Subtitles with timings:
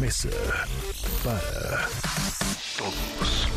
[0.00, 0.30] Mesa
[1.22, 1.86] para
[2.78, 3.48] Todos.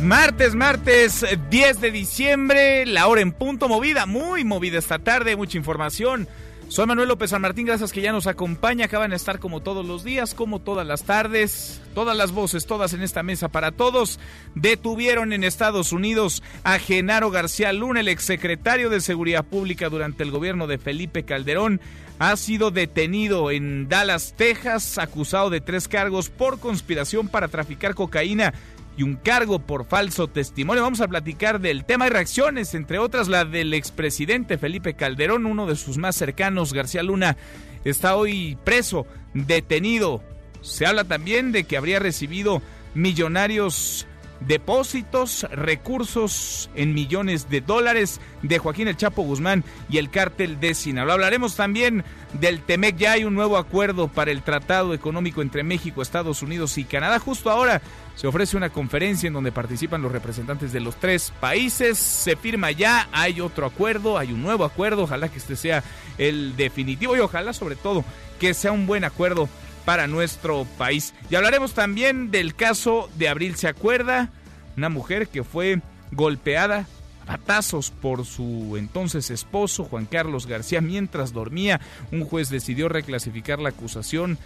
[0.00, 5.58] Martes, martes 10 de diciembre, la hora en punto movida, muy movida esta tarde, mucha
[5.58, 6.28] información.
[6.68, 9.86] Soy Manuel López San Martín, gracias que ya nos acompaña, acaban de estar como todos
[9.86, 14.18] los días, como todas las tardes, todas las voces, todas en esta mesa para todos.
[14.56, 20.32] Detuvieron en Estados Unidos a Genaro García Luna, el exsecretario de Seguridad Pública durante el
[20.32, 21.80] gobierno de Felipe Calderón.
[22.18, 28.54] Ha sido detenido en Dallas, Texas, acusado de tres cargos por conspiración para traficar cocaína
[28.96, 30.82] y un cargo por falso testimonio.
[30.82, 35.66] Vamos a platicar del tema y reacciones, entre otras la del expresidente Felipe Calderón, uno
[35.66, 37.36] de sus más cercanos, García Luna,
[37.84, 40.22] está hoy preso, detenido.
[40.62, 42.62] Se habla también de que habría recibido
[42.94, 44.06] millonarios
[44.40, 50.74] depósitos, recursos en millones de dólares de Joaquín El Chapo Guzmán y el cártel de
[50.74, 51.14] Sinaloa.
[51.14, 52.96] Hablaremos también del TEMEC.
[52.96, 57.18] Ya hay un nuevo acuerdo para el Tratado Económico entre México, Estados Unidos y Canadá.
[57.18, 57.80] Justo ahora
[58.14, 61.98] se ofrece una conferencia en donde participan los representantes de los tres países.
[61.98, 65.04] Se firma ya, hay otro acuerdo, hay un nuevo acuerdo.
[65.04, 65.82] Ojalá que este sea
[66.18, 68.04] el definitivo y ojalá sobre todo
[68.38, 69.48] que sea un buen acuerdo
[69.86, 71.14] para nuestro país.
[71.30, 74.30] Y hablaremos también del caso de Abril se acuerda,
[74.76, 76.86] una mujer que fue golpeada
[77.26, 81.80] a batazos por su entonces esposo Juan Carlos García mientras dormía.
[82.12, 84.38] Un juez decidió reclasificar la acusación.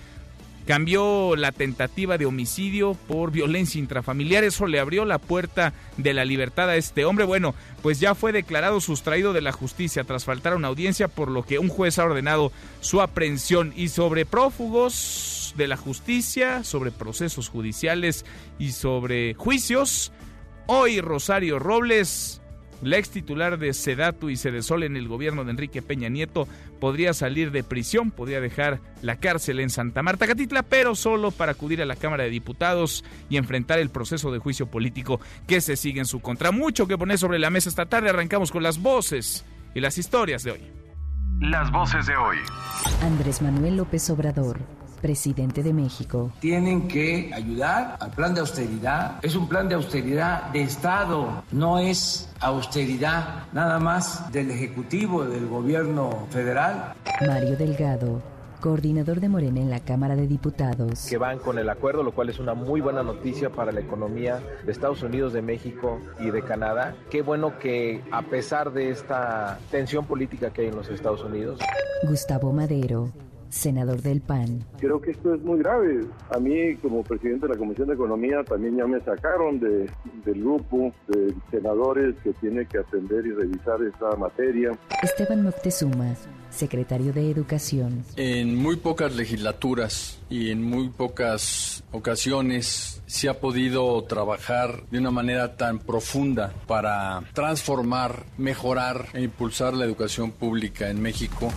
[0.67, 4.45] Cambió la tentativa de homicidio por violencia intrafamiliar.
[4.45, 7.25] Eso le abrió la puerta de la libertad a este hombre.
[7.25, 11.31] Bueno, pues ya fue declarado sustraído de la justicia tras faltar a una audiencia, por
[11.31, 13.73] lo que un juez ha ordenado su aprehensión.
[13.75, 18.25] Y sobre prófugos de la justicia, sobre procesos judiciales
[18.59, 20.13] y sobre juicios,
[20.67, 22.40] hoy Rosario Robles
[22.83, 26.49] la ex titular de Sedatu y Sedesol en el gobierno de Enrique Peña Nieto
[26.81, 31.53] podría salir de prisión, podría dejar la cárcel en Santa Marta Catitla, pero solo para
[31.53, 35.77] acudir a la Cámara de Diputados y enfrentar el proceso de juicio político que se
[35.77, 36.51] sigue en su contra.
[36.51, 38.11] Mucho que poner sobre la mesa esta tarde.
[38.11, 40.61] Arrancamos con las voces y las historias de hoy.
[41.41, 42.37] Las voces de hoy.
[43.03, 44.59] Andrés Manuel López Obrador,
[45.01, 46.31] presidente de México.
[46.41, 49.19] tienen que ayudar al plan de austeridad.
[49.23, 55.47] Es un plan de austeridad de Estado, no es austeridad nada más del Ejecutivo, del
[55.47, 56.95] gobierno federal.
[57.27, 58.23] Mario Delgado,
[58.61, 61.07] coordinador de Morena en la Cámara de Diputados.
[61.09, 64.41] que van con el acuerdo, lo cual es una muy buena noticia para la economía
[64.65, 66.95] de Estados Unidos, de México y de Canadá.
[67.11, 71.61] Qué bueno que a pesar de esta tensión política que hay en los Estados Unidos,
[72.07, 73.11] Gustavo Madero,
[73.51, 74.65] senador del PAN.
[74.79, 76.07] Creo que esto es muy grave.
[76.31, 79.91] A mí, como presidente de la Comisión de Economía, también ya me sacaron de,
[80.25, 84.79] del grupo de senadores que tiene que atender y revisar esta materia.
[85.03, 86.15] Esteban Moctezuma,
[86.51, 88.05] secretario de Educación.
[88.17, 95.11] En muy pocas legislaturas y en muy pocas ocasiones se ha podido trabajar de una
[95.11, 101.51] manera tan profunda para transformar, mejorar e impulsar la educación pública en México.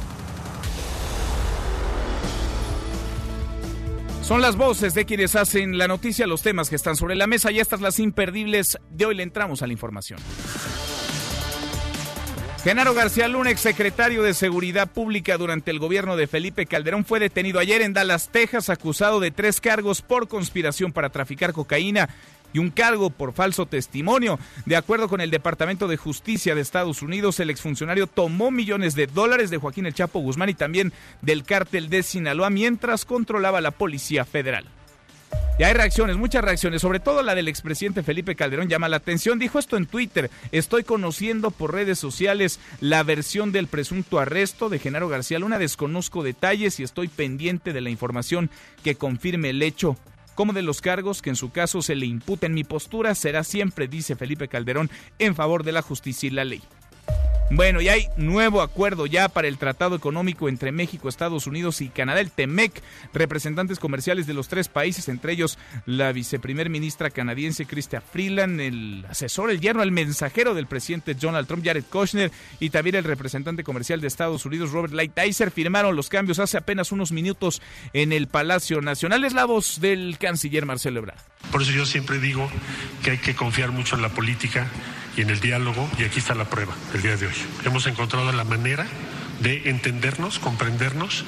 [4.24, 7.52] Son las voces de quienes hacen la noticia, los temas que están sobre la mesa
[7.52, 8.78] y estas las imperdibles.
[8.90, 10.18] De hoy le entramos a la información.
[12.64, 17.60] Genaro García Luna, exsecretario de Seguridad Pública durante el gobierno de Felipe Calderón, fue detenido
[17.60, 22.08] ayer en Dallas, Texas, acusado de tres cargos por conspiración para traficar cocaína
[22.54, 24.40] y un cargo por falso testimonio.
[24.66, 29.08] De acuerdo con el Departamento de Justicia de Estados Unidos, el exfuncionario tomó millones de
[29.08, 33.72] dólares de Joaquín El Chapo Guzmán y también del cártel de Sinaloa mientras controlaba la
[33.72, 34.66] Policía Federal.
[35.60, 39.38] Y hay reacciones, muchas reacciones, sobre todo la del expresidente Felipe Calderón llama la atención.
[39.38, 44.80] Dijo esto en Twitter, estoy conociendo por redes sociales la versión del presunto arresto de
[44.80, 48.50] Genaro García Luna, desconozco detalles y estoy pendiente de la información
[48.84, 49.96] que confirme el hecho
[50.36, 52.54] como de los cargos que en su caso se le imputen.
[52.54, 54.90] Mi postura será siempre, dice Felipe Calderón,
[55.20, 56.62] en favor de la justicia y la ley.
[57.56, 61.90] Bueno, y hay nuevo acuerdo ya para el Tratado Económico entre México, Estados Unidos y
[61.90, 62.82] Canadá, el TEMEC.
[63.14, 69.06] Representantes comerciales de los tres países, entre ellos la viceprimer ministra canadiense Chrystia Freeland, el
[69.08, 73.64] asesor, el yerno, el mensajero del presidente Donald Trump, Jared Kushner, y también el representante
[73.64, 77.62] comercial de Estados Unidos, Robert Lighthizer, firmaron los cambios hace apenas unos minutos
[77.94, 79.26] en el Palacio Nacional.
[79.26, 81.20] Es la voz del canciller Marcelo Ebrard.
[81.52, 82.50] Por eso yo siempre digo
[83.04, 84.68] que hay que confiar mucho en la política
[85.16, 87.36] y en el diálogo, y aquí está la prueba el día de hoy.
[87.66, 88.86] Hemos encontrado la manera
[89.42, 91.26] de entendernos, comprendernos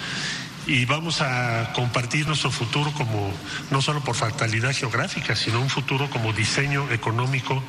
[0.67, 3.31] y vamos a compartir nuestro futuro como
[3.69, 7.61] no solo por fatalidad geográfica, sino un futuro como diseño económico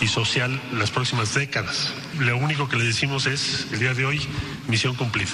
[0.00, 1.94] y social las próximas décadas.
[2.18, 4.20] Lo único que le decimos es, el día de hoy,
[4.68, 5.30] misión cumplida.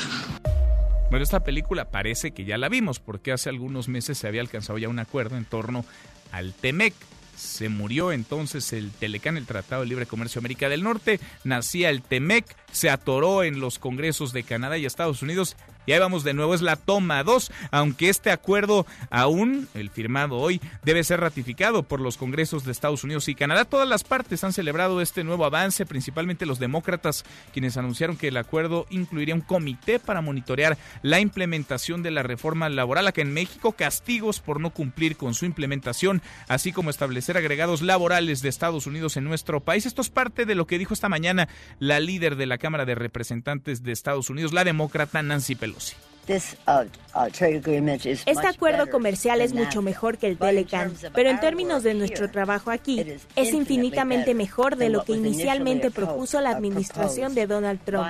[1.11, 4.79] Bueno, esta película parece que ya la vimos, porque hace algunos meses se había alcanzado
[4.79, 5.85] ya un acuerdo en torno
[6.33, 6.95] al TEMEC.
[7.39, 12.03] Se murió entonces el Telecán, el Tratado de Libre Comercio América del Norte, nacía el
[12.03, 15.57] TEMEC, se atoró en los congresos de Canadá y Estados Unidos
[15.89, 20.37] y ahí vamos de nuevo, es la toma 2, aunque este acuerdo aún, el firmado
[20.37, 23.65] hoy, debe ser ratificado por los congresos de Estados Unidos y Canadá.
[23.65, 27.25] Todas las partes han celebrado este nuevo avance, principalmente los demócratas,
[27.55, 32.69] quienes anunciaron que el acuerdo incluiría un comité para monitorear la implementación de la reforma
[32.69, 37.81] laboral acá en México, castigos por no cumplir con su implementación, así como establecer agregados
[37.81, 39.87] laborales de Estados Unidos en nuestro país.
[39.87, 41.49] Esto es parte de lo que dijo esta mañana
[41.79, 45.78] la líder de la Cámara de Representantes de Estados Unidos, la demócrata Nancy Pelosi.
[46.29, 46.85] Uh,
[47.15, 47.29] uh,
[48.27, 52.71] este acuerdo comercial es mucho mejor que el Telecan, pero en términos de nuestro trabajo
[52.71, 53.03] aquí,
[53.35, 58.07] es infinitamente mejor de lo que inicialmente propuso la administración de Donald Trump.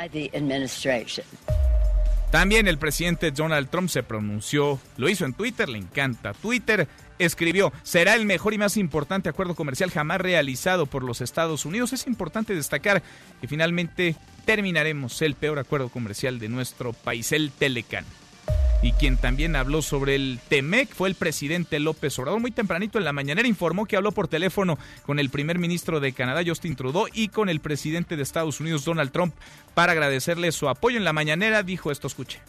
[2.32, 6.86] También el presidente Donald Trump se pronunció, lo hizo en Twitter, le encanta Twitter,
[7.18, 11.94] escribió, será el mejor y más importante acuerdo comercial jamás realizado por los Estados Unidos.
[11.94, 13.02] Es importante destacar
[13.40, 14.14] que finalmente
[14.48, 18.06] terminaremos el peor acuerdo comercial de nuestro país, el Telecan.
[18.82, 22.40] Y quien también habló sobre el TEMEC fue el presidente López Obrador.
[22.40, 26.14] Muy tempranito en la mañanera informó que habló por teléfono con el primer ministro de
[26.14, 29.34] Canadá, Justin Trudeau, y con el presidente de Estados Unidos, Donald Trump,
[29.74, 30.96] para agradecerle su apoyo.
[30.96, 32.40] En la mañanera dijo esto, escuche.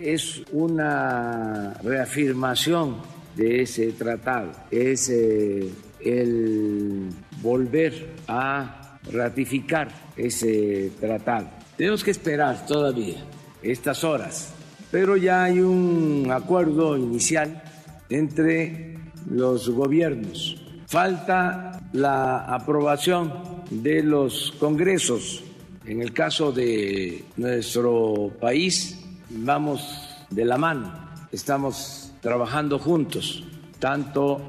[0.00, 2.96] Es una reafirmación
[3.36, 5.68] de ese tratado, es eh,
[6.02, 7.10] el
[7.42, 8.79] volver a
[9.12, 11.48] ratificar ese tratado.
[11.76, 13.24] Tenemos que esperar todavía
[13.62, 14.52] estas horas,
[14.90, 17.62] pero ya hay un acuerdo inicial
[18.08, 18.98] entre
[19.30, 20.62] los gobiernos.
[20.86, 23.32] Falta la aprobación
[23.70, 25.44] de los congresos.
[25.86, 30.92] En el caso de nuestro país, vamos de la mano,
[31.32, 33.44] estamos trabajando juntos,
[33.78, 34.40] tanto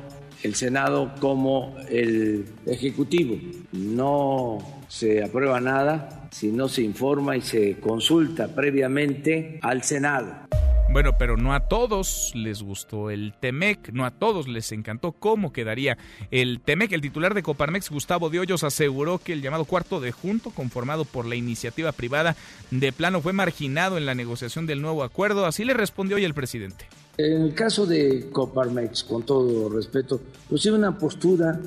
[0.43, 3.37] el Senado como el Ejecutivo.
[3.71, 10.51] No se aprueba nada si no se informa y se consulta previamente al Senado.
[10.91, 15.53] Bueno, pero no a todos les gustó el Temec, no a todos les encantó cómo
[15.53, 15.97] quedaría
[16.31, 16.91] el Temec.
[16.91, 21.25] El titular de Coparmex, Gustavo de aseguró que el llamado cuarto de junto, conformado por
[21.25, 22.35] la iniciativa privada
[22.71, 25.45] de plano, fue marginado en la negociación del nuevo acuerdo.
[25.45, 26.85] Así le respondió hoy el presidente.
[27.17, 31.59] En el caso de Coparmex, con todo respeto, pues tiene una postura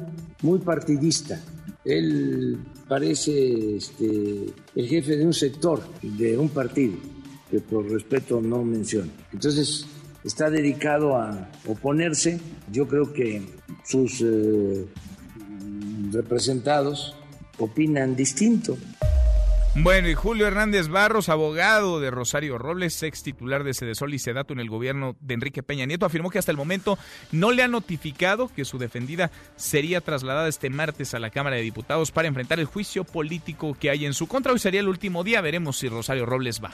[0.43, 1.41] muy partidista.
[1.85, 2.59] Él
[2.89, 6.95] parece este, el jefe de un sector, de un partido,
[7.51, 9.11] que por respeto no menciono.
[9.33, 9.87] Entonces,
[10.25, 12.41] está dedicado a oponerse.
[12.73, 13.43] Yo creo que
[13.85, 14.87] sus eh,
[16.11, 17.15] representados
[17.59, 18.77] opinan distinto.
[19.77, 24.53] Bueno, y Julio Hernández Barros, abogado de Rosario Robles, ex titular de Sedesol y Sedato
[24.53, 26.97] en el gobierno de Enrique Peña Nieto, afirmó que hasta el momento
[27.33, 31.63] no le ha notificado que su defendida sería trasladada este martes a la Cámara de
[31.63, 34.53] Diputados para enfrentar el juicio político que hay en su contra.
[34.53, 36.71] Hoy sería el último día, veremos si Rosario Robles va.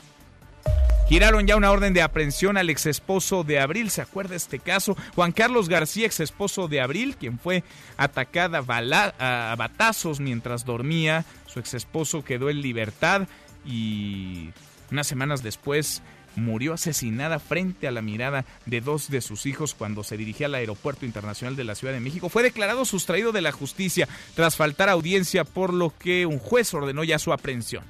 [1.10, 3.90] Giraron ya una orden de aprehensión al ex esposo de Abril.
[3.90, 4.96] ¿Se acuerda este caso?
[5.16, 7.64] Juan Carlos García, ex esposo de Abril, quien fue
[7.96, 13.26] atacada a batazos mientras dormía su ex esposo quedó en libertad
[13.66, 14.50] y
[14.92, 16.00] unas semanas después
[16.36, 20.54] murió asesinada frente a la mirada de dos de sus hijos cuando se dirigía al
[20.54, 22.28] Aeropuerto Internacional de la Ciudad de México.
[22.28, 27.02] Fue declarado sustraído de la justicia tras faltar audiencia, por lo que un juez ordenó
[27.02, 27.82] ya su aprehensión.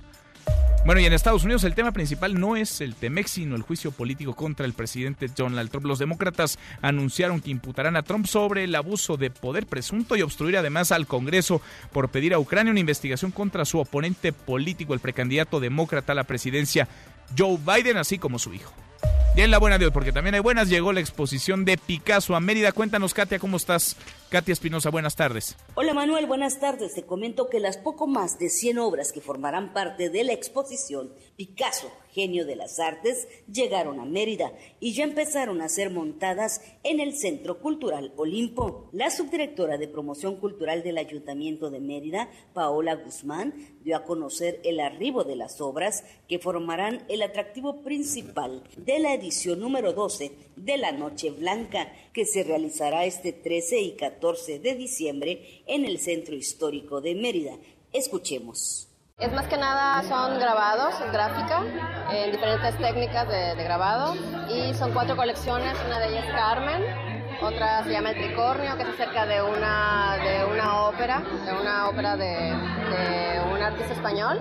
[0.87, 3.93] Bueno, y en Estados Unidos el tema principal no es el Temex, sino el juicio
[3.93, 5.85] político contra el presidente Donald Trump.
[5.85, 10.57] Los demócratas anunciaron que imputarán a Trump sobre el abuso de poder presunto y obstruir
[10.57, 11.61] además al Congreso
[11.93, 16.25] por pedir a Ucrania una investigación contra su oponente político, el precandidato demócrata a la
[16.25, 16.89] presidencia,
[17.37, 18.73] Joe Biden, así como su hijo.
[19.37, 22.35] Y en la buena de hoy, porque también hay buenas, llegó la exposición de Picasso
[22.35, 22.73] a Mérida.
[22.73, 23.97] Cuéntanos, Katia, ¿cómo estás?
[24.31, 25.57] Katia Espinosa, buenas tardes.
[25.75, 26.95] Hola Manuel, buenas tardes.
[26.95, 31.13] Te comento que las poco más de 100 obras que formarán parte de la exposición
[31.35, 37.01] Picasso, genio de las artes, llegaron a Mérida y ya empezaron a ser montadas en
[37.01, 38.89] el Centro Cultural Olimpo.
[38.93, 44.79] La subdirectora de Promoción Cultural del Ayuntamiento de Mérida, Paola Guzmán, dio a conocer el
[44.79, 50.77] arribo de las obras que formarán el atractivo principal de la edición número 12 de
[50.77, 55.99] la Noche Blanca, que se realizará este 13 y 14 14 de diciembre en el
[55.99, 57.53] Centro Histórico de Mérida.
[57.91, 58.87] Escuchemos.
[59.17, 61.65] Es más que nada son grabados, gráfica,
[62.13, 64.15] en diferentes técnicas de, grabado
[64.51, 66.83] y son cuatro colecciones, una de ellas Carmen,
[67.41, 71.89] otra se llama El Tricornio, que es acerca de una, de una ópera, de una
[71.89, 74.39] ópera de, de un artista español.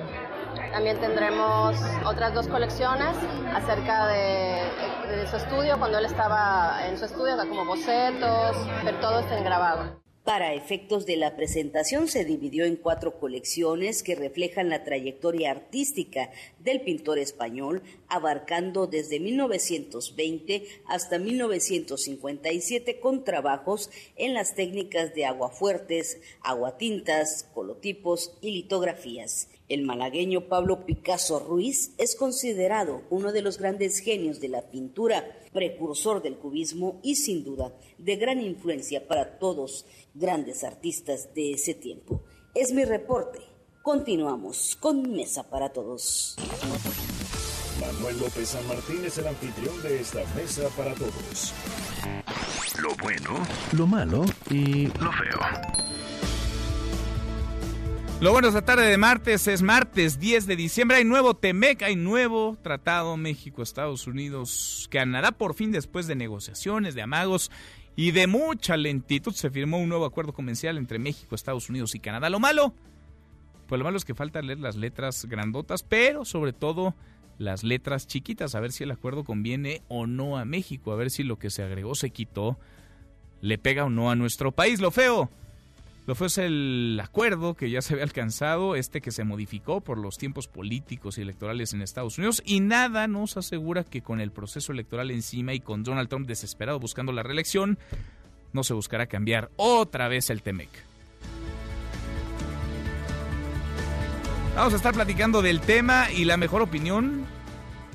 [0.73, 3.15] También tendremos otras dos colecciones
[3.55, 4.63] acerca de,
[5.09, 9.43] de, su estudio, cuando él estaba en su estudio, como bocetos, pero todo está en
[9.43, 9.99] grabado.
[10.23, 16.29] Para efectos de la presentación se dividió en cuatro colecciones que reflejan la trayectoria artística
[16.59, 26.19] del pintor español, abarcando desde 1920 hasta 1957 con trabajos en las técnicas de aguafuertes,
[26.41, 29.47] aguatintas, colotipos y litografías.
[29.69, 35.23] El malagueño Pablo Picasso Ruiz es considerado uno de los grandes genios de la pintura,
[35.53, 39.85] precursor del cubismo y sin duda de gran influencia para todos
[40.15, 42.23] grandes artistas de ese tiempo.
[42.55, 43.41] Es mi reporte.
[43.83, 46.35] Continuamos con Mesa para Todos.
[47.79, 51.53] Manuel López San Martín es el anfitrión de esta Mesa para Todos.
[52.81, 55.39] Lo bueno, lo malo y lo feo.
[58.21, 60.97] Lo bueno, esta tarde de martes es martes 10 de diciembre.
[60.97, 65.31] Hay nuevo TEMEC, hay nuevo tratado México, Estados Unidos, Canadá.
[65.31, 67.49] Por fin, después de negociaciones, de amagos
[67.95, 72.01] y de mucha lentitud, se firmó un nuevo acuerdo comercial entre México, Estados Unidos y
[72.01, 72.29] Canadá.
[72.29, 72.73] Lo malo,
[73.67, 76.95] pues lo malo es que falta leer las letras grandotas, pero sobre todo
[77.37, 81.09] las letras chiquitas, a ver si el acuerdo conviene o no a México, a ver
[81.09, 82.59] si lo que se agregó, se quitó,
[83.39, 84.81] le pega o no a nuestro país.
[84.81, 85.29] Lo feo
[86.15, 90.47] fue el acuerdo que ya se había alcanzado, este que se modificó por los tiempos
[90.47, 95.11] políticos y electorales en Estados Unidos, y nada nos asegura que con el proceso electoral
[95.11, 97.77] encima y con Donald Trump desesperado buscando la reelección,
[98.53, 100.69] no se buscará cambiar otra vez el TEMEC.
[104.55, 107.25] Vamos a estar platicando del tema y la mejor opinión,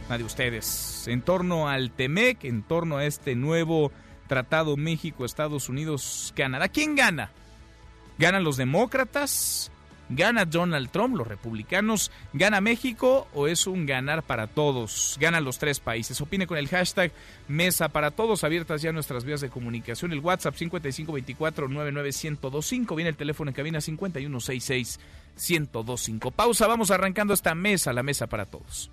[0.08, 3.92] la de ustedes, en torno al TEMEC, en torno a este nuevo
[4.28, 6.68] Tratado México-Estados Unidos-Canadá.
[6.68, 7.32] ¿Quién gana?
[8.18, 9.70] ¿Ganan los demócratas?
[10.10, 12.10] ¿Gana Donald Trump, los republicanos?
[12.34, 15.16] ¿Gana México o es un ganar para todos?
[15.18, 16.20] Ganan los tres países.
[16.20, 17.10] Opine con el hashtag
[17.48, 18.44] Mesa para Todos.
[18.44, 20.12] Abiertas ya nuestras vías de comunicación.
[20.12, 22.94] El WhatsApp 5524-99125.
[22.94, 23.78] Viene el teléfono en cabina
[25.36, 26.32] 5166-1025.
[26.32, 26.66] Pausa.
[26.66, 28.90] Vamos arrancando esta mesa, la Mesa para Todos.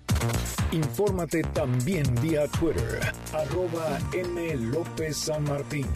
[0.72, 3.00] Infórmate también vía Twitter.
[3.32, 4.54] Arroba M.
[4.56, 5.86] López San Martín.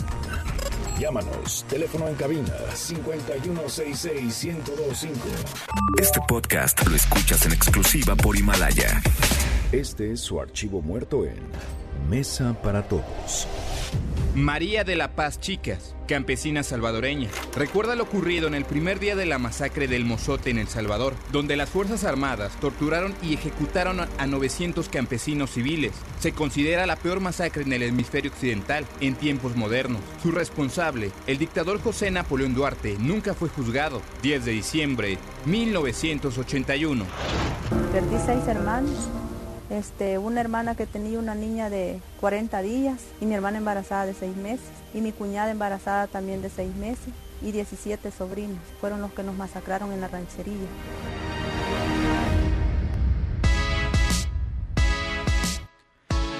[0.99, 5.11] Llámanos, teléfono en cabina 5166-1025.
[6.01, 9.03] Este podcast lo escuchas en exclusiva por Himalaya.
[9.73, 11.37] Este es su archivo muerto en
[12.09, 13.47] Mesa para Todos.
[14.37, 19.25] María de la Paz Chicas, campesina salvadoreña, recuerda lo ocurrido en el primer día de
[19.25, 24.27] la masacre del Mozote en El Salvador, donde las Fuerzas Armadas torturaron y ejecutaron a
[24.27, 25.93] 900 campesinos civiles.
[26.21, 30.03] Se considera la peor masacre en el hemisferio occidental en tiempos modernos.
[30.23, 34.03] Su responsable, el dictador José Napoleón Duarte, nunca fue juzgado.
[34.21, 37.07] 10 de diciembre 1981.
[37.91, 39.09] Perdí seis hermanos
[39.71, 44.15] este, una hermana que tenía una niña de 40 días y mi hermana embarazada de
[44.15, 48.59] 6 meses y mi cuñada embarazada también de 6 meses y 17 sobrinos.
[48.81, 50.67] Fueron los que nos masacraron en la ranchería.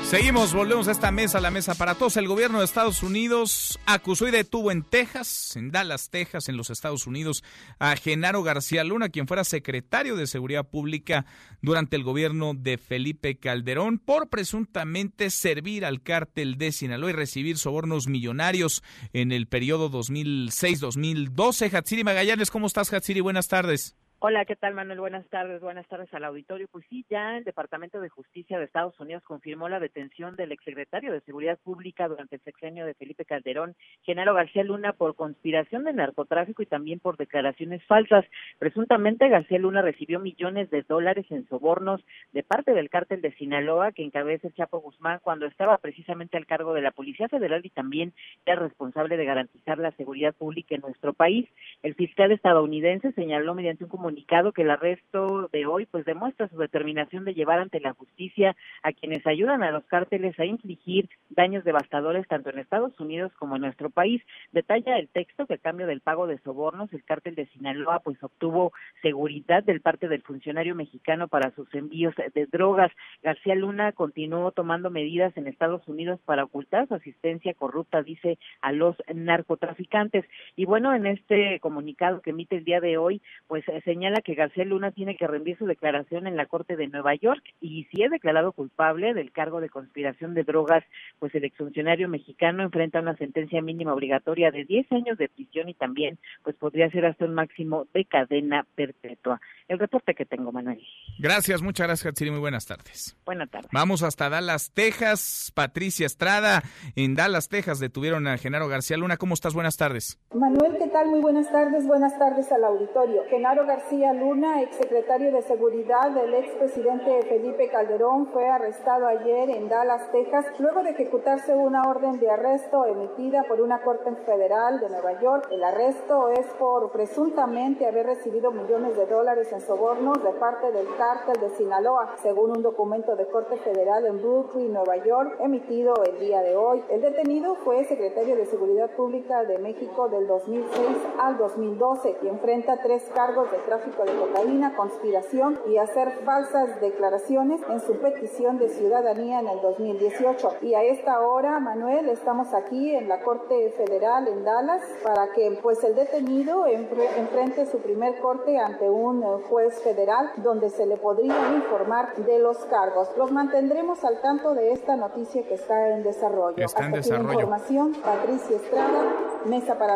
[0.07, 2.17] Seguimos, volvemos a esta mesa, la mesa para todos.
[2.17, 6.71] El gobierno de Estados Unidos acusó y detuvo en Texas, en Dallas, Texas, en los
[6.71, 7.43] Estados Unidos,
[7.81, 11.27] a Genaro García Luna, quien fuera secretario de Seguridad Pública
[11.61, 17.59] durante el gobierno de Felipe Calderón, por presuntamente servir al cártel de Sinaloa y recibir
[17.59, 21.75] sobornos millonarios en el periodo 2006-2012.
[21.75, 23.23] Hatsiri Magallanes, ¿cómo estás, Hatsiri?
[23.23, 23.97] Buenas tardes.
[24.29, 24.99] Hola, ¿qué tal Manuel?
[24.99, 26.67] Buenas tardes, buenas tardes al auditorio.
[26.73, 31.13] Pues sí, ya el Departamento de Justicia de Estados Unidos confirmó la detención del exsecretario
[31.13, 35.93] de Seguridad Pública durante el sexenio de Felipe Calderón, Genaro García Luna, por conspiración de
[35.93, 38.25] narcotráfico y también por declaraciones falsas.
[38.59, 43.93] Presuntamente García Luna recibió millones de dólares en sobornos de parte del cártel de Sinaloa
[43.93, 47.71] que encabeza el Chapo Guzmán cuando estaba precisamente al cargo de la Policía Federal y
[47.71, 48.13] también
[48.45, 51.49] era responsable de garantizar la seguridad pública en nuestro país.
[51.85, 56.57] El fiscal estadounidense señaló mediante un comunicado que el arresto de hoy pues demuestra su
[56.57, 61.65] determinación de llevar ante la justicia a quienes ayudan a los cárteles a infligir daños
[61.65, 64.23] devastadores tanto en Estados Unidos como en nuestro país.
[64.53, 68.23] Detalla el texto que a cambio del pago de sobornos el cártel de Sinaloa pues
[68.23, 72.93] obtuvo seguridad del parte del funcionario mexicano para sus envíos de drogas.
[73.23, 78.73] García Luna continuó tomando medidas en Estados Unidos para ocultar su asistencia corrupta, dice, a
[78.73, 80.25] los narcotraficantes.
[80.57, 84.35] Y bueno, en este comunicado que emite el día de hoy, pues señala señala que
[84.35, 88.03] García Luna tiene que rendir su declaración en la Corte de Nueva York y si
[88.03, 90.85] es declarado culpable del cargo de conspiración de drogas,
[91.19, 95.75] pues el exfuncionario mexicano enfrenta una sentencia mínima obligatoria de 10 años de prisión y
[95.75, 99.41] también pues podría ser hasta un máximo de cadena perpetua.
[99.67, 100.83] El reporte que tengo, Manuel.
[101.19, 102.31] Gracias, muchas gracias, Hatsiri.
[102.31, 103.17] Muy buenas tardes.
[103.25, 103.71] Buenas tardes.
[103.73, 105.53] Vamos hasta Dallas, Texas.
[105.55, 106.63] Patricia Estrada,
[106.97, 109.17] en Dallas, Texas, detuvieron a Genaro García Luna.
[109.17, 109.55] ¿Cómo estás?
[109.55, 110.21] Buenas tardes.
[110.35, 111.07] Manuel, ¿qué tal?
[111.07, 111.87] Muy buenas tardes.
[111.87, 113.23] Buenas tardes al auditorio.
[113.31, 119.69] Genaro García García Luna, exsecretario de Seguridad del expresidente Felipe Calderón, fue arrestado ayer en
[119.69, 124.89] Dallas, Texas, luego de ejecutarse una orden de arresto emitida por una corte federal de
[124.89, 125.47] Nueva York.
[125.53, 130.89] El arresto es por presuntamente haber recibido millones de dólares en sobornos de parte del
[130.97, 136.19] cártel de Sinaloa, según un documento de corte federal en Brooklyn, Nueva York, emitido el
[136.19, 136.83] día de hoy.
[136.89, 142.83] El detenido fue secretario de Seguridad Pública de México del 2006 al 2012 y enfrenta
[142.83, 148.69] tres cargos de tráfico de cocaína, conspiración y hacer falsas declaraciones en su petición de
[148.69, 150.57] ciudadanía en el 2018.
[150.63, 155.59] Y a esta hora, Manuel, estamos aquí en la Corte Federal en Dallas para que
[155.63, 161.53] pues el detenido enfrente su primer corte ante un juez federal donde se le podría
[161.55, 163.09] informar de los cargos.
[163.17, 166.57] Los mantendremos al tanto de esta noticia que está en desarrollo.
[166.57, 167.33] Está en desarrollo.
[167.33, 169.03] información, Patricia Estrada,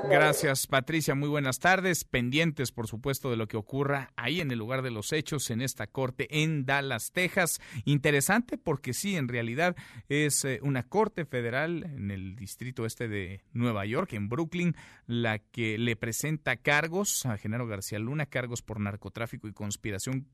[0.09, 1.15] Gracias, Patricia.
[1.15, 2.05] Muy buenas tardes.
[2.05, 5.61] Pendientes, por supuesto, de lo que ocurre ahí en el lugar de los hechos, en
[5.61, 7.61] esta corte en Dallas, Texas.
[7.85, 9.77] Interesante porque sí, en realidad
[10.09, 14.77] es eh, una corte federal en el distrito este de Nueva York, en Brooklyn,
[15.07, 20.29] la que le presenta cargos a Genaro García Luna, cargos por narcotráfico y conspiración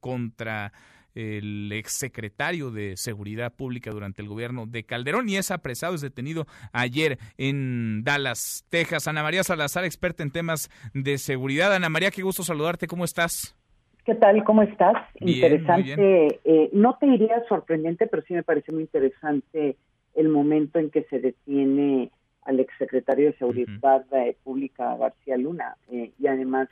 [0.00, 0.72] contra
[1.14, 6.46] el exsecretario de Seguridad Pública durante el gobierno de Calderón y es apresado, es detenido
[6.72, 9.08] ayer en Dallas, Texas.
[9.08, 11.74] Ana María Salazar, experta en temas de seguridad.
[11.74, 13.56] Ana María, qué gusto saludarte, ¿cómo estás?
[14.04, 14.42] ¿Qué tal?
[14.44, 14.96] ¿Cómo estás?
[15.20, 19.76] interesante, eh, no te diría sorprendente, pero sí me parece muy interesante
[20.14, 22.10] el momento en que se detiene
[22.44, 26.68] al exsecretario de Seguridad eh, Pública García Luna eh, y además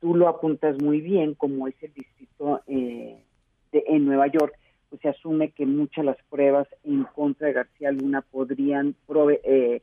[0.00, 3.22] tú lo apuntas muy bien como es el distrito eh,
[3.72, 4.54] en Nueva York,
[4.88, 8.94] pues se asume que muchas de las pruebas en contra de García Luna podrían,
[9.44, 9.82] eh,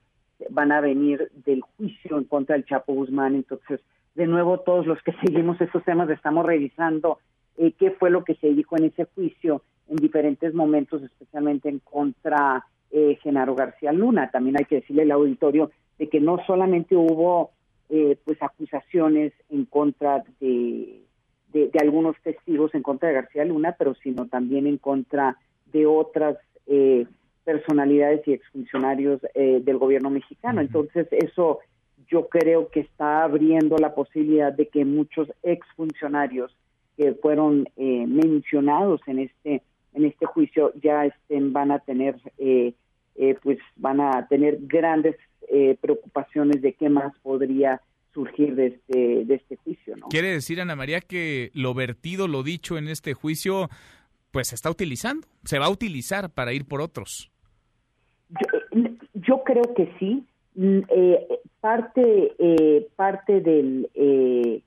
[0.49, 3.35] van a venir del juicio en contra del Chapo Guzmán.
[3.35, 3.81] Entonces,
[4.15, 7.19] de nuevo, todos los que seguimos estos temas estamos revisando
[7.57, 11.79] eh, qué fue lo que se dijo en ese juicio en diferentes momentos, especialmente en
[11.79, 14.29] contra eh, Genaro García Luna.
[14.31, 17.51] También hay que decirle al auditorio de que no solamente hubo
[17.89, 21.01] eh, pues acusaciones en contra de
[21.53, 25.37] de, algunos testigos en contra de García Luna, pero sino también en contra
[25.71, 27.05] de otras eh,
[27.43, 30.61] personalidades y exfuncionarios eh, del gobierno mexicano.
[30.61, 31.59] Entonces, eso
[32.07, 36.55] yo creo que está abriendo la posibilidad de que muchos exfuncionarios
[36.95, 39.63] que fueron eh, mencionados en este
[39.95, 42.73] en este juicio ya estén van a tener eh,
[43.41, 45.15] pues van a tener grandes
[45.81, 47.81] preocupaciones de qué más podría
[48.19, 49.95] surgir de este, de este juicio.
[49.95, 50.07] ¿no?
[50.09, 53.69] Quiere decir, Ana María, que lo vertido, lo dicho en este juicio,
[54.31, 57.31] pues se está utilizando, se va a utilizar para ir por otros.
[59.13, 60.25] Yo, creo que sí.
[60.55, 61.27] Mm, eh,
[61.61, 63.89] parte, eh, parte del...
[63.93, 64.61] Eh,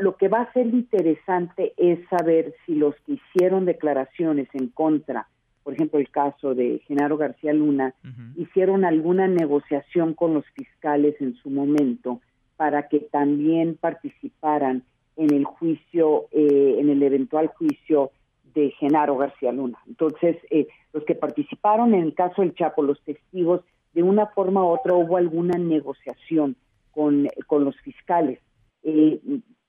[0.00, 5.28] lo que va a ser interesante es saber si los que hicieron declaraciones en contra
[5.64, 7.94] por ejemplo, el caso de Genaro García Luna,
[8.36, 12.20] hicieron alguna negociación con los fiscales en su momento
[12.56, 14.84] para que también participaran
[15.16, 18.10] en el juicio, eh, en el eventual juicio
[18.54, 19.78] de Genaro García Luna.
[19.88, 23.62] Entonces, eh, los que participaron en el caso del Chapo, los testigos,
[23.94, 26.56] de una forma u otra hubo alguna negociación
[26.92, 28.38] con, con los fiscales.
[28.82, 29.20] Eh,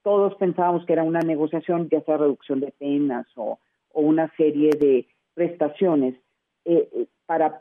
[0.02, 3.58] todos pensábamos que era una negociación, ya sea reducción de penas o,
[3.92, 5.06] una serie de
[5.36, 6.14] prestaciones
[6.64, 7.58] eh, eh, para,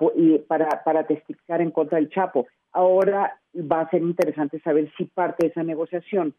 [0.48, 2.48] para, para testificar en contra del Chapo.
[2.72, 6.34] Ahora va a ser interesante saber si parte de esa negociación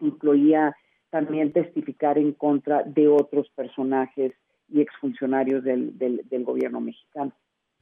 [0.00, 0.74] incluía
[1.10, 4.32] también testificar en contra de otros personajes
[4.68, 7.32] y exfuncionarios del, del, del gobierno mexicano.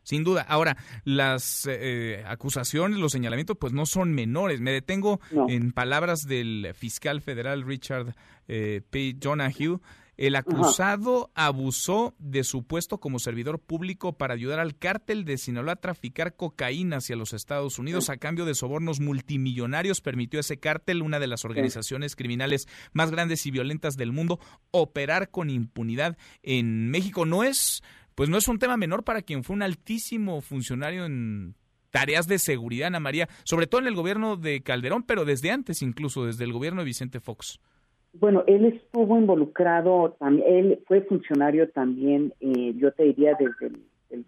[0.03, 0.45] Sin duda.
[0.49, 4.61] Ahora, las eh, acusaciones, los señalamientos, pues no son menores.
[4.61, 8.15] Me detengo en palabras del fiscal federal Richard
[8.49, 9.15] eh, P.
[9.17, 9.79] Donahue.
[10.21, 15.73] El acusado abusó de su puesto como servidor público para ayudar al cártel de Sinaloa
[15.73, 20.03] a traficar cocaína hacia los Estados Unidos a cambio de sobornos multimillonarios.
[20.03, 24.41] Permitió a ese cártel, una de las organizaciones criminales más grandes y violentas del mundo,
[24.73, 27.25] operar con impunidad en México.
[27.25, 27.83] No es,
[28.15, 31.55] pues no es un tema menor para quien fue un altísimo funcionario en
[31.89, 35.81] tareas de seguridad, Ana María, sobre todo en el gobierno de Calderón, pero desde antes
[35.81, 37.59] incluso, desde el gobierno de Vicente Fox.
[38.13, 43.77] Bueno, él estuvo involucrado, él fue funcionario también, eh, yo te diría desde,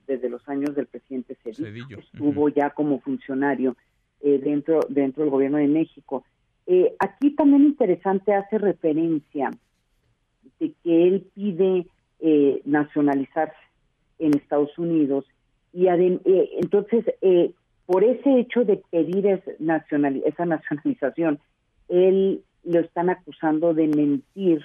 [0.06, 3.76] desde los años del presidente Cedillo, estuvo ya como funcionario
[4.20, 6.24] eh, dentro, dentro del gobierno de México.
[6.66, 9.50] Eh, aquí también interesante hace referencia
[10.60, 11.86] de que él pide
[12.64, 13.56] nacionalizarse
[14.20, 15.24] en Estados Unidos
[15.72, 17.04] y entonces
[17.84, 21.40] por ese hecho de pedir esa nacionalización,
[21.88, 24.62] él lo están acusando de mentir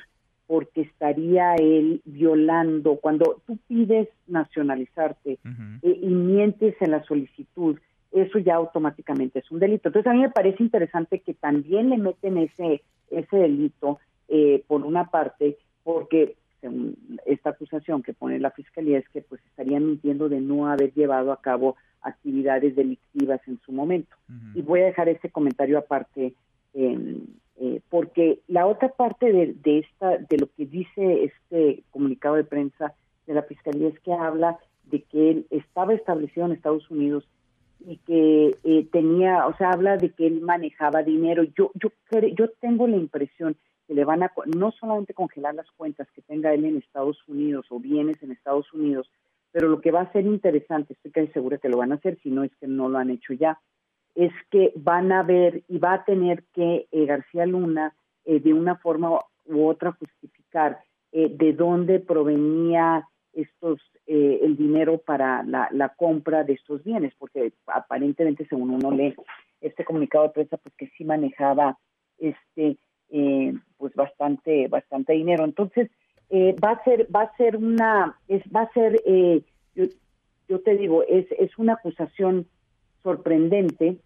[0.47, 5.39] porque estaría él violando, cuando tú pides nacionalizarte
[5.81, 7.77] eh, y mientes en la solicitud,
[8.13, 9.89] eso ya automáticamente es un delito.
[9.89, 12.81] Entonces a mí me parece interesante que también le meten ese,
[13.11, 19.09] ese delito eh, por una parte, porque según esta acusación que pone la fiscalía es
[19.09, 24.15] que pues estarían mintiendo de no haber llevado a cabo actividades delictivas en su momento.
[24.55, 26.33] Y voy a dejar ese comentario aparte
[26.73, 27.17] eh,
[27.89, 32.93] porque la otra parte de, esta, de lo que dice este comunicado de prensa
[33.25, 37.27] de la fiscalía es que habla de que él estaba establecido en Estados Unidos
[37.85, 41.43] y que eh, tenía, o sea, habla de que él manejaba dinero.
[41.43, 41.89] Yo, yo,
[42.35, 43.55] yo tengo la impresión
[43.87, 47.65] que le van a no solamente congelar las cuentas que tenga él en Estados Unidos
[47.69, 49.09] o bienes en Estados Unidos,
[49.51, 52.17] pero lo que va a ser interesante, estoy casi segura que lo van a hacer,
[52.21, 53.59] si no es que no lo han hecho ya,
[54.17, 57.93] es que van a ver y va a tener que eh, García Luna
[58.25, 59.11] eh, de una forma
[59.45, 60.79] u otra justificar
[61.11, 67.51] eh, de dónde provenía estos el dinero para la, la, compra de estos bienes, porque
[67.65, 69.13] aparentemente según uno lee
[69.59, 71.77] este comunicado de prensa, pues que sí manejaba
[72.17, 72.77] este
[73.77, 75.43] pues bastante bastante dinero.
[75.43, 75.91] Entonces
[76.31, 78.95] va a ser va a ser una es va a ser
[79.75, 79.85] yo,
[80.47, 82.47] yo te digo es es una acusación
[83.03, 83.97] sorprendente.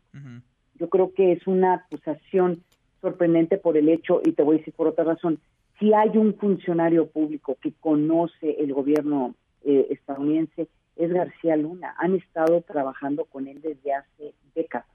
[0.75, 2.63] Yo creo que es una acusación
[3.01, 5.39] sorprendente por el hecho, y te voy a decir por otra razón,
[5.79, 11.95] si hay un funcionario público que conoce el gobierno eh, estadounidense, es García Luna.
[11.97, 14.87] Han estado trabajando con él desde hace décadas.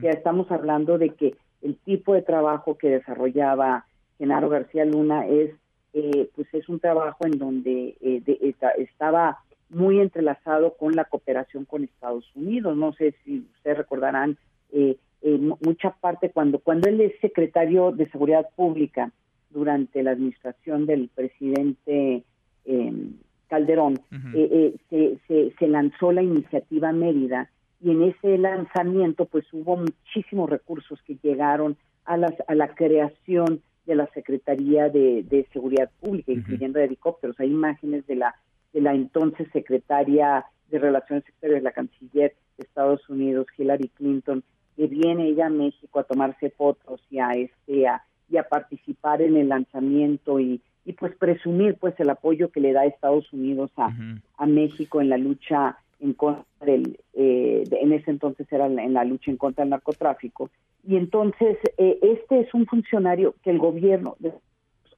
[0.00, 3.86] Ya estamos hablando de que el tipo de trabajo que desarrollaba
[4.18, 5.50] Genaro García Luna es,
[5.92, 11.84] eh, pues es un trabajo en donde eh, estaba muy entrelazado con la cooperación con
[11.84, 12.76] Estados Unidos.
[12.76, 14.36] No sé si ustedes recordarán
[14.72, 19.10] eh, eh, mucha parte cuando cuando él es secretario de Seguridad Pública
[19.50, 22.22] durante la administración del presidente
[22.64, 23.14] em,
[23.48, 23.98] Calderón,
[24.34, 27.48] eh, se, se, se, lanzó la iniciativa Mérida
[27.80, 33.62] y en ese lanzamiento pues hubo muchísimos recursos que llegaron a, las, a la creación
[33.86, 37.38] de la Secretaría de, Seguridad Pública, incluyendo helicópteros.
[37.38, 38.34] Hay imágenes de la
[38.76, 44.44] de la entonces secretaria de Relaciones Exteriores, la canciller de Estados Unidos, Hillary Clinton,
[44.76, 47.86] que viene ella a México a tomarse fotos y a este
[48.28, 52.74] y a participar en el lanzamiento y, y pues presumir pues el apoyo que le
[52.74, 53.90] da Estados Unidos a,
[54.36, 59.04] a México en la lucha en contra del eh, en ese entonces era en la
[59.04, 60.50] lucha en contra del narcotráfico.
[60.86, 64.16] Y entonces eh, este es un funcionario que el gobierno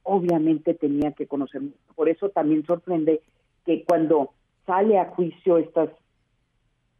[0.03, 1.61] obviamente tenía que conocer.
[1.95, 3.21] Por eso también sorprende
[3.65, 4.31] que cuando
[4.65, 5.89] sale a juicio estas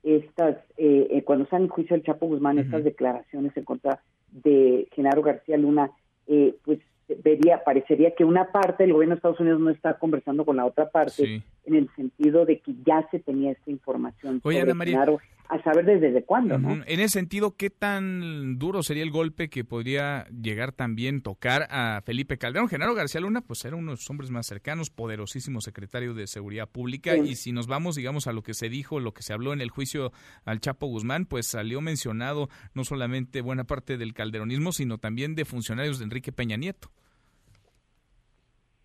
[0.04, 4.88] estas eh, eh, cuando sale en juicio el Chapo Guzmán estas declaraciones en contra de
[4.94, 5.92] Genaro García Luna
[6.28, 6.80] eh, pues
[7.24, 10.66] vería parecería que una parte del gobierno de Estados Unidos no está conversando con la
[10.66, 15.06] otra parte en el sentido de que ya se tenía esta información Oye, Ana María,
[15.50, 16.74] a saber desde cuándo, ¿no?
[16.86, 22.02] En ese sentido, ¿qué tan duro sería el golpe que podría llegar también tocar a
[22.06, 22.70] Felipe Calderón?
[22.70, 26.70] Genaro García Luna, pues era uno de los hombres más cercanos, poderosísimo secretario de Seguridad
[26.70, 29.52] Pública, y si nos vamos, digamos, a lo que se dijo, lo que se habló
[29.54, 30.12] en el juicio
[30.46, 35.46] al Chapo Guzmán, pues salió mencionado no solamente buena parte del calderonismo, sino también de
[35.46, 36.92] funcionarios de Enrique Peña Nieto.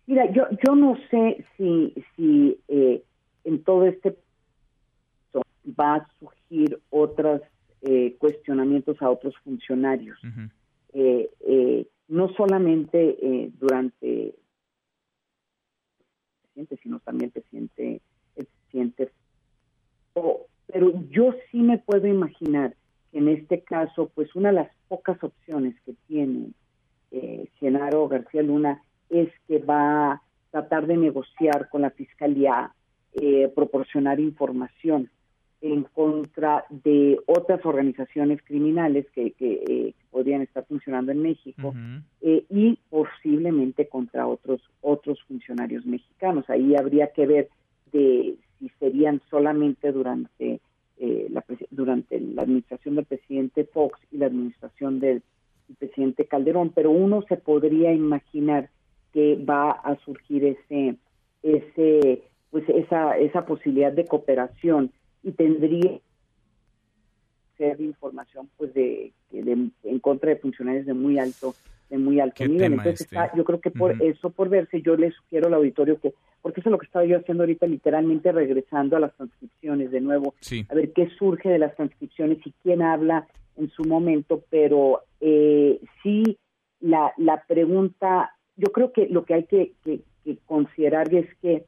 [0.07, 3.03] Mira, yo, yo no sé si, si eh,
[3.43, 4.15] en todo este
[5.67, 7.41] va a surgir otros
[7.81, 10.17] eh, cuestionamientos a otros funcionarios.
[10.93, 14.35] Eh, eh, no solamente durante el
[16.41, 18.01] presidente, sino también el presidente,
[18.35, 19.11] el presidente.
[20.67, 22.75] pero yo sí me puedo imaginar
[23.11, 26.51] que en este caso, pues una de las pocas opciones que tiene
[27.59, 32.73] Genaro García Luna es que va a tratar de negociar con la fiscalía,
[33.55, 35.09] proporcionar información
[35.61, 41.73] en contra de otras organizaciones criminales que, eh, podrían estar funcionando en México
[42.21, 46.49] eh, y posiblemente contra otros otros funcionarios mexicanos.
[46.49, 47.49] Ahí habría que ver
[47.91, 50.61] de si serían solamente durante
[50.97, 55.23] eh, la durante la administración del presidente Fox y la administración del
[55.79, 58.69] presidente Calderón, pero uno se podría imaginar
[59.15, 60.97] que va a surgir ese
[61.41, 64.91] ese pues esa esa posibilidad de cooperación
[65.23, 65.99] y tendría
[67.57, 71.55] ser información pues de, en contra de funcionarios de muy alto
[71.89, 72.73] de muy alto nivel.
[72.73, 73.17] entonces este?
[73.37, 76.69] yo creo que por eso por verse yo les sugiero al auditorio que porque eso
[76.69, 80.33] es lo que estaba yo haciendo ahorita literalmente regresando a las transcripciones de nuevo
[80.67, 85.79] a ver qué surge de las transcripciones y quién habla en su momento pero eh,
[86.03, 86.37] sí
[86.81, 90.01] la la pregunta yo creo que lo que hay que, que
[90.45, 91.65] considerar es que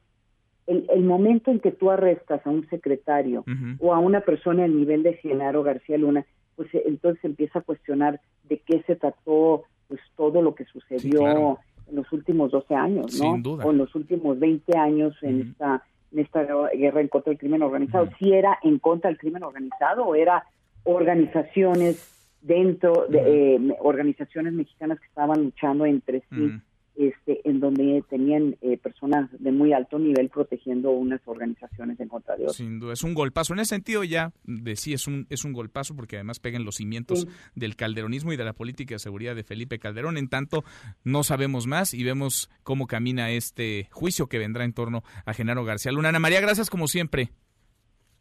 [0.67, 3.45] el, momento en que tú arrestas a un secretario
[3.80, 7.62] o a una persona del nivel de Genaro García Luna, pues eh, entonces empieza a
[7.62, 8.19] cuestionar
[8.50, 13.41] de qué se trató pues todo lo que sucedió en los últimos 12 años, ¿no?
[13.63, 17.62] O en los últimos 20 años en esta en esta guerra en contra del crimen
[17.62, 18.10] organizado.
[18.19, 20.43] Si era en contra del crimen organizado o era
[20.84, 26.52] organizaciones dentro de eh, organizaciones mexicanas que estaban luchando entre sí
[26.97, 32.36] este, en donde tenían eh, personas de muy alto nivel protegiendo unas organizaciones en contra
[32.36, 32.57] de otras.
[32.57, 33.53] Sin duda, es un golpazo.
[33.53, 36.75] En ese sentido ya de sí es un, es un golpazo porque además pegan los
[36.75, 40.17] cimientos del calderonismo y de la política de seguridad de Felipe Calderón.
[40.17, 40.63] En tanto,
[41.03, 45.63] no sabemos más y vemos cómo camina este juicio que vendrá en torno a Genaro
[45.65, 46.10] García Luna.
[46.10, 47.29] Ana María, gracias como siempre.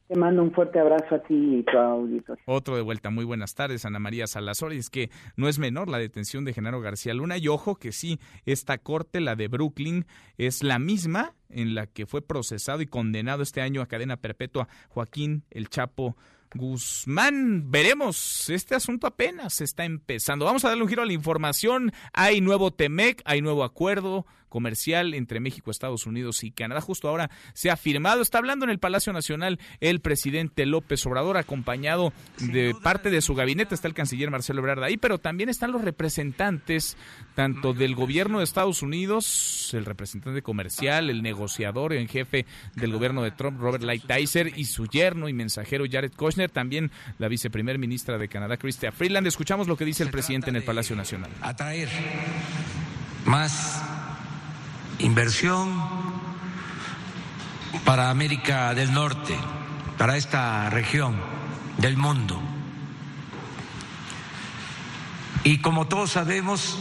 [0.09, 2.43] Te mando un fuerte abrazo a ti y tu auditorio.
[2.47, 3.11] Otro de vuelta.
[3.11, 4.73] Muy buenas tardes, Ana María Salazar.
[4.73, 7.39] Es que no es menor la detención de Genaro García Luna.
[7.39, 10.07] Y ojo que sí, esta corte, la de Brooklyn,
[10.39, 14.69] es la misma en la que fue procesado y condenado este año a cadena perpetua
[14.91, 16.17] Joaquín El Chapo
[16.55, 17.71] Guzmán.
[17.71, 20.45] Veremos, este asunto apenas está empezando.
[20.45, 21.93] Vamos a darle un giro a la información.
[22.13, 26.81] Hay nuevo TEMEC, hay nuevo acuerdo comercial entre México, Estados Unidos y Canadá.
[26.81, 28.23] Justo ahora se ha firmado.
[28.23, 33.35] Está hablando en el Palacio Nacional el presidente López Obrador, acompañado de parte de su
[33.35, 33.75] gabinete.
[33.75, 36.97] Está el canciller Marcelo Ebrard ahí, pero también están los representantes
[37.35, 43.23] tanto del gobierno de Estados Unidos, el representante comercial, el negociador en jefe del gobierno
[43.23, 48.19] de Trump, Robert Lighthizer, y su yerno y mensajero Jared Kushner, también la viceprimer ministra
[48.19, 49.27] de Canadá, Chrystia Freeland.
[49.27, 51.31] Escuchamos lo que dice el presidente en el Palacio Nacional.
[51.43, 51.89] Atraer
[53.25, 53.96] más
[54.99, 55.81] inversión
[57.85, 59.37] para América del Norte,
[59.99, 61.17] para esta región
[61.79, 62.41] del mundo.
[65.45, 66.79] Y como todos sabemos,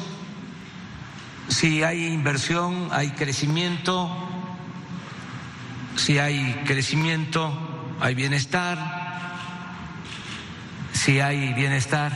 [1.47, 4.10] si hay inversión, hay crecimiento,
[5.95, 7.54] si hay crecimiento,
[8.01, 8.78] hay bienestar,
[10.93, 12.12] si hay bienestar,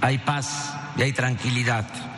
[0.00, 2.13] hay paz y hay tranquilidad.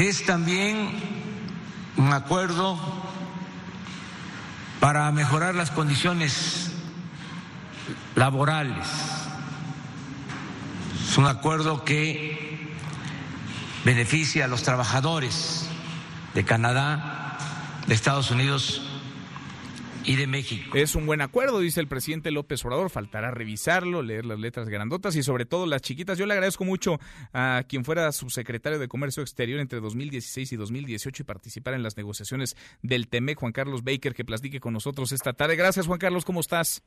[0.00, 0.92] Es también
[1.98, 2.78] un acuerdo
[4.80, 6.70] para mejorar las condiciones
[8.14, 8.86] laborales.
[11.06, 12.74] Es un acuerdo que
[13.84, 15.66] beneficia a los trabajadores
[16.32, 17.36] de Canadá,
[17.86, 18.80] de Estados Unidos
[20.04, 20.76] y de México.
[20.76, 22.90] Es un buen acuerdo, dice el presidente López Obrador.
[22.90, 26.18] Faltará revisarlo, leer las letras grandotas y sobre todo las chiquitas.
[26.18, 26.98] Yo le agradezco mucho
[27.32, 31.96] a quien fuera subsecretario de Comercio Exterior entre 2016 y 2018 y participar en las
[31.96, 35.56] negociaciones del TEMEC, Juan Carlos Baker, que platique con nosotros esta tarde.
[35.56, 36.82] Gracias, Juan Carlos, ¿cómo estás?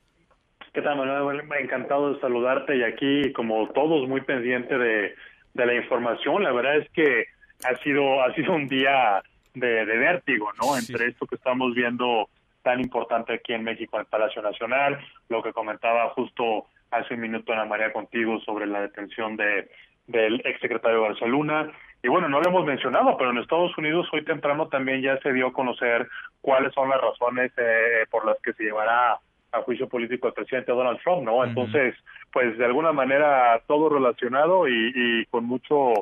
[0.72, 1.42] ¿Qué tal, Manuel?
[1.60, 5.14] Encantado de saludarte y aquí, como todos, muy pendiente de,
[5.54, 6.42] de la información.
[6.42, 7.26] La verdad es que
[7.64, 9.22] ha sido, ha sido un día
[9.54, 10.76] de, vértigo, ¿no?
[10.76, 12.28] Entre esto que estamos viendo
[12.64, 14.98] tan importante aquí en México, en el Palacio Nacional,
[15.28, 19.68] lo que comentaba justo hace un minuto Ana María contigo sobre la detención de
[20.06, 21.70] del exsecretario García Luna.
[22.02, 25.32] Y bueno, no lo hemos mencionado, pero en Estados Unidos hoy temprano también ya se
[25.32, 26.06] dio a conocer
[26.42, 29.18] cuáles son las razones eh, por las que se llevará
[29.52, 31.44] a juicio político el presidente Donald Trump, ¿no?
[31.44, 31.94] Entonces,
[32.32, 35.94] pues de alguna manera todo relacionado y, y con mucho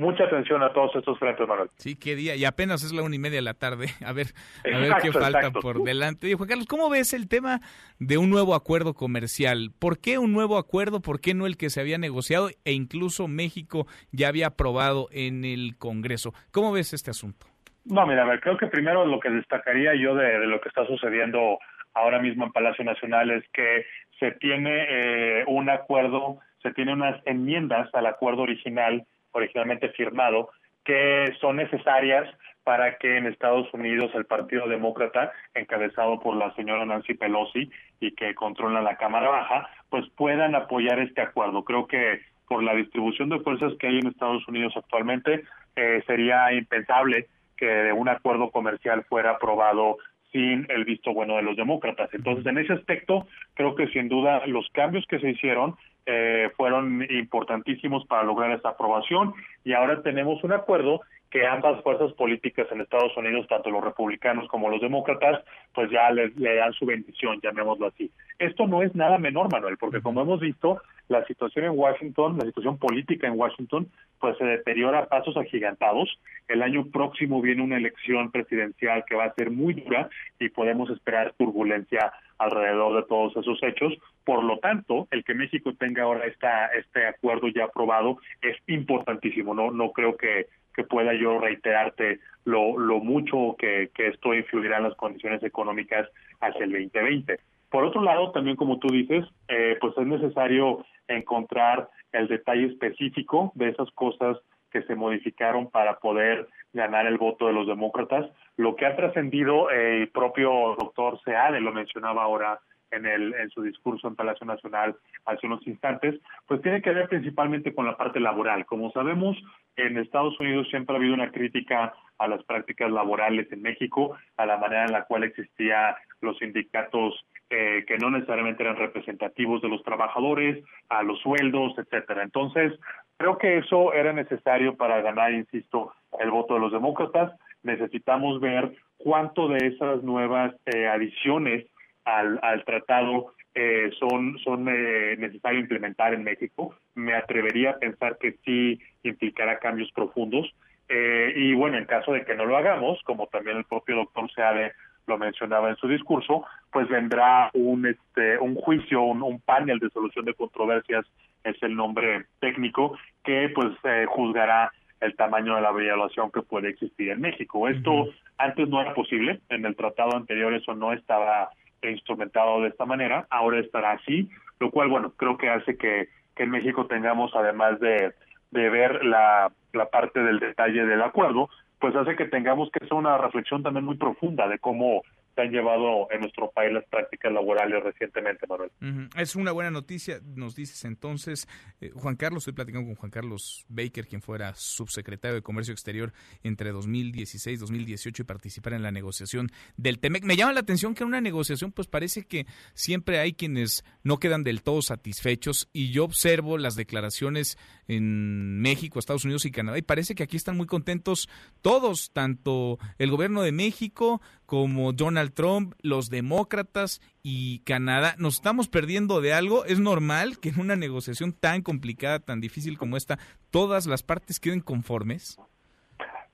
[0.00, 1.68] mucha atención a todos estos frentes, Manuel.
[1.76, 2.34] Sí, qué día.
[2.34, 3.86] Y apenas es la una y media de la tarde.
[4.04, 4.28] A ver,
[4.64, 6.26] a ver qué falta por delante.
[6.26, 7.60] Oye, Juan Carlos, ¿cómo ves el tema
[7.98, 9.70] de un nuevo acuerdo comercial?
[9.78, 11.00] ¿Por qué un nuevo acuerdo?
[11.00, 15.44] ¿Por qué no el que se había negociado e incluso México ya había aprobado en
[15.44, 16.32] el Congreso?
[16.50, 17.46] ¿Cómo ves este asunto?
[17.84, 20.86] No, mira, a ver, creo que primero lo que destacaría yo de, lo que está
[20.86, 21.58] sucediendo
[21.94, 23.84] ahora mismo en Palacio Nacional es que
[24.18, 30.50] se tiene eh, un acuerdo, se tiene unas enmiendas al acuerdo original originalmente firmado,
[30.84, 32.28] que son necesarias
[32.64, 38.14] para que en Estados Unidos el Partido Demócrata, encabezado por la señora Nancy Pelosi y
[38.14, 41.64] que controla la Cámara Baja, pues puedan apoyar este acuerdo.
[41.64, 45.44] Creo que por la distribución de fuerzas que hay en Estados Unidos actualmente,
[45.76, 49.98] eh, sería impensable que un acuerdo comercial fuera aprobado
[50.32, 52.10] sin el visto bueno de los demócratas.
[52.12, 55.76] Entonces, en ese aspecto, creo que sin duda los cambios que se hicieron
[56.12, 59.32] eh, fueron importantísimos para lograr esta aprobación
[59.64, 64.48] y ahora tenemos un acuerdo que ambas fuerzas políticas en Estados Unidos, tanto los republicanos
[64.48, 68.10] como los demócratas, pues ya le, le, dan su bendición, llamémoslo así.
[68.40, 72.44] Esto no es nada menor, Manuel, porque como hemos visto, la situación en Washington, la
[72.44, 73.88] situación política en Washington,
[74.20, 76.08] pues se deteriora a pasos agigantados.
[76.46, 80.88] El año próximo viene una elección presidencial que va a ser muy dura y podemos
[80.90, 83.92] esperar turbulencia alrededor de todos esos hechos.
[84.24, 89.52] Por lo tanto, el que México tenga ahora esta, este acuerdo ya aprobado es importantísimo.
[89.52, 94.76] No, no creo que que pueda yo reiterarte lo, lo mucho que, que esto influirá
[94.76, 96.08] en las condiciones económicas
[96.40, 97.40] hacia el 2020.
[97.70, 100.84] Por otro lado, también como tú dices, eh, pues es necesario
[101.16, 104.38] encontrar el detalle específico de esas cosas
[104.70, 108.30] que se modificaron para poder ganar el voto de los demócratas.
[108.56, 113.50] Lo que ha trascendido eh, el propio doctor Seade lo mencionaba ahora en, el, en
[113.50, 117.96] su discurso en Palacio Nacional hace unos instantes, pues tiene que ver principalmente con la
[117.96, 118.66] parte laboral.
[118.66, 119.36] Como sabemos,
[119.76, 124.46] en Estados Unidos siempre ha habido una crítica a las prácticas laborales en México, a
[124.46, 129.68] la manera en la cual existían los sindicatos eh, que no necesariamente eran representativos de
[129.68, 132.22] los trabajadores, a los sueldos, etcétera.
[132.22, 132.72] Entonces,
[133.16, 137.32] creo que eso era necesario para ganar, insisto, el voto de los demócratas.
[137.62, 141.66] Necesitamos ver cuánto de esas nuevas eh, adiciones
[142.04, 146.74] al, tratado eh, son, son eh, necesarios implementar en México.
[146.94, 150.52] Me atrevería a pensar que sí implicará cambios profundos.
[150.88, 154.30] Eh, y bueno, en caso de que no lo hagamos, como también el propio doctor
[154.32, 154.72] Seade
[155.10, 160.24] lo mencionaba en su discurso, pues vendrá un, este, un juicio, un, panel de solución
[160.24, 161.04] de controversias,
[161.44, 166.70] es el nombre técnico, que pues eh, juzgará el tamaño de la violación que puede
[166.70, 167.68] existir en México.
[167.68, 171.50] Esto antes no era posible, en el tratado anterior eso no estaba
[171.82, 174.28] instrumentado de esta manera, ahora estará así,
[174.60, 178.12] lo cual, bueno, creo que hace que, que en México tengamos, además de,
[178.50, 181.48] de ver la, la parte del detalle del acuerdo,
[181.80, 185.02] pues hace que tengamos que hacer una reflexión también muy profunda de cómo
[185.34, 188.70] se han llevado en nuestro país las prácticas laborales recientemente, Manuel.
[189.16, 191.48] Es una buena noticia, nos dices entonces,
[191.80, 196.12] eh, Juan Carlos, estoy platicando con Juan Carlos Baker, quien fuera subsecretario de Comercio Exterior
[196.42, 200.24] entre 2016 y 2018 y participar en la negociación del TEMEC.
[200.24, 204.18] Me llama la atención que en una negociación pues parece que siempre hay quienes no
[204.18, 207.56] quedan del todo satisfechos y yo observo las declaraciones
[207.90, 211.28] en México, Estados Unidos y Canadá y parece que aquí están muy contentos
[211.60, 218.14] todos, tanto el gobierno de México como Donald Trump, los demócratas y Canadá.
[218.16, 219.64] ¿Nos estamos perdiendo de algo?
[219.64, 223.18] ¿Es normal que en una negociación tan complicada, tan difícil como esta,
[223.50, 225.36] todas las partes queden conformes?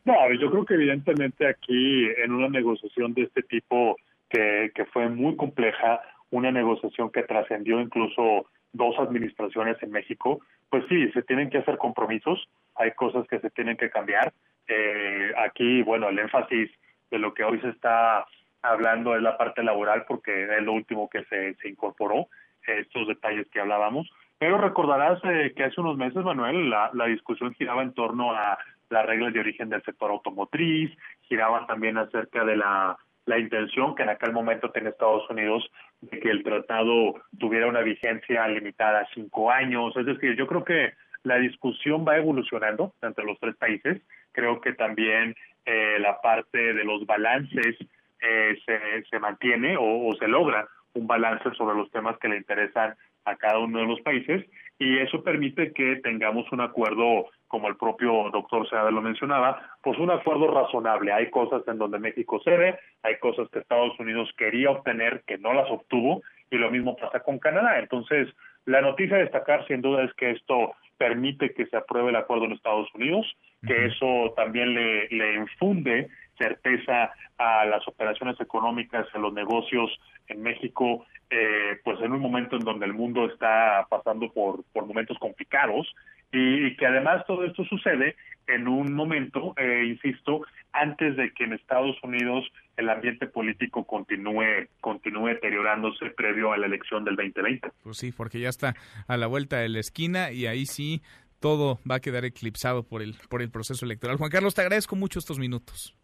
[0.05, 3.97] No, yo creo que evidentemente aquí en una negociación de este tipo
[4.29, 10.85] que, que fue muy compleja, una negociación que trascendió incluso dos administraciones en México, pues
[10.89, 14.33] sí, se tienen que hacer compromisos, hay cosas que se tienen que cambiar.
[14.69, 16.71] Eh, aquí, bueno, el énfasis
[17.11, 18.27] de lo que hoy se está
[18.63, 22.29] hablando es la parte laboral porque es lo último que se, se incorporó,
[22.67, 24.11] estos detalles que hablábamos.
[24.39, 28.59] Pero recordarás eh, que hace unos meses, Manuel, la, la discusión giraba en torno a
[28.91, 30.91] las reglas de origen del sector automotriz,
[31.23, 36.19] giraba también acerca de la, la intención que en aquel momento tenía Estados Unidos de
[36.19, 39.97] que el tratado tuviera una vigencia limitada a cinco años.
[39.97, 40.93] Es decir, yo creo que
[41.25, 44.01] la discusión va evolucionando entre los tres países.
[44.33, 45.35] Creo que también
[45.65, 47.77] eh, la parte de los balances
[48.21, 52.95] eh, se, se mantiene o, se logra un balance sobre los temas que le interesan
[53.25, 54.47] a cada uno de los países
[54.79, 59.99] y eso permite que tengamos un acuerdo, como el propio doctor Seade lo mencionaba, pues
[59.99, 61.13] un acuerdo razonable.
[61.13, 65.53] Hay cosas en donde México cede, hay cosas que Estados Unidos quería obtener que no
[65.53, 67.79] las obtuvo y lo mismo pasa con Canadá.
[67.79, 68.29] Entonces,
[68.65, 72.47] la noticia a destacar sin duda es que esto permite que se apruebe el acuerdo
[72.47, 73.27] en Estados Unidos,
[73.67, 76.09] que eso también le, le infunde
[76.39, 79.91] certeza a las operaciones económicas, a los negocios
[80.29, 84.87] en México, eh, pues en un momento en donde el mundo está pasando por, por
[84.87, 85.87] momentos complicados
[86.33, 88.17] y, que además todo esto sucede
[88.47, 92.45] en un momento, eh, insisto, antes de que en Estados Unidos
[92.77, 97.71] el ambiente político continúe continúe deteriorándose previo a la elección del 2020.
[97.83, 98.75] Pues sí, porque ya está
[99.09, 101.01] a la vuelta de la esquina y ahí sí
[101.41, 104.17] todo va a quedar eclipsado por el por el proceso electoral.
[104.17, 105.97] Juan Carlos, te agradezco mucho estos minutos.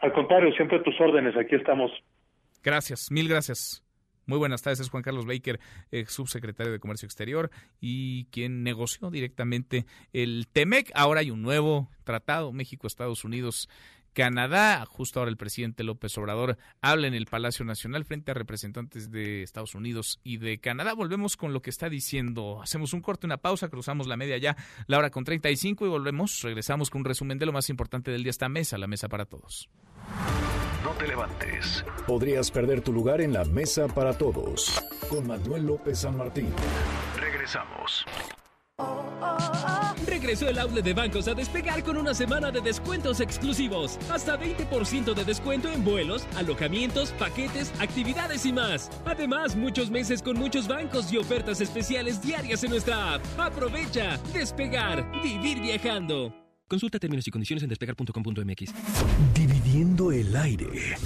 [0.00, 1.90] Al contrario, siempre tus órdenes, aquí estamos.
[2.62, 3.87] Gracias, mil gracias.
[4.28, 5.58] Muy buenas tardes, es Juan Carlos Baker,
[5.90, 7.50] ex subsecretario de Comercio Exterior
[7.80, 10.90] y quien negoció directamente el TEMEC.
[10.94, 13.70] Ahora hay un nuevo tratado, México, Estados Unidos
[14.12, 14.84] Canadá.
[14.84, 19.42] Justo ahora el presidente López Obrador habla en el Palacio Nacional frente a representantes de
[19.42, 20.92] Estados Unidos y de Canadá.
[20.92, 22.60] Volvemos con lo que está diciendo.
[22.60, 24.58] Hacemos un corte, una pausa, cruzamos la media ya,
[24.88, 26.42] la hora con 35 y volvemos.
[26.42, 28.30] Regresamos con un resumen de lo más importante del día.
[28.30, 29.70] Esta mesa, la mesa para todos.
[30.84, 31.84] No te levantes.
[32.06, 34.80] Podrías perder tu lugar en la mesa para todos.
[35.08, 36.52] Con Manuel López San Martín.
[37.16, 38.04] Regresamos.
[40.06, 43.98] Regresó el outlet de bancos a despegar con una semana de descuentos exclusivos.
[44.08, 48.90] Hasta 20% de descuento en vuelos, alojamientos, paquetes, actividades y más.
[49.04, 53.22] Además, muchos meses con muchos bancos y ofertas especiales diarias en nuestra app.
[53.38, 54.18] Aprovecha.
[54.32, 55.10] Despegar.
[55.22, 56.32] Vivir viajando.
[56.68, 58.74] Consulta términos y condiciones en despegar.com.mx.
[59.68, 60.96] Dividiendo el aire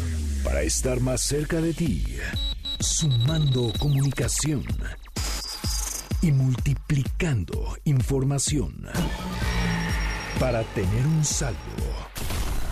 [0.44, 2.06] para estar más cerca de ti.
[2.78, 4.64] Sumando comunicación
[6.20, 8.86] y multiplicando información
[10.38, 11.58] para tener un saldo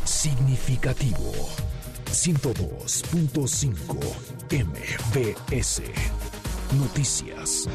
[0.05, 1.33] significativo.
[2.13, 3.75] 102.5
[4.53, 5.83] MBS
[6.79, 7.69] Noticias.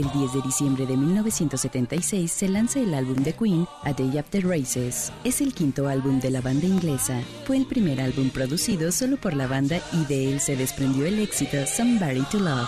[0.00, 4.48] El 10 de diciembre de 1976 se lanza el álbum de Queen, A Day After
[4.48, 5.12] Races.
[5.24, 7.20] Es el quinto álbum de la banda inglesa.
[7.44, 11.18] Fue el primer álbum producido solo por la banda y de él se desprendió el
[11.18, 12.66] éxito Somebody to Love.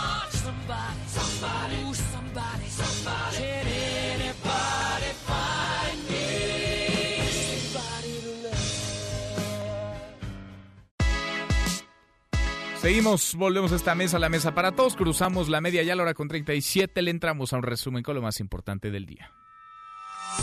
[12.83, 16.03] Seguimos, volvemos a esta mesa, la mesa para todos, cruzamos la media ya a la
[16.03, 19.31] hora con 37, le entramos a un resumen con lo más importante del día.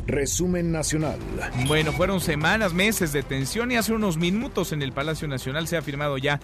[0.08, 1.20] Resumen nacional.
[1.68, 5.76] Bueno, fueron semanas, meses de tensión y hace unos minutos en el Palacio Nacional se
[5.76, 6.40] ha firmado ya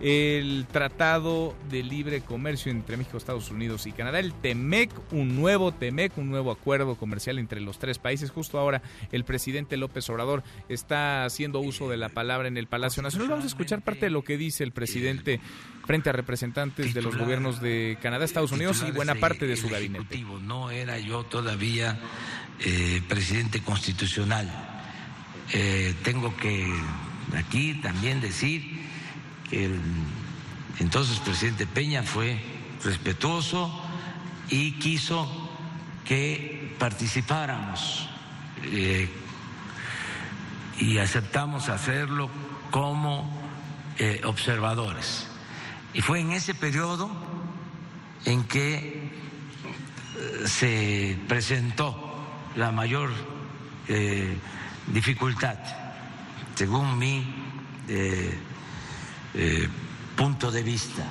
[0.00, 5.72] el Tratado de Libre Comercio entre México, Estados Unidos y Canadá, el TEMEC, un nuevo
[5.72, 8.30] TEMEC, un nuevo acuerdo comercial entre los tres países.
[8.30, 13.02] Justo ahora el presidente López Obrador está haciendo uso de la palabra en el Palacio
[13.02, 13.28] Nacional.
[13.28, 15.40] Vamos a escuchar parte de lo que dice el presidente
[15.84, 19.68] frente a representantes de los gobiernos de Canadá, Estados Unidos y buena parte de su
[19.68, 20.24] gabinete.
[20.42, 21.98] No era yo todavía
[22.60, 24.48] eh, presidente constitucional.
[25.52, 26.70] Eh, tengo que
[27.34, 28.87] aquí también decir
[29.50, 29.80] el
[30.78, 32.40] entonces presidente Peña fue
[32.84, 33.70] respetuoso
[34.48, 35.28] y quiso
[36.04, 38.08] que participáramos
[38.62, 39.08] eh,
[40.78, 42.30] y aceptamos hacerlo
[42.70, 43.28] como
[43.98, 45.26] eh, observadores.
[45.92, 47.10] Y fue en ese periodo
[48.24, 49.10] en que
[50.16, 52.04] eh, se presentó
[52.56, 53.10] la mayor
[54.92, 55.56] dificultad,
[56.54, 57.24] según mi
[60.16, 61.04] punto de vista.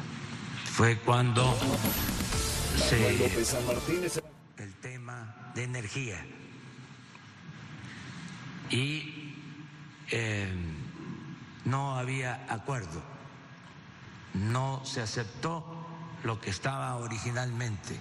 [0.66, 1.58] Fue cuando
[2.78, 3.26] se
[4.58, 6.26] el tema de energía.
[8.70, 9.34] Y
[10.12, 10.54] eh,
[11.66, 13.02] no había acuerdo,
[14.34, 15.64] no se aceptó
[16.24, 18.00] lo que estaba originalmente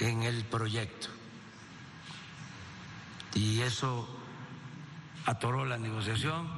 [0.00, 1.08] en el proyecto.
[3.34, 4.08] Y eso
[5.26, 6.48] atoró la negociación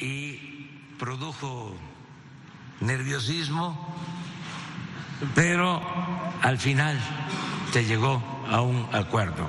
[0.00, 0.49] y
[1.00, 1.74] produjo
[2.80, 3.74] nerviosismo,
[5.34, 5.80] pero
[6.42, 7.00] al final
[7.72, 9.48] se llegó a un acuerdo.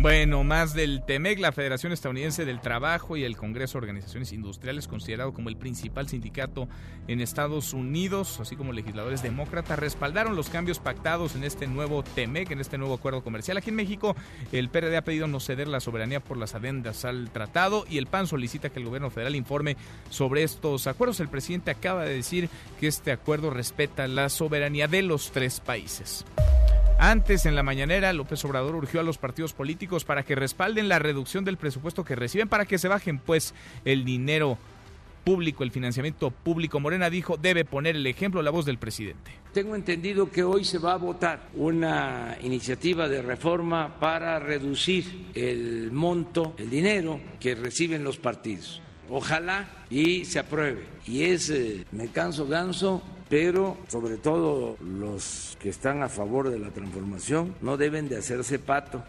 [0.00, 4.88] Bueno, más del TEMEC, la Federación Estadounidense del Trabajo y el Congreso de Organizaciones Industriales,
[4.88, 6.70] considerado como el principal sindicato
[7.06, 12.50] en Estados Unidos, así como legisladores demócratas, respaldaron los cambios pactados en este nuevo TEMEC,
[12.50, 13.58] en este nuevo acuerdo comercial.
[13.58, 14.16] Aquí en México,
[14.52, 18.06] el PRD ha pedido no ceder la soberanía por las adendas al tratado y el
[18.06, 19.76] PAN solicita que el gobierno federal informe
[20.08, 21.20] sobre estos acuerdos.
[21.20, 22.48] El presidente acaba de decir
[22.80, 26.24] que este acuerdo respeta la soberanía de los tres países.
[27.02, 30.98] Antes, en la mañanera, López Obrador urgió a los partidos políticos para que respalden la
[30.98, 33.54] reducción del presupuesto que reciben, para que se bajen pues
[33.86, 34.58] el dinero
[35.24, 36.78] público, el financiamiento público.
[36.78, 39.30] Morena dijo, debe poner el ejemplo la voz del presidente.
[39.54, 45.90] Tengo entendido que hoy se va a votar una iniciativa de reforma para reducir el
[45.92, 48.82] monto, el dinero que reciben los partidos.
[49.10, 50.86] Ojalá y se apruebe.
[51.06, 56.60] Y es, eh, me canso ganso, pero sobre todo los que están a favor de
[56.60, 59.02] la transformación no deben de hacerse pato.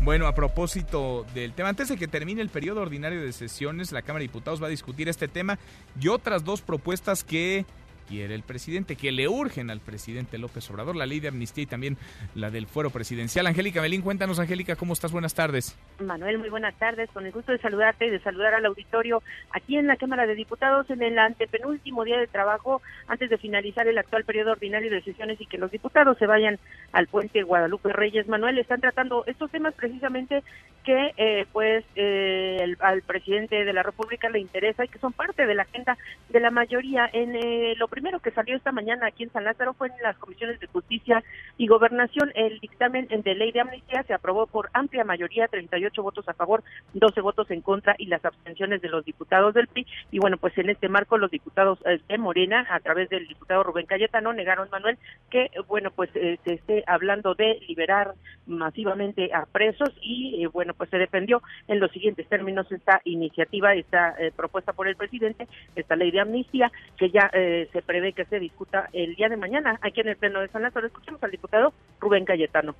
[0.00, 4.02] Bueno, a propósito del tema, antes de que termine el periodo ordinario de sesiones, la
[4.02, 5.58] Cámara de Diputados va a discutir este tema
[6.00, 7.66] y otras dos propuestas que
[8.12, 11.66] quiere el presidente, que le urgen al presidente López Obrador, la ley de amnistía y
[11.66, 11.96] también
[12.34, 13.46] la del fuero presidencial.
[13.46, 15.12] Angélica Melín, cuéntanos, Angélica, ¿cómo estás?
[15.12, 15.78] Buenas tardes.
[15.98, 17.08] Manuel, muy buenas tardes.
[17.10, 20.34] Con el gusto de saludarte y de saludar al auditorio aquí en la Cámara de
[20.34, 25.00] Diputados en el antepenúltimo día de trabajo antes de finalizar el actual periodo ordinario de
[25.00, 26.58] sesiones y que los diputados se vayan
[26.92, 28.28] al puente Guadalupe Reyes.
[28.28, 30.42] Manuel, están tratando estos temas precisamente
[30.82, 35.46] que eh, pues eh, al presidente de la República le interesa y que son parte
[35.46, 35.96] de la agenda
[36.28, 37.08] de la mayoría.
[37.12, 40.16] En eh, lo primero que salió esta mañana aquí en San Lázaro fue en las
[40.18, 41.22] comisiones de justicia
[41.56, 42.32] y gobernación.
[42.34, 46.62] El dictamen de ley de amnistía se aprobó por amplia mayoría, 38 votos a favor,
[46.94, 49.86] 12 votos en contra y las abstenciones de los diputados del PRI.
[50.10, 51.78] Y bueno, pues en este marco los diputados
[52.08, 54.98] de Morena, a través del diputado Rubén Cayetano, negaron, Manuel,
[55.30, 58.14] que bueno, pues se esté hablando de liberar
[58.46, 64.14] masivamente a presos y bueno, pues se defendió en los siguientes términos esta iniciativa, esta
[64.36, 65.46] propuesta por el presidente,
[65.76, 69.78] esta ley de amnistía, que ya se prevé que se discuta el día de mañana
[69.82, 70.86] aquí en el Pleno de San Lázaro.
[70.86, 72.74] Escuchemos al diputado Rubén Cayetano.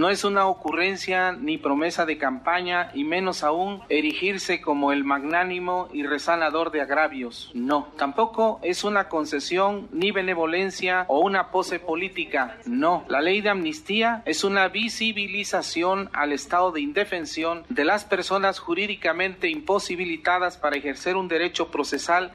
[0.00, 5.90] No es una ocurrencia ni promesa de campaña y menos aún erigirse como el magnánimo
[5.92, 7.50] y resanador de agravios.
[7.52, 12.56] No, tampoco es una concesión ni benevolencia o una pose política.
[12.64, 18.58] No, la ley de amnistía es una visibilización al estado de indefensión de las personas
[18.58, 22.32] jurídicamente imposibilitadas para ejercer un derecho procesal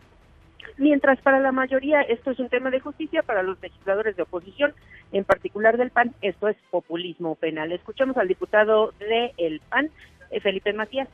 [0.78, 4.74] mientras para la mayoría esto es un tema de justicia, para los legisladores de oposición,
[5.12, 7.72] en particular del PAN, esto es populismo penal.
[7.72, 9.89] Escuchamos al diputado del el PAN,
[10.32, 11.08] eh, Felipe Matías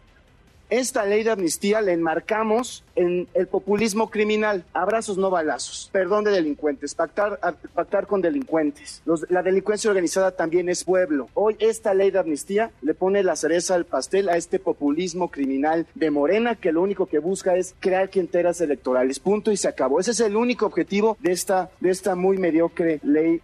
[0.71, 6.31] esta ley de amnistía la enmarcamos en el populismo criminal, abrazos no balazos, perdón de
[6.31, 7.39] delincuentes, pactar,
[7.73, 9.01] pactar con delincuentes.
[9.27, 11.27] la delincuencia organizada también es pueblo.
[11.33, 15.87] Hoy esta ley de amnistía le pone la cereza al pastel a este populismo criminal
[15.93, 19.19] de Morena que lo único que busca es crear clienteras electorales.
[19.19, 19.99] Punto y se acabó.
[19.99, 23.41] Ese es el único objetivo de esta, de esta muy mediocre ley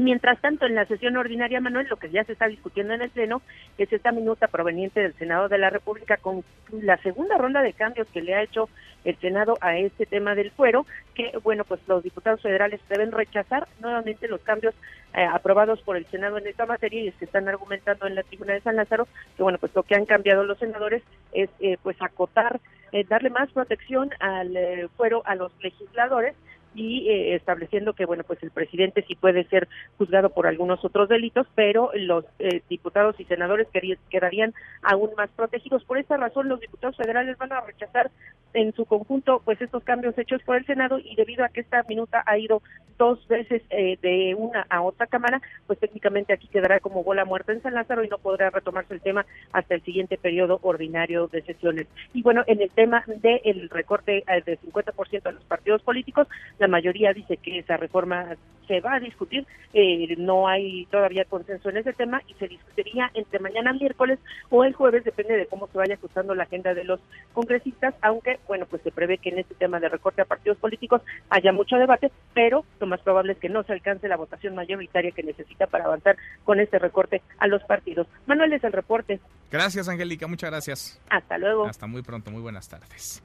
[0.00, 3.10] Mientras tanto, en la sesión ordinaria, Manuel, lo que ya se está discutiendo en el
[3.10, 3.42] Pleno
[3.76, 6.42] es esta minuta proveniente del Senado de la República con
[6.72, 8.70] la segunda ronda de cambios que le ha hecho
[9.04, 13.68] el Senado a este tema del fuero, que, bueno, pues los diputados federales deben rechazar
[13.80, 14.74] nuevamente los cambios
[15.12, 18.22] eh, aprobados por el Senado en esta materia y es que están argumentando en la
[18.22, 21.76] tribuna de San Lázaro que, bueno, pues lo que han cambiado los senadores es, eh,
[21.82, 22.58] pues, acotar,
[22.92, 26.34] eh, darle más protección al fuero a los legisladores
[26.74, 29.68] y eh, estableciendo que bueno pues el presidente sí puede ser
[29.98, 33.68] juzgado por algunos otros delitos pero los eh, diputados y senadores
[34.08, 35.84] quedarían aún más protegidos.
[35.84, 38.10] Por esta razón los diputados federales van a rechazar
[38.52, 41.82] en su conjunto pues estos cambios hechos por el senado y debido a que esta
[41.88, 42.62] minuta ha ido
[42.98, 47.52] dos veces eh, de una a otra cámara pues técnicamente aquí quedará como bola muerta
[47.52, 51.42] en San Lázaro y no podrá retomarse el tema hasta el siguiente periodo ordinario de
[51.42, 51.86] sesiones.
[52.12, 56.26] Y bueno en el tema del recorte del 50% a los partidos políticos
[56.60, 58.36] la mayoría dice que esa reforma
[58.68, 63.10] se va a discutir, eh, no hay todavía consenso en ese tema y se discutiría
[63.14, 66.84] entre mañana miércoles o el jueves, depende de cómo se vaya ajustando la agenda de
[66.84, 67.00] los
[67.32, 71.02] congresistas, aunque, bueno, pues se prevé que en este tema de recorte a partidos políticos
[71.30, 75.10] haya mucho debate, pero lo más probable es que no se alcance la votación mayoritaria
[75.10, 78.06] que necesita para avanzar con este recorte a los partidos.
[78.26, 79.18] Manuel es el reporte.
[79.50, 81.02] Gracias, Angélica, muchas gracias.
[81.10, 81.66] Hasta luego.
[81.66, 83.20] Hasta muy pronto, muy buenas tardes.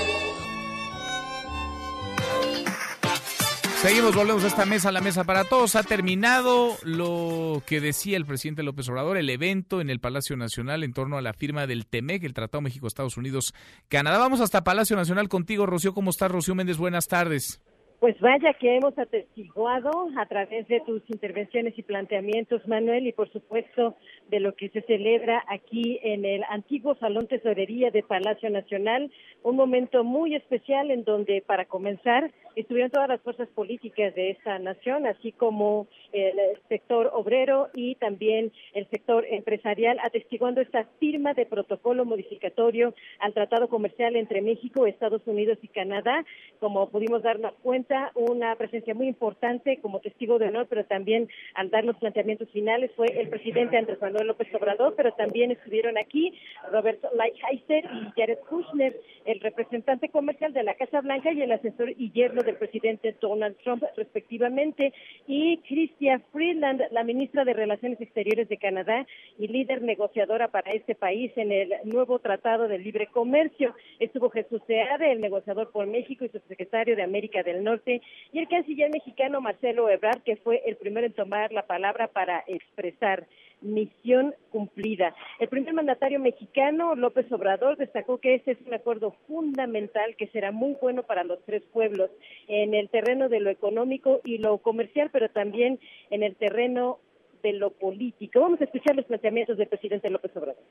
[3.81, 5.75] Seguimos, volvemos a esta mesa, la mesa para todos.
[5.75, 10.83] Ha terminado lo que decía el presidente López Obrador, el evento en el Palacio Nacional
[10.83, 14.19] en torno a la firma del TEMEC, el Tratado México-Estados Unidos-Canadá.
[14.19, 15.95] Vamos hasta Palacio Nacional contigo, Rocío.
[15.95, 16.77] ¿Cómo estás, Rocío Méndez?
[16.77, 17.59] Buenas tardes.
[17.99, 23.31] Pues vaya que hemos atestiguado a través de tus intervenciones y planteamientos, Manuel, y por
[23.31, 23.95] supuesto
[24.31, 29.11] de lo que se celebra aquí en el antiguo Salón Tesorería de Palacio Nacional,
[29.43, 34.57] un momento muy especial en donde, para comenzar, estuvieron todas las fuerzas políticas de esta
[34.59, 36.33] nación, así como el
[36.69, 43.67] sector obrero y también el sector empresarial, atestiguando esta firma de protocolo modificatorio al Tratado
[43.67, 46.25] Comercial entre México, Estados Unidos y Canadá.
[46.59, 51.69] Como pudimos darnos cuenta, una presencia muy importante como testigo de honor, pero también al
[51.69, 56.33] dar los planteamientos finales fue el presidente Andrés Manuel López Obrador, pero también estuvieron aquí
[56.71, 58.95] Roberto Lighthizer y Jared Kushner,
[59.25, 63.57] el representante comercial de la Casa Blanca y el asesor y yerno del presidente Donald
[63.63, 64.93] Trump, respectivamente,
[65.27, 69.05] y Chrystia Freeland, la ministra de Relaciones Exteriores de Canadá
[69.37, 73.75] y líder negociadora para este país en el nuevo Tratado de Libre Comercio.
[73.99, 78.01] Estuvo Jesús Seade, el negociador por México y su secretario de América del Norte,
[78.31, 82.43] y el canciller mexicano Marcelo Ebrard, que fue el primero en tomar la palabra para
[82.47, 83.27] expresar
[83.61, 85.15] misión cumplida.
[85.39, 90.51] El primer mandatario mexicano, López Obrador, destacó que este es un acuerdo fundamental que será
[90.51, 92.09] muy bueno para los tres pueblos
[92.47, 96.99] en el terreno de lo económico y lo comercial, pero también en el terreno
[97.43, 98.39] de lo político.
[98.39, 100.63] Vamos a escuchar los planteamientos del presidente López Obrador.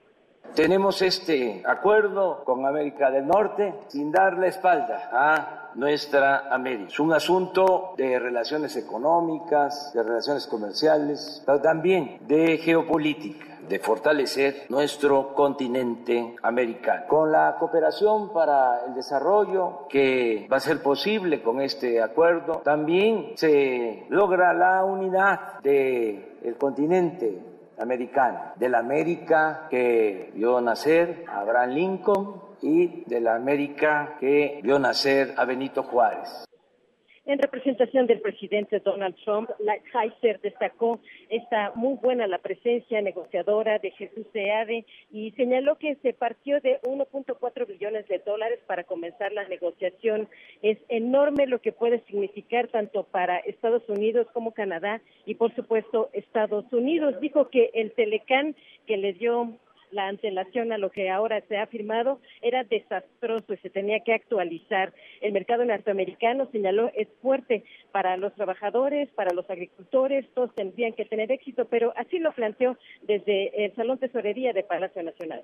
[0.55, 6.88] Tenemos este acuerdo con América del Norte sin dar la espalda a nuestra América.
[6.88, 14.66] Es un asunto de relaciones económicas, de relaciones comerciales, pero también de geopolítica de fortalecer
[14.68, 17.05] nuestro continente americano.
[17.07, 23.32] Con la cooperación para el desarrollo que va a ser posible con este acuerdo, también
[23.36, 27.49] se logra la unidad del continente
[27.81, 34.78] americana, de la América que vio nacer Abraham Lincoln y de la América que vio
[34.78, 36.49] nacer a Benito Juárez.
[37.27, 43.91] En representación del presidente Donald Trump, Lighthizer destacó esta muy buena la presencia negociadora de
[43.91, 49.47] Jesús Seade y señaló que se partió de 1.4 billones de dólares para comenzar la
[49.49, 50.29] negociación.
[50.62, 56.09] Es enorme lo que puede significar tanto para Estados Unidos como Canadá y, por supuesto,
[56.14, 57.21] Estados Unidos.
[57.21, 58.57] Dijo que el Telecán
[58.87, 59.59] que le dio
[59.91, 64.14] la antelación a lo que ahora se ha firmado era desastroso y se tenía que
[64.14, 64.93] actualizar.
[65.20, 71.05] El mercado norteamericano, señaló, es fuerte para los trabajadores, para los agricultores, todos tendrían que
[71.05, 75.43] tener éxito, pero así lo planteó desde el Salón Tesorería de Palacio Nacional.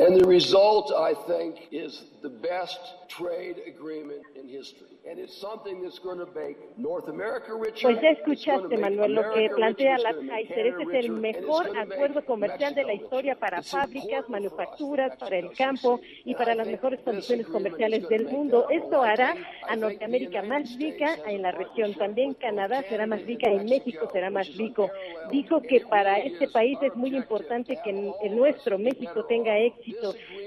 [0.00, 4.88] And the result, I think, is the best trade agreement in history.
[5.08, 7.88] And it's something that's going to make North America richer.
[7.88, 10.66] Pues ya escuchaste, Manuel, lo que plantea la Kaiser.
[10.66, 16.00] Este es el mejor acuerdo comercial de la historia para fábricas, manufacturas, para el campo
[16.24, 18.66] y para las mejores condiciones comerciales del mundo.
[18.70, 19.36] Esto hará
[19.68, 21.94] a Norteamérica más rica en la región.
[21.94, 24.90] También Canadá será más rica y México será más rico.
[25.30, 29.83] Dijo que para este país es muy importante que el nuestro México tenga éxito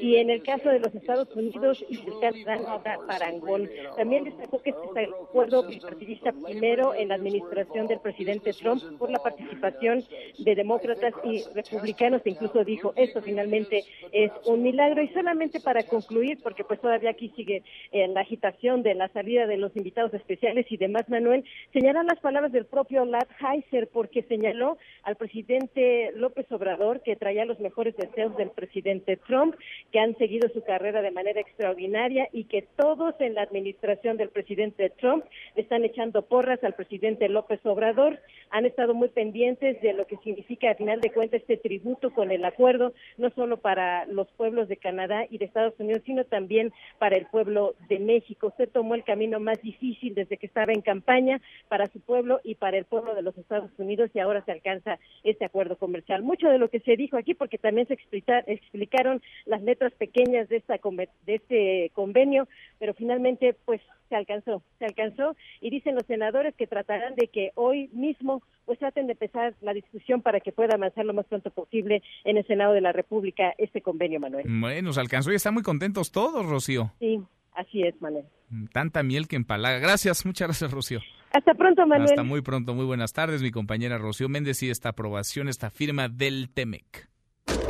[0.01, 1.85] Y en el caso de los Estados Unidos
[2.19, 3.69] Canadá no habrá parangón.
[3.95, 9.19] También destacó que este acuerdo bipartidista primero en la administración del presidente Trump por la
[9.19, 10.03] participación
[10.39, 12.21] de demócratas y republicanos.
[12.25, 15.01] E incluso dijo, esto finalmente es un milagro.
[15.01, 19.47] Y solamente para concluir, porque pues todavía aquí sigue en la agitación de la salida
[19.47, 24.23] de los invitados especiales y demás, Manuel, señalan las palabras del propio Lad Heiser, porque
[24.23, 29.55] señaló al presidente López Obrador que traía los mejores deseos del presidente Trump,
[29.91, 34.29] que han seguido su carrera de manera extraordinaria y que todos en la administración del
[34.29, 35.23] presidente Trump
[35.55, 38.19] están echando porras al presidente López Obrador,
[38.49, 42.31] han estado muy pendientes de lo que significa al final de cuentas este tributo con
[42.31, 46.71] el acuerdo, no solo para los pueblos de Canadá y de Estados Unidos, sino también
[46.97, 48.47] para el pueblo de México.
[48.47, 52.55] Usted tomó el camino más difícil desde que estaba en campaña para su pueblo y
[52.55, 56.23] para el pueblo de los Estados Unidos y ahora se alcanza este acuerdo comercial.
[56.23, 60.57] Mucho de lo que se dijo aquí, porque también se explicaron las letras pequeñas de,
[60.57, 60.79] esta,
[61.25, 62.47] de este convenio,
[62.79, 67.51] pero finalmente pues se alcanzó, se alcanzó y dicen los senadores que tratarán de que
[67.55, 71.49] hoy mismo pues traten de empezar la discusión para que pueda avanzar lo más pronto
[71.51, 74.45] posible en el Senado de la República este convenio, Manuel.
[74.47, 76.91] Bueno, se alcanzó y están muy contentos todos, Rocío.
[76.99, 77.21] Sí,
[77.53, 78.25] así es, Manuel.
[78.73, 79.79] Tanta miel que empalaga.
[79.79, 80.99] Gracias, muchas gracias, Rocío.
[81.33, 82.09] Hasta pronto, Manuel.
[82.09, 86.09] Hasta muy pronto, muy buenas tardes, mi compañera Rocío Méndez y esta aprobación, esta firma
[86.09, 87.09] del TEMEC.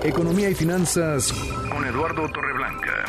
[0.03, 1.33] Economía y finanzas
[1.71, 3.05] con Eduardo Torreblanca.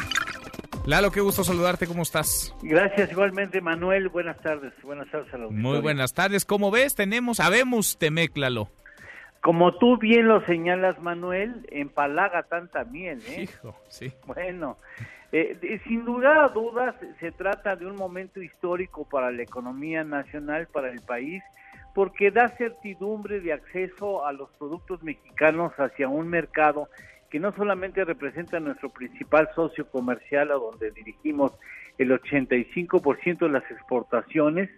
[0.86, 2.54] Lalo, qué gusto saludarte, ¿cómo estás?
[2.62, 4.08] Gracias, igualmente, Manuel.
[4.08, 6.44] Buenas tardes, buenas tardes a la Muy buenas tardes.
[6.46, 6.94] ¿Cómo ves?
[6.94, 8.70] Tenemos, habemos Temec, Lalo.
[9.42, 13.42] Como tú bien lo señalas, Manuel, empalaga tanta miel, ¿eh?
[13.42, 14.12] Hijo, sí.
[14.26, 14.78] Bueno,
[15.30, 20.68] eh, sin duda a dudas, se trata de un momento histórico para la economía nacional,
[20.72, 21.42] para el país,
[21.98, 26.88] porque da certidumbre de acceso a los productos mexicanos hacia un mercado
[27.28, 31.50] que no solamente representa nuestro principal socio comercial a donde dirigimos
[31.98, 34.70] el 85% de las exportaciones,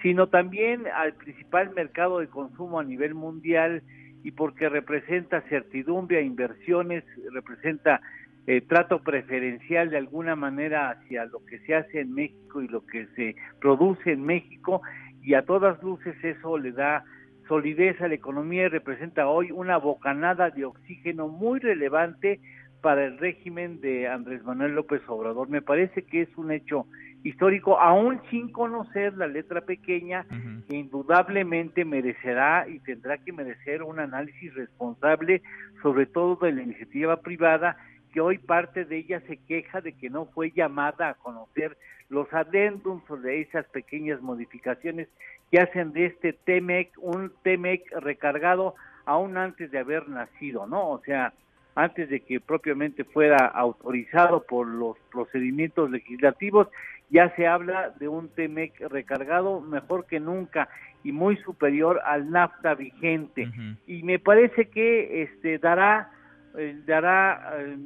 [0.00, 3.82] sino también al principal mercado de consumo a nivel mundial
[4.24, 7.04] y porque representa certidumbre a inversiones,
[7.34, 8.00] representa
[8.46, 12.86] eh, trato preferencial de alguna manera hacia lo que se hace en México y lo
[12.86, 14.80] que se produce en México
[15.22, 17.04] y a todas luces eso le da
[17.48, 22.40] solidez a la economía y representa hoy una bocanada de oxígeno muy relevante
[22.80, 25.48] para el régimen de Andrés Manuel López Obrador.
[25.48, 26.86] Me parece que es un hecho
[27.22, 30.26] histórico, aún sin conocer la letra pequeña,
[30.68, 35.42] que indudablemente merecerá y tendrá que merecer un análisis responsable,
[35.82, 37.76] sobre todo de la iniciativa privada,
[38.12, 41.76] que hoy parte de ella se queja de que no fue llamada a conocer
[42.08, 45.08] los adendums de esas pequeñas modificaciones
[45.50, 48.74] que hacen de este TEMEC un TEMEC recargado
[49.06, 50.90] aún antes de haber nacido, ¿no?
[50.90, 51.32] O sea,
[51.74, 56.68] antes de que propiamente fuera autorizado por los procedimientos legislativos,
[57.08, 60.68] ya se habla de un TEMEC recargado mejor que nunca
[61.04, 63.48] y muy superior al NAFTA vigente.
[63.86, 66.10] Y me parece que este dará
[66.58, 67.76] eh, dará eh,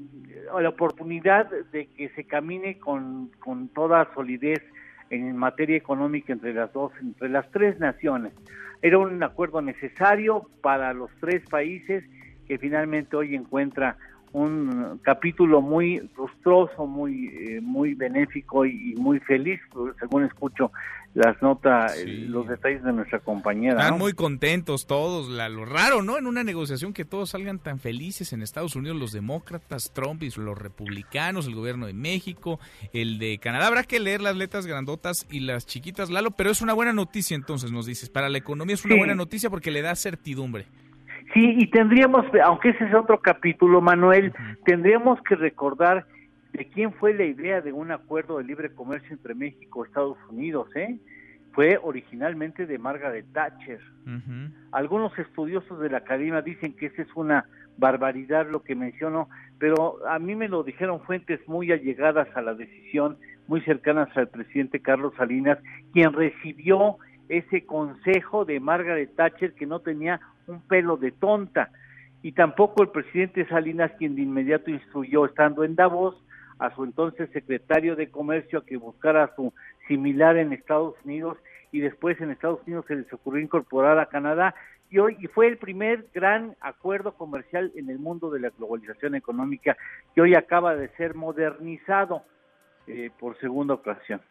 [0.60, 4.62] la oportunidad de que se camine con, con toda solidez
[5.10, 8.32] en materia económica entre las dos, entre las tres naciones.
[8.82, 12.04] Era un acuerdo necesario para los tres países
[12.46, 13.96] que finalmente hoy encuentra
[14.32, 19.60] un capítulo muy lustroso, muy eh, muy benéfico y, muy feliz,
[19.98, 20.72] según escucho
[21.14, 23.80] las notas, eh, los detalles de nuestra compañera.
[23.80, 26.18] Están muy contentos todos, lo raro, ¿no?
[26.18, 30.30] En una negociación que todos salgan tan felices en Estados Unidos, los demócratas, Trump y
[30.36, 32.60] los republicanos, el gobierno de México,
[32.92, 33.68] el de Canadá.
[33.68, 37.34] Habrá que leer las letras grandotas y las chiquitas, Lalo, pero es una buena noticia
[37.34, 38.10] entonces, nos dices.
[38.10, 40.66] Para la economía es una buena noticia porque le da certidumbre.
[41.36, 44.32] Sí, y tendríamos, aunque ese es otro capítulo, Manuel,
[44.64, 46.06] tendríamos que recordar
[46.54, 50.16] de quién fue la idea de un acuerdo de libre comercio entre México y Estados
[50.30, 50.96] Unidos, ¿eh?
[51.52, 53.80] Fue originalmente de Margaret Thatcher.
[54.72, 57.44] Algunos estudiosos de la academia dicen que esa es una
[57.76, 59.28] barbaridad lo que menciono,
[59.58, 64.28] pero a mí me lo dijeron fuentes muy allegadas a la decisión, muy cercanas al
[64.28, 65.58] presidente Carlos Salinas,
[65.92, 66.96] quien recibió
[67.28, 71.70] ese consejo de Margaret Thatcher que no tenía un pelo de tonta.
[72.22, 76.16] Y tampoco el presidente Salinas, quien de inmediato instruyó, estando en Davos,
[76.58, 79.52] a su entonces secretario de Comercio a que buscara a su
[79.88, 81.38] similar en Estados Unidos
[81.72, 84.54] y después en Estados Unidos se les ocurrió incorporar a Canadá
[84.88, 89.14] y hoy y fue el primer gran acuerdo comercial en el mundo de la globalización
[89.14, 89.76] económica
[90.14, 92.22] que hoy acaba de ser modernizado
[92.86, 94.22] eh, por segunda ocasión.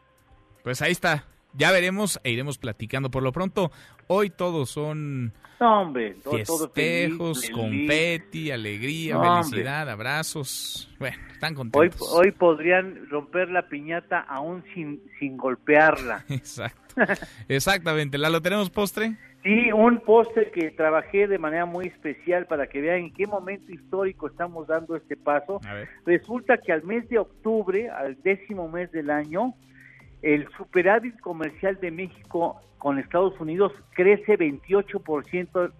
[0.63, 1.25] Pues ahí está,
[1.57, 3.09] Ya veremos e iremos platicando.
[3.09, 3.71] Por lo pronto,
[4.07, 6.37] hoy todos son no, hombre, todo,
[6.69, 10.93] festejos, confeti, alegría, felicidad, abrazos.
[10.99, 12.01] Bueno, están contentos.
[12.01, 16.25] Hoy, hoy podrían romper la piñata aún sin, sin golpearla.
[16.29, 16.81] Exacto.
[17.47, 18.17] Exactamente.
[18.17, 19.15] ¿La lo tenemos postre?
[19.43, 23.71] Sí, un postre que trabajé de manera muy especial para que vean en qué momento
[23.71, 25.61] histórico estamos dando este paso.
[26.05, 29.53] Resulta que al mes de octubre, al décimo mes del año,
[30.25, 35.71] el superávit comercial de México con Estados Unidos crece 28%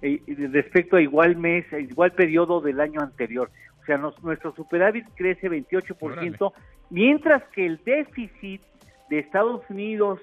[0.00, 3.50] eh, respecto a igual mes, a igual periodo del año anterior.
[3.82, 6.52] O sea, nuestro superávit crece 28%,
[6.88, 8.62] mientras que el déficit
[9.10, 10.20] de Estados Unidos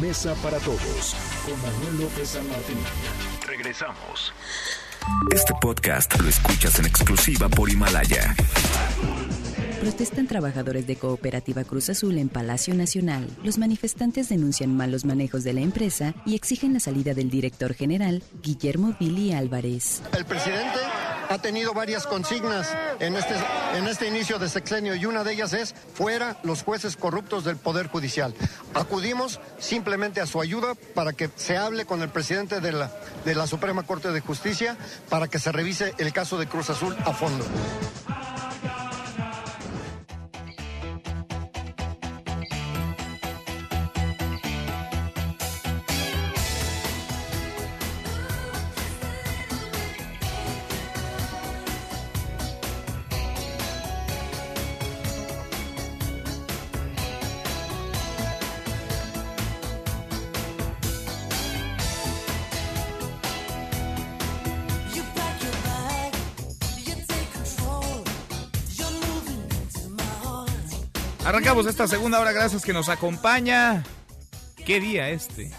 [0.00, 2.76] Mesa para todos con Manuel López San Martín.
[3.52, 4.32] Regresamos.
[5.30, 8.34] Este podcast lo escuchas en exclusiva por Himalaya.
[9.82, 13.28] Protestan trabajadores de Cooperativa Cruz Azul en Palacio Nacional.
[13.42, 18.22] Los manifestantes denuncian malos manejos de la empresa y exigen la salida del director general,
[18.44, 20.00] Guillermo Billy Álvarez.
[20.16, 20.78] El presidente
[21.28, 22.68] ha tenido varias consignas
[23.00, 23.34] en este,
[23.76, 27.56] en este inicio de sexenio y una de ellas es fuera los jueces corruptos del
[27.56, 28.34] Poder Judicial.
[28.74, 33.82] Acudimos simplemente a su ayuda para que se hable con el presidente de la Suprema
[33.82, 34.76] Corte de Justicia
[35.08, 37.44] para que se revise el caso de Cruz Azul a fondo.
[71.32, 73.84] Arrancamos esta segunda hora, gracias que nos acompaña.
[74.66, 75.50] ¿Qué día este?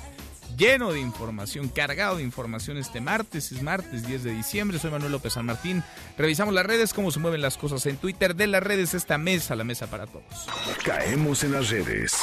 [0.56, 5.14] Lleno de información, cargado de información este martes, es martes 10 de diciembre, soy Manuel
[5.14, 5.84] López San Martín.
[6.16, 9.56] Revisamos las redes, cómo se mueven las cosas en Twitter, de las redes esta mesa,
[9.56, 10.46] la mesa para todos.
[10.86, 12.14] Caemos en las redes.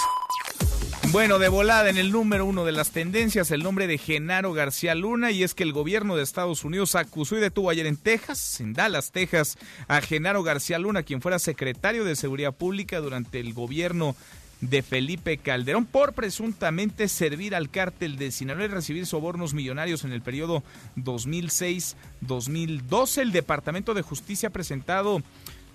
[1.13, 4.95] Bueno, de volada en el número uno de las tendencias, el nombre de Genaro García
[4.95, 8.61] Luna, y es que el gobierno de Estados Unidos acusó y detuvo ayer en Texas,
[8.61, 9.59] en Dallas, Texas,
[9.89, 14.15] a Genaro García Luna, quien fuera secretario de Seguridad Pública durante el gobierno
[14.61, 20.13] de Felipe Calderón por presuntamente servir al cártel de Sinaloa y recibir sobornos millonarios en
[20.13, 20.63] el periodo
[20.97, 23.19] 2006-2012.
[23.19, 25.25] El Departamento de Justicia ha presentado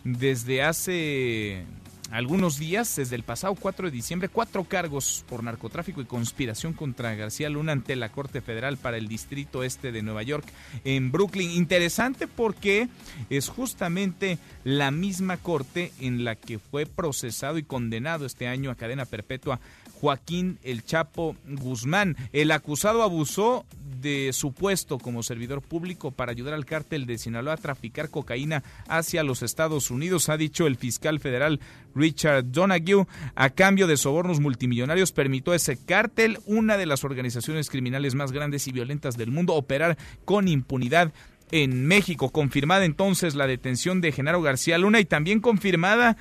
[0.06, 1.66] desde hace
[2.12, 7.16] algunos días, desde el pasado 4 de diciembre, cuatro cargos por narcotráfico y conspiración contra
[7.16, 10.46] García Luna ante la Corte Federal para el Distrito Este de Nueva York
[10.84, 11.52] en Brooklyn.
[11.52, 12.90] Interesante porque
[13.30, 18.76] es justamente la misma corte en la que fue procesado y condenado este año a
[18.76, 19.60] cadena perpetua
[20.00, 22.16] Joaquín El Chapo Guzmán.
[22.34, 23.66] El acusado abusó
[24.02, 28.64] de su puesto como servidor público para ayudar al cártel de Sinaloa a traficar cocaína
[28.88, 31.60] hacia los Estados Unidos, ha dicho el fiscal federal
[31.94, 33.08] Richard Donahue.
[33.36, 38.32] A cambio de sobornos multimillonarios, permitió a ese cártel, una de las organizaciones criminales más
[38.32, 41.14] grandes y violentas del mundo, operar con impunidad
[41.52, 42.32] en México.
[42.32, 46.18] Confirmada entonces la detención de Genaro García Luna y también confirmada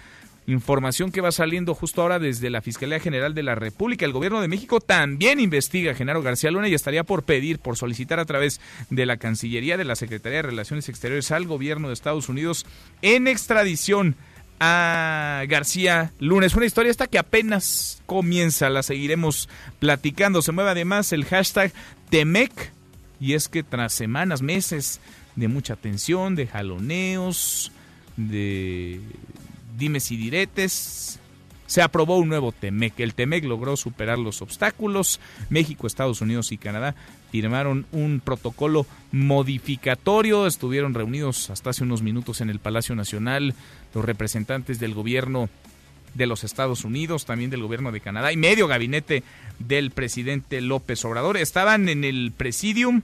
[0.46, 4.04] información que va saliendo justo ahora desde la Fiscalía General de la República.
[4.04, 7.76] El gobierno de México también investiga a Genaro García Luna y estaría por pedir, por
[7.76, 11.94] solicitar a través de la Cancillería de la Secretaría de Relaciones Exteriores al gobierno de
[11.94, 12.66] Estados Unidos
[13.02, 14.16] en extradición
[14.60, 16.46] a García Luna.
[16.46, 20.42] Es una historia esta que apenas comienza, la seguiremos platicando.
[20.42, 21.72] Se mueve además el hashtag
[22.10, 22.72] Temec
[23.20, 25.00] y es que tras semanas, meses
[25.36, 27.72] de mucha tensión, de jaloneos,
[28.16, 29.00] de
[29.76, 31.20] dimes y diretes,
[31.66, 33.00] se aprobó un nuevo TEMEC.
[33.00, 35.20] El TEMEC logró superar los obstáculos.
[35.48, 36.94] México, Estados Unidos y Canadá
[37.30, 40.46] firmaron un protocolo modificatorio.
[40.46, 43.54] Estuvieron reunidos hasta hace unos minutos en el Palacio Nacional
[43.94, 45.48] los representantes del gobierno
[46.14, 49.24] de los Estados Unidos, también del gobierno de Canadá y medio gabinete
[49.58, 51.36] del presidente López Obrador.
[51.36, 53.02] Estaban en el presidium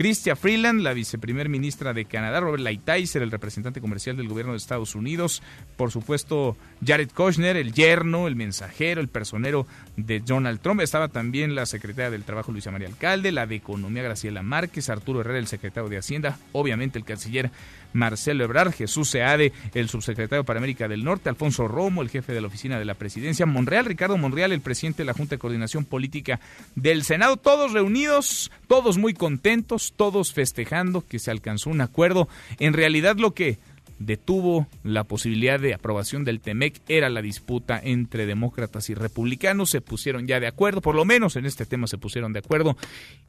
[0.00, 4.56] Chrystia Freeland, la viceprimer ministra de Canadá, Robert Lighthizer, el representante comercial del gobierno de
[4.56, 5.42] Estados Unidos,
[5.76, 9.66] por supuesto Jared Kushner, el yerno, el mensajero, el personero
[9.98, 10.80] de Donald Trump.
[10.80, 15.20] Estaba también la secretaria del Trabajo Luisa María Alcalde, la de Economía Graciela Márquez, Arturo
[15.20, 17.50] Herrera, el secretario de Hacienda, obviamente el canciller
[17.92, 22.40] Marcelo Ebrard, Jesús Seade, el subsecretario para América del Norte, Alfonso Romo, el jefe de
[22.40, 25.84] la oficina de la presidencia, Monreal, Ricardo Monreal, el presidente de la Junta de Coordinación
[25.84, 26.40] Política
[26.74, 32.28] del Senado, todos reunidos, todos muy contentos, todos festejando que se alcanzó un acuerdo.
[32.58, 33.58] En realidad lo que
[34.00, 36.80] detuvo la posibilidad de aprobación del TEMEC.
[36.88, 39.70] Era la disputa entre demócratas y republicanos.
[39.70, 42.76] Se pusieron ya de acuerdo, por lo menos en este tema se pusieron de acuerdo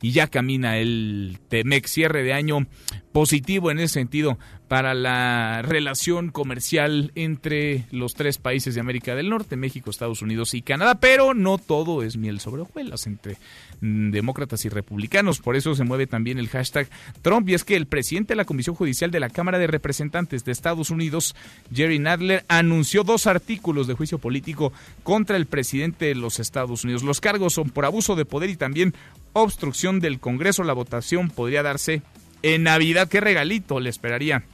[0.01, 1.85] y ya camina el TEMEC.
[1.85, 2.67] Cierre de año
[3.11, 4.39] positivo en ese sentido
[4.71, 10.53] para la relación comercial entre los tres países de América del Norte, México, Estados Unidos
[10.53, 13.35] y Canadá, pero no todo es miel sobre hojuelas entre
[13.81, 16.87] mm, demócratas y republicanos, por eso se mueve también el hashtag
[17.21, 20.45] Trump y es que el presidente de la Comisión Judicial de la Cámara de Representantes
[20.45, 21.35] de Estados Unidos,
[21.73, 24.71] Jerry Nadler, anunció dos artículos de juicio político
[25.03, 27.03] contra el presidente de los Estados Unidos.
[27.03, 28.93] Los cargos son por abuso de poder y también
[29.33, 30.63] obstrucción del Congreso.
[30.63, 32.03] La votación podría darse
[32.41, 33.09] en Navidad.
[33.09, 34.45] ¿Qué regalito le esperaría?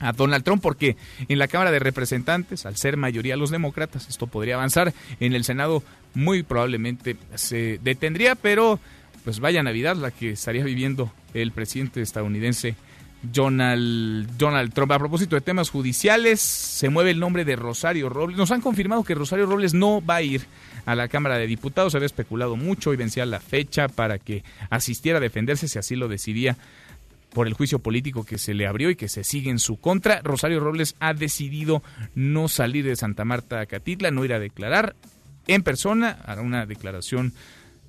[0.00, 0.96] A Donald Trump porque
[1.28, 4.92] en la Cámara de Representantes, al ser mayoría los demócratas, esto podría avanzar.
[5.20, 5.82] En el Senado
[6.14, 8.80] muy probablemente se detendría, pero
[9.24, 12.74] pues vaya Navidad la que estaría viviendo el presidente estadounidense
[13.22, 14.92] Donald, Donald Trump.
[14.92, 18.38] A propósito de temas judiciales, se mueve el nombre de Rosario Robles.
[18.38, 20.46] Nos han confirmado que Rosario Robles no va a ir
[20.86, 21.92] a la Cámara de Diputados.
[21.92, 25.96] Se había especulado mucho y vencía la fecha para que asistiera a defenderse si así
[25.96, 26.56] lo decidía
[27.32, 30.20] por el juicio político que se le abrió y que se sigue en su contra.
[30.22, 31.82] Rosario Robles ha decidido
[32.14, 34.96] no salir de Santa Marta a Catitla, no ir a declarar
[35.46, 37.32] en persona, hará una declaración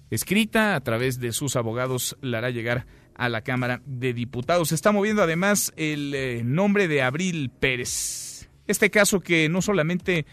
[0.10, 2.86] escrita a través de sus abogados, la hará llegar
[3.16, 4.70] a la Cámara de Diputados.
[4.70, 8.50] Se está moviendo además el eh, nombre de Abril Pérez.
[8.68, 10.26] Este caso que no solamente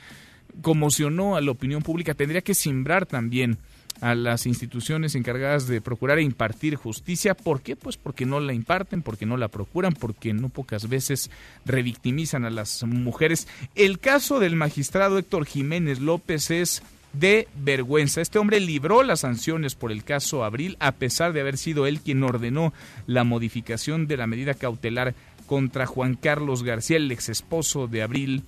[0.62, 3.58] conmocionó a la opinión pública, tendría que simbrar también
[4.00, 7.34] a las instituciones encargadas de procurar e impartir justicia.
[7.34, 7.76] ¿Por qué?
[7.76, 11.30] Pues porque no la imparten, porque no la procuran, porque no pocas veces
[11.64, 13.48] revictimizan a las mujeres.
[13.74, 16.82] El caso del magistrado Héctor Jiménez López es
[17.12, 18.20] de vergüenza.
[18.20, 22.00] Este hombre libró las sanciones por el caso Abril a pesar de haber sido él
[22.00, 22.72] quien ordenó
[23.06, 25.14] la modificación de la medida cautelar
[25.46, 28.44] contra Juan Carlos García, el ex esposo de Abril.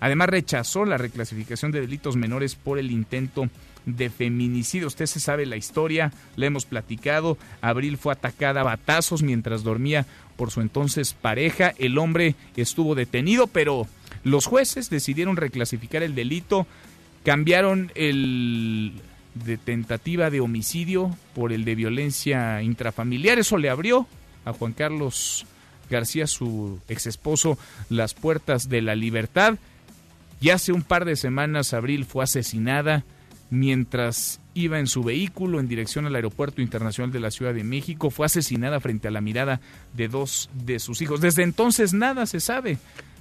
[0.00, 3.48] Además rechazó la reclasificación de delitos menores por el intento
[3.86, 4.88] de feminicidio.
[4.88, 7.38] Usted se sabe la historia, la hemos platicado.
[7.60, 11.72] Abril fue atacada a batazos mientras dormía por su entonces pareja.
[11.78, 13.86] El hombre estuvo detenido, pero
[14.24, 16.66] los jueces decidieron reclasificar el delito,
[17.24, 18.92] cambiaron el
[19.34, 23.38] de tentativa de homicidio por el de violencia intrafamiliar.
[23.38, 24.06] Eso le abrió
[24.44, 25.46] a Juan Carlos
[25.88, 29.58] García, su ex esposo, las puertas de la libertad.
[30.40, 33.04] Y hace un par de semanas Abril fue asesinada
[33.50, 38.10] mientras iba en su vehículo en dirección al Aeropuerto Internacional de la Ciudad de México.
[38.10, 39.60] Fue asesinada frente a la mirada
[39.94, 41.20] de dos de sus hijos.
[41.20, 42.78] Desde entonces nada se sabe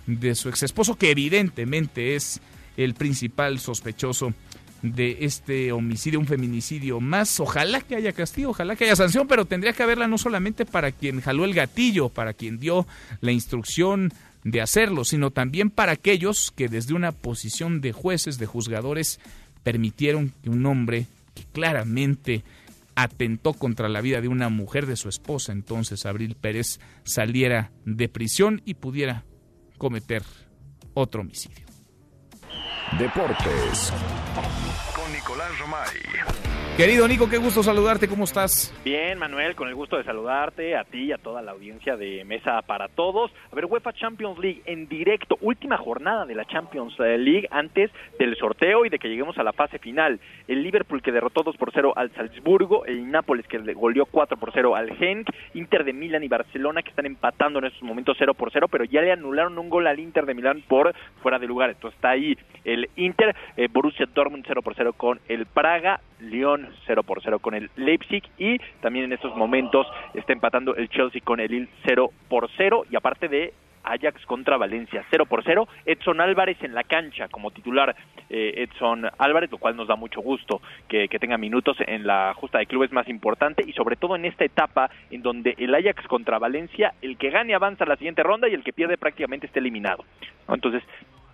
[0.07, 2.41] de su ex esposo, que evidentemente es
[2.78, 4.34] el principal sospechoso
[4.82, 7.39] de este homicidio, un feminicidio más.
[7.39, 10.91] Ojalá que haya castigo, ojalá que haya sanción, pero tendría que haberla no solamente para
[10.91, 12.86] quien jaló el gatillo, para quien dio
[13.22, 14.13] la instrucción
[14.46, 19.20] de hacerlo, sino también para aquellos que desde una posición de jueces, de juzgadores,
[19.64, 22.43] permitieron que un hombre que claramente
[22.96, 28.08] atentó contra la vida de una mujer de su esposa, entonces Abril Pérez, saliera de
[28.08, 29.26] prisión y pudiera
[29.80, 30.24] cometer
[30.93, 31.66] otro homicidio.
[33.00, 33.91] Deportes
[34.96, 38.76] con Nicolás Romay Querido Nico, qué gusto saludarte, ¿cómo estás?
[38.84, 42.26] Bien, Manuel, con el gusto de saludarte, a ti y a toda la audiencia de
[42.26, 43.32] Mesa para Todos.
[43.50, 48.36] A ver, UEFA Champions League en directo, última jornada de la Champions League antes del
[48.36, 50.20] sorteo y de que lleguemos a la fase final.
[50.50, 54.36] El Liverpool que derrotó 2 por 0 al Salzburgo, el Nápoles que le goleó 4
[54.36, 58.18] por 0 al Genk, Inter de Milán y Barcelona que están empatando en estos momentos
[58.20, 61.40] 0 por 0, pero ya le anularon un gol al Inter de Milán por fuera
[61.40, 61.70] de lugar.
[61.70, 66.70] Entonces está ahí el Inter, eh, Borussia Dortmund 0 por 0 con el Praga, Lyon
[66.86, 71.22] 0 por 0 con el Leipzig y también en estos momentos está empatando el Chelsea
[71.24, 73.53] con el Lille 0 por 0 y aparte de
[73.86, 77.95] Ajax contra Valencia 0 por 0, Edson Álvarez en la cancha como titular
[78.30, 82.34] eh, Edson Álvarez, lo cual nos da mucho gusto que, que, tenga minutos en la
[82.34, 86.07] justa de clubes más importante y sobre todo en esta etapa en donde el Ajax
[86.07, 89.47] contra Valencia, el que gane avanza a la siguiente ronda y el que pierde prácticamente
[89.47, 90.03] está eliminado.
[90.47, 90.84] Entonces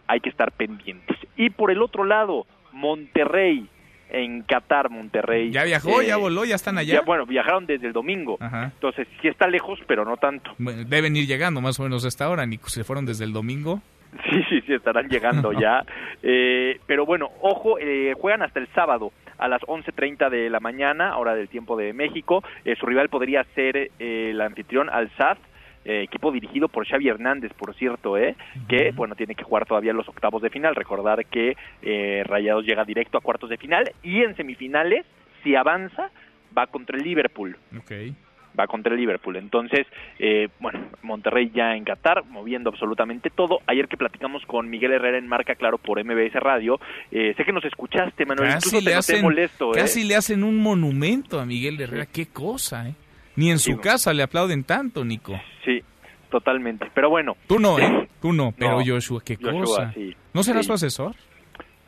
[0.08, 1.18] hay que estar pendientes.
[1.38, 3.68] Y por el otro lado, Monterrey
[4.12, 5.52] en Qatar, Monterrey.
[5.52, 6.96] Ya viajó, ya voló, ya están allá.
[6.96, 8.38] Ya, bueno, viajaron desde el domingo.
[8.42, 10.54] Entonces, sí está lejos, pero no tanto.
[10.58, 12.70] deben ir llegando más o menos a esta hora, Nico.
[12.70, 13.82] Se fueron desde el domingo.
[14.30, 15.86] Sí, sí, sí, estarán llegando ya.
[16.22, 21.18] Eh, pero bueno, ojo, eh, juegan hasta el sábado a las 11.30 de la mañana,
[21.18, 22.44] hora del tiempo de México.
[22.66, 25.38] Eh, su rival podría ser el anfitrión al SAT
[25.84, 28.36] eh, equipo dirigido por Xavi Hernández, por cierto, ¿eh?
[28.68, 30.76] que bueno tiene que jugar todavía los octavos de final.
[30.76, 35.06] Recordar que eh, Rayados llega directo a cuartos de final y en semifinales,
[35.44, 36.12] si avanza,
[36.56, 37.58] va contra el Liverpool.
[37.82, 38.14] Okay.
[38.60, 39.38] Va contra el Liverpool.
[39.38, 39.88] Entonces,
[40.20, 43.60] eh, bueno, Monterrey ya en Qatar, moviendo absolutamente todo.
[43.66, 46.80] Ayer que platicamos con Miguel Herrera en Marca Claro por MBS Radio,
[47.10, 48.52] sé que nos escuchaste, Manuel.
[48.52, 49.72] Casi le hacen, molesto.
[49.72, 52.06] Casi le hacen un monumento a Miguel Herrera.
[52.06, 52.94] Qué cosa, ¿eh?
[53.36, 55.40] Ni en su casa le aplauden tanto, Nico.
[55.64, 55.82] Sí,
[56.30, 56.92] totalmente.
[56.94, 57.36] Pero bueno.
[57.48, 58.08] Tú no, ¿eh?
[58.22, 59.94] Tú no, pero Joshua, qué cosa.
[60.34, 61.16] ¿No será su asesor?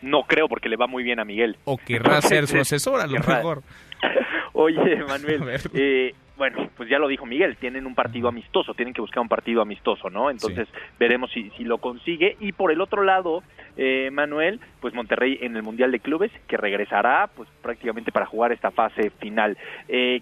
[0.02, 1.58] No creo, porque le va muy bien a Miguel.
[1.64, 3.64] O querrá ser su asesor, a lo mejor.
[4.54, 9.02] Oye, Manuel, eh, bueno, pues ya lo dijo Miguel, tienen un partido amistoso, tienen que
[9.02, 10.30] buscar un partido amistoso, ¿no?
[10.30, 10.68] Entonces
[11.00, 12.36] veremos si, si lo consigue.
[12.40, 13.44] Y por el otro lado,
[13.78, 18.52] eh, Manuel, pues Monterrey en el Mundial de Clubes, que regresará pues prácticamente para jugar
[18.52, 19.58] esta fase final.
[19.88, 20.22] Eh,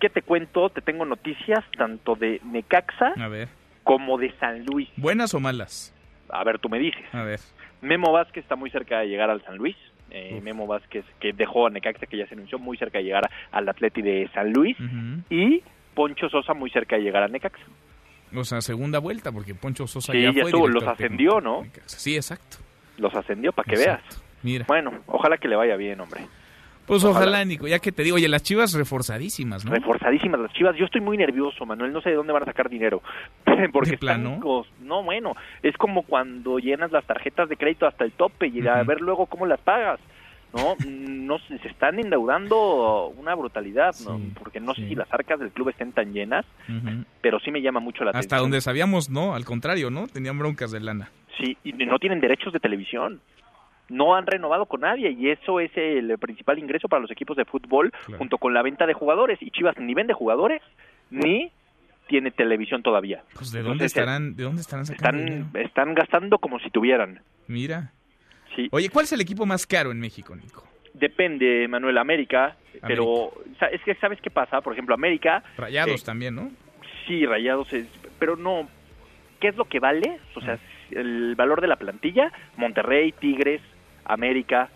[0.00, 0.70] ¿Qué te cuento?
[0.70, 3.14] Te tengo noticias tanto de Necaxa
[3.82, 4.88] como de San Luis.
[4.96, 5.94] ¿Buenas o malas?
[6.28, 7.04] A ver, tú me dices.
[7.12, 7.40] A ver.
[7.80, 9.76] Memo Vázquez está muy cerca de llegar al San Luis.
[10.10, 13.28] Eh, Memo Vázquez, que dejó a Necaxa, que ya se anunció, muy cerca de llegar
[13.50, 14.76] al Atleti de San Luis.
[15.30, 15.62] Y
[15.94, 17.64] Poncho Sosa muy cerca de llegar a Necaxa.
[18.34, 21.64] O sea, segunda vuelta, porque Poncho Sosa sí, ya, ya estuvo, los ascendió, ¿no?
[21.86, 22.58] Sí, exacto.
[22.98, 24.02] Los ascendió, para que veas.
[24.42, 24.64] Mira.
[24.68, 26.26] Bueno, ojalá que le vaya bien, hombre.
[26.88, 29.72] Pues ojalá, Nico, ya que te digo, oye, las chivas reforzadísimas, ¿no?
[29.72, 30.74] Reforzadísimas las chivas.
[30.74, 33.02] Yo estoy muy nervioso, Manuel, no sé de dónde van a sacar dinero.
[33.72, 38.46] Porque están, no, bueno, es como cuando llenas las tarjetas de crédito hasta el tope
[38.48, 40.00] y a ver luego cómo las pagas.
[40.54, 44.18] No, no se están endeudando una brutalidad, ¿no?
[44.38, 46.46] Porque no sé si las arcas del club estén tan llenas,
[47.20, 48.32] pero sí me llama mucho la atención.
[48.32, 50.08] Hasta donde sabíamos, no, al contrario, ¿no?
[50.08, 51.10] Tenían broncas de lana.
[51.38, 53.20] Sí, y no tienen derechos de televisión
[53.88, 57.44] no han renovado con nadie y eso es el principal ingreso para los equipos de
[57.44, 60.62] fútbol junto con la venta de jugadores y Chivas ni vende jugadores
[61.10, 61.50] ni
[62.08, 63.22] tiene televisión todavía.
[63.34, 67.20] Pues de dónde estarán, de dónde estarán Están, están gastando como si tuvieran.
[67.46, 67.92] Mira.
[68.56, 68.68] Sí.
[68.72, 70.64] Oye, ¿cuál es el equipo más caro en México, Nico?
[70.94, 73.30] Depende, Manuel, América, pero
[73.70, 75.44] es que sabes qué pasa, por ejemplo, América.
[75.56, 76.50] Rayados eh, también, ¿no?
[77.06, 77.86] Sí, Rayados, es,
[78.18, 78.68] pero no.
[79.38, 80.18] ¿Qué es lo que vale?
[80.34, 80.58] O sea,
[80.90, 83.60] el valor de la plantilla, Monterrey, Tigres,
[84.08, 84.70] América,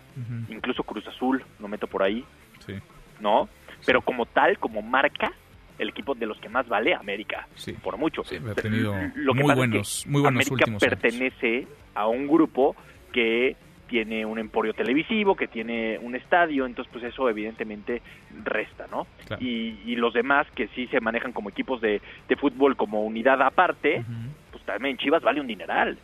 [0.47, 2.23] incluso Cruz Azul, lo meto por ahí,
[2.65, 2.75] sí.
[3.19, 3.49] ¿no?
[3.85, 5.33] Pero como tal, como marca,
[5.79, 7.73] el equipo de los que más vale, América, sí.
[7.73, 8.23] por mucho.
[8.23, 12.75] Sí, ha tenido lo muy, buenos, muy buenos América pertenece a un grupo
[13.11, 13.55] que
[13.87, 18.01] tiene un emporio televisivo, que tiene un estadio, entonces pues eso evidentemente
[18.43, 19.07] resta, ¿no?
[19.39, 24.03] Y, los demás que sí se manejan como equipos de, de fútbol como unidad aparte,
[24.51, 25.97] pues también Chivas vale un dineral.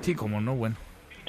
[0.00, 0.76] Sí, como no, bueno.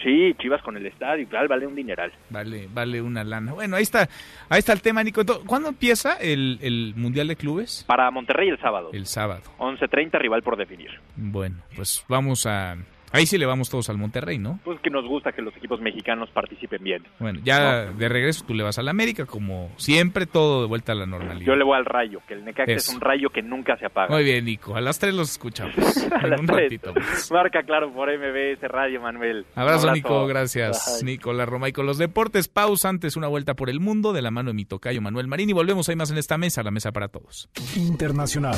[0.01, 2.11] Sí, Chivas con el estadio, tal, vale un dineral.
[2.29, 3.53] Vale, vale una lana.
[3.53, 4.09] Bueno, ahí está,
[4.49, 5.21] ahí está el tema, Nico.
[5.45, 7.85] ¿Cuándo empieza el, el Mundial de Clubes?
[7.87, 8.89] Para Monterrey el sábado.
[8.91, 9.43] El sábado.
[9.59, 10.89] 11.30, rival por definir.
[11.15, 12.75] Bueno, pues vamos a,
[13.13, 14.59] Ahí sí le vamos todos al Monterrey, ¿no?
[14.63, 17.03] Pues que nos gusta que los equipos mexicanos participen bien.
[17.19, 20.95] Bueno, ya de regreso tú le vas al América, como siempre, todo de vuelta a
[20.95, 21.45] la normalidad.
[21.45, 24.09] Yo le voy al Rayo, que el Necaxa es un rayo que nunca se apaga.
[24.09, 24.75] Muy bien, Nico.
[24.75, 25.75] A las tres los escuchamos.
[26.11, 26.91] a las un ratito
[27.31, 29.45] Marca claro por MBS Radio, Manuel.
[29.53, 30.25] Abrazo, Nico.
[30.25, 31.69] Gracias, Nicolás Roma.
[31.69, 34.55] Y con los deportes, pausa antes, una vuelta por el mundo de la mano de
[34.55, 35.51] mi tocayo Manuel Marín.
[35.51, 37.47] Y volvemos ahí más en esta mesa, la mesa para todos.
[37.75, 38.55] Internacional.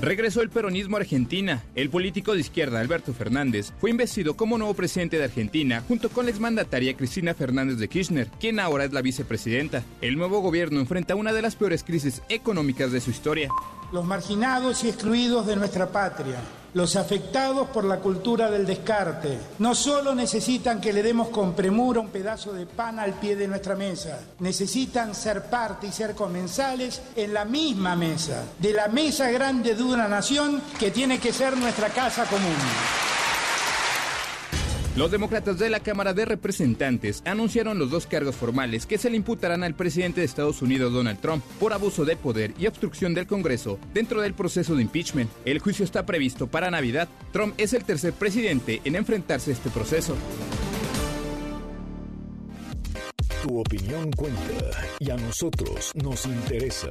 [0.00, 1.64] Regresó el peronismo a Argentina.
[1.74, 6.26] El político de izquierda, Alberto Fernández, fue investido como nuevo presidente de Argentina junto con
[6.26, 9.82] la exmandataria Cristina Fernández de Kirchner, quien ahora es la vicepresidenta.
[10.02, 13.48] El nuevo gobierno enfrenta una de las peores crisis económicas de su historia.
[13.92, 16.36] Los marginados y excluidos de nuestra patria
[16.74, 22.00] los afectados por la cultura del descarte no solo necesitan que le demos con premura
[22.00, 27.00] un pedazo de pan al pie de nuestra mesa, necesitan ser parte y ser comensales
[27.16, 31.56] en la misma mesa, de la mesa grande de una nación que tiene que ser
[31.56, 33.05] nuestra casa común.
[34.96, 39.18] Los demócratas de la Cámara de Representantes anunciaron los dos cargos formales que se le
[39.18, 43.26] imputarán al presidente de Estados Unidos Donald Trump por abuso de poder y obstrucción del
[43.26, 45.30] Congreso dentro del proceso de impeachment.
[45.44, 47.10] El juicio está previsto para Navidad.
[47.30, 50.16] Trump es el tercer presidente en enfrentarse a este proceso.
[53.42, 54.40] Tu opinión cuenta
[54.98, 56.90] y a nosotros nos interesa.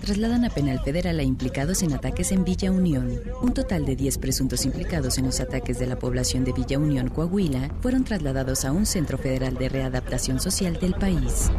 [0.00, 3.20] Trasladan a penal federal a implicados en ataques en Villa Unión.
[3.42, 7.08] Un total de 10 presuntos implicados en los ataques de la población de Villa Unión,
[7.08, 11.50] Coahuila, fueron trasladados a un centro federal de readaptación social del país.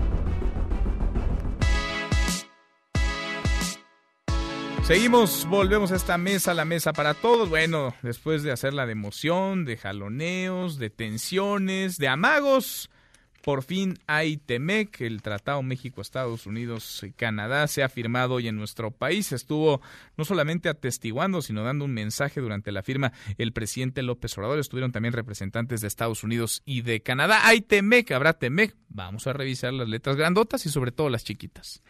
[4.83, 7.47] Seguimos, volvemos a esta mesa, la mesa para todos.
[7.47, 12.89] Bueno, después de hacerla de emoción, de jaloneos, de tensiones, de amagos,
[13.41, 19.31] por fin hay TEMEC, el Tratado México-Estados Unidos-Canadá, se ha firmado hoy en nuestro país.
[19.31, 19.81] Estuvo
[20.17, 24.59] no solamente atestiguando, sino dando un mensaje durante la firma el presidente López Obrador.
[24.59, 27.47] Estuvieron también representantes de Estados Unidos y de Canadá.
[27.47, 28.75] Hay TEMEC, habrá TEMEC.
[28.89, 31.81] Vamos a revisar las letras grandotas y sobre todo las chiquitas.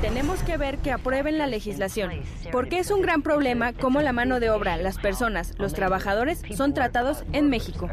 [0.00, 2.12] Tenemos que ver que aprueben la legislación,
[2.52, 6.72] porque es un gran problema cómo la mano de obra, las personas, los trabajadores son
[6.72, 7.88] tratados en México.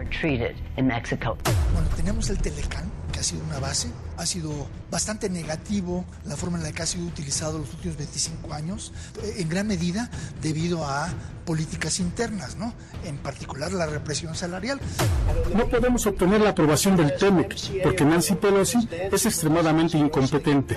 [1.73, 4.51] Bueno, tenemos el Telecán, que ha sido una base, ha sido
[4.91, 8.93] bastante negativo la forma en la que ha sido utilizado los últimos 25 años,
[9.23, 10.09] eh, en gran medida
[10.41, 11.09] debido a
[11.45, 12.73] políticas internas, ¿no?
[13.05, 14.79] En particular la represión salarial.
[15.55, 20.75] No podemos obtener la aprobación del TEMEC porque Nancy Pelosi es extremadamente incompetente.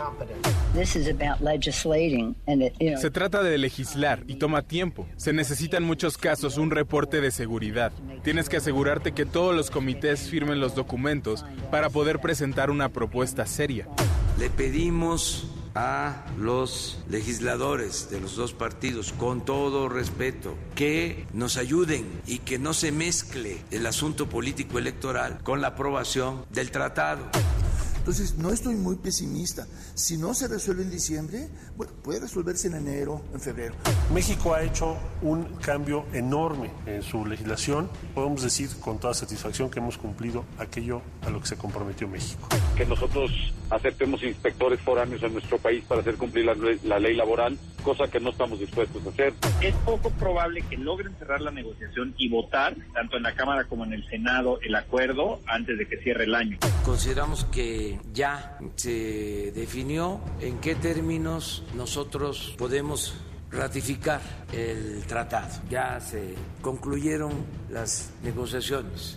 [3.01, 5.07] Se trata de legislar y toma tiempo.
[5.17, 7.93] Se necesita en muchos casos un reporte de seguridad.
[8.23, 13.28] Tienes que asegurarte que todos los comités firmen los documentos para poder presentar una propuesta
[14.39, 22.07] Le pedimos a los legisladores de los dos partidos, con todo respeto, que nos ayuden
[22.27, 27.31] y que no se mezcle el asunto político electoral con la aprobación del tratado.
[28.09, 29.67] Entonces, no estoy muy pesimista.
[29.93, 33.75] Si no se resuelve en diciembre, bueno, puede resolverse en enero, en febrero.
[34.15, 37.91] México ha hecho un cambio enorme en su legislación.
[38.15, 42.49] Podemos decir con toda satisfacción que hemos cumplido aquello a lo que se comprometió México.
[42.79, 43.31] Que nosotros
[43.69, 48.09] aceptemos inspectores foráneos en nuestro país para hacer cumplir la ley, la ley laboral, cosa
[48.09, 49.35] que no estamos dispuestos a hacer.
[49.61, 53.85] Es poco probable que logren cerrar la negociación y votar, tanto en la Cámara como
[53.85, 56.59] en el Senado, el acuerdo antes de que cierre el año.
[56.85, 63.15] Consideramos que ya se definió en qué términos nosotros podemos
[63.51, 64.21] ratificar
[64.53, 65.49] el tratado.
[65.71, 67.33] Ya se concluyeron
[67.71, 69.17] las negociaciones.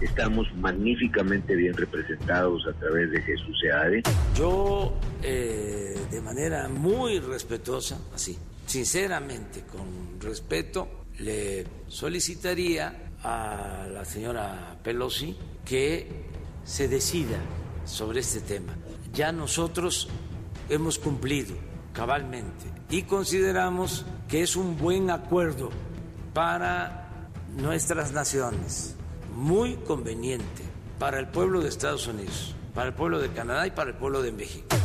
[0.00, 4.02] Estamos magníficamente bien representados a través de Jesús Seade.
[4.34, 14.78] Yo, eh, de manera muy respetuosa, así, sinceramente, con respeto, le solicitaría a la señora
[14.82, 15.36] Pelosi
[15.66, 16.06] que
[16.64, 17.38] se decida
[17.84, 18.74] sobre este tema.
[19.12, 20.08] Ya nosotros
[20.68, 21.54] hemos cumplido
[21.92, 25.70] cabalmente y consideramos que es un buen acuerdo
[26.34, 28.96] para nuestras naciones,
[29.34, 30.62] muy conveniente
[30.98, 34.22] para el pueblo de Estados Unidos, para el pueblo de Canadá y para el pueblo
[34.22, 34.79] de México.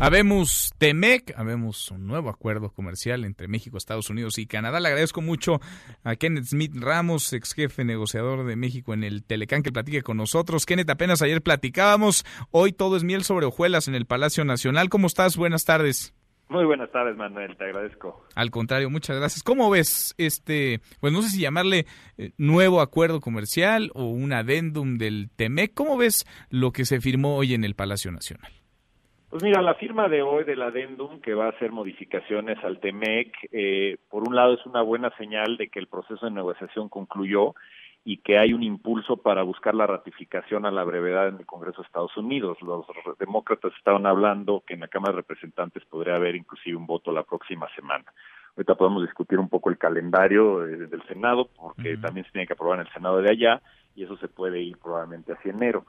[0.00, 4.78] Habemos TEMEC, habemos un nuevo acuerdo comercial entre México, Estados Unidos y Canadá.
[4.78, 5.60] Le agradezco mucho
[6.04, 10.16] a Kenneth Smith Ramos, ex jefe negociador de México en el Telecán, que platique con
[10.16, 10.66] nosotros.
[10.66, 14.88] Kenneth, apenas ayer platicábamos, hoy todo es miel sobre hojuelas en el Palacio Nacional.
[14.88, 15.36] ¿Cómo estás?
[15.36, 16.14] Buenas tardes.
[16.48, 18.24] Muy buenas tardes, Manuel, te agradezco.
[18.36, 19.42] Al contrario, muchas gracias.
[19.42, 24.96] ¿Cómo ves este, pues no sé si llamarle eh, nuevo acuerdo comercial o un adendum
[24.96, 25.74] del TEMEC?
[25.74, 28.57] ¿Cómo ves lo que se firmó hoy en el Palacio Nacional?
[29.30, 33.36] Pues mira, la firma de hoy del adendum que va a hacer modificaciones al TEMEC,
[33.52, 37.54] eh, por un lado es una buena señal de que el proceso de negociación concluyó
[38.06, 41.82] y que hay un impulso para buscar la ratificación a la brevedad en el Congreso
[41.82, 42.56] de Estados Unidos.
[42.62, 42.86] Los
[43.18, 47.24] demócratas estaban hablando que en la Cámara de Representantes podría haber inclusive un voto la
[47.24, 48.06] próxima semana.
[48.56, 52.54] Ahorita podemos discutir un poco el calendario eh, del Senado, porque también se tiene que
[52.54, 53.60] aprobar en el Senado de allá,
[53.94, 55.84] y eso se puede ir probablemente hacia enero.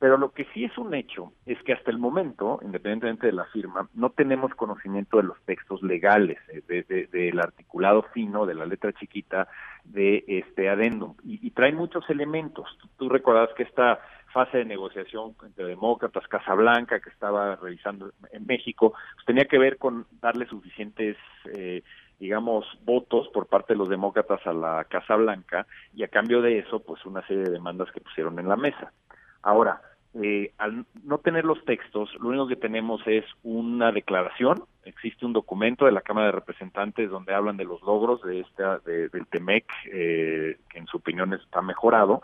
[0.00, 3.44] Pero lo que sí es un hecho es que hasta el momento, independientemente de la
[3.44, 8.94] firma, no tenemos conocimiento de los textos legales, eh, del articulado fino, de la letra
[8.94, 9.46] chiquita
[9.84, 11.16] de este adendum.
[11.22, 12.66] Y, trae muchos elementos.
[12.96, 14.00] Tú, recuerdas que esta
[14.32, 19.76] fase de negociación entre demócratas, Casablanca, que estaba realizando en México, pues tenía que ver
[19.76, 21.16] con darle suficientes...
[21.52, 21.82] Eh,
[22.18, 26.58] digamos, votos por parte de los demócratas a la Casa Blanca y a cambio de
[26.58, 28.92] eso, pues una serie de demandas que pusieron en la mesa.
[29.42, 29.80] Ahora,
[30.14, 34.64] eh, al no tener los textos, lo único que tenemos es una declaración.
[34.84, 38.78] Existe un documento de la Cámara de Representantes donde hablan de los logros de esta,
[38.80, 42.22] del TEMEC, eh, que en su opinión está mejorado,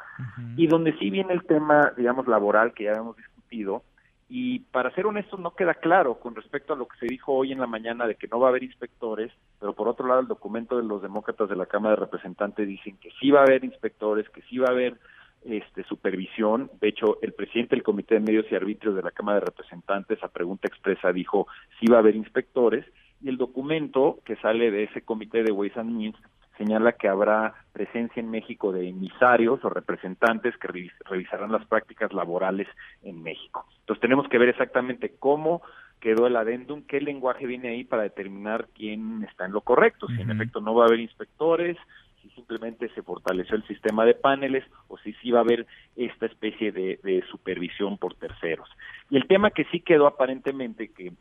[0.56, 3.82] y donde sí viene el tema, digamos, laboral que ya hemos discutido.
[4.28, 7.52] Y para ser honestos, no queda claro con respecto a lo que se dijo hoy
[7.52, 9.30] en la mañana de que no va a haber inspectores,
[9.60, 12.96] pero por otro lado, el documento de los demócratas de la Cámara de Representantes dicen
[12.96, 14.98] que sí va a haber inspectores, que sí va a haber
[15.46, 16.70] este, supervisión.
[16.80, 20.22] De hecho, el presidente del Comité de Medios y Arbitrios de la Cámara de Representantes,
[20.22, 21.46] a pregunta expresa, dijo
[21.78, 22.84] si va a haber inspectores.
[23.22, 26.16] Y el documento que sale de ese comité de Ways and Means
[26.58, 30.68] señala que habrá presencia en México de emisarios o representantes que
[31.04, 32.66] revisarán las prácticas laborales
[33.02, 33.66] en México.
[33.80, 35.62] Entonces tenemos que ver exactamente cómo
[36.00, 40.06] quedó el adendum, qué lenguaje viene ahí para determinar quién está en lo correcto.
[40.08, 41.76] Si en efecto no va a haber inspectores,
[42.30, 45.66] simplemente se fortaleció el sistema de paneles o si sí va a haber
[45.96, 48.68] esta especie de, de supervisión por terceros.
[49.10, 51.12] Y el tema que sí quedó aparentemente que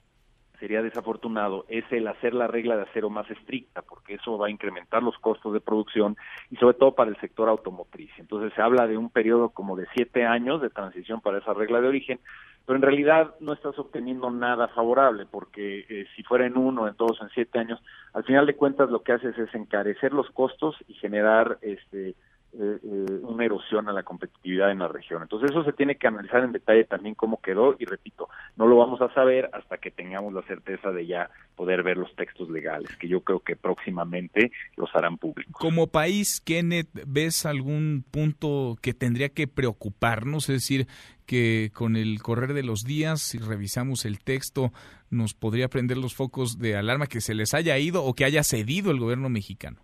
[0.60, 4.52] sería desafortunado es el hacer la regla de acero más estricta, porque eso va a
[4.52, 6.16] incrementar los costos de producción
[6.50, 8.12] y sobre todo para el sector automotriz.
[8.18, 11.82] Entonces se habla de un periodo como de siete años de transición para esa regla
[11.82, 12.20] de origen,
[12.66, 16.96] pero en realidad no estás obteniendo nada favorable, porque eh, si fuera en uno, en
[16.98, 17.82] dos, en siete años,
[18.14, 22.16] al final de cuentas lo que haces es encarecer los costos y generar este
[22.58, 25.22] eh, una erosión a la competitividad en la región.
[25.22, 28.78] Entonces eso se tiene que analizar en detalle también cómo quedó y repito, no lo
[28.78, 32.96] vamos a saber hasta que tengamos la certeza de ya poder ver los textos legales,
[32.98, 35.54] que yo creo que próximamente los harán públicos.
[35.60, 40.50] Como país, Kenneth, ¿ves algún punto que tendría que preocuparnos?
[40.50, 40.88] Es decir,
[41.26, 44.72] que con el correr de los días, si revisamos el texto,
[45.10, 48.44] nos podría prender los focos de alarma que se les haya ido o que haya
[48.44, 49.82] cedido el gobierno mexicano.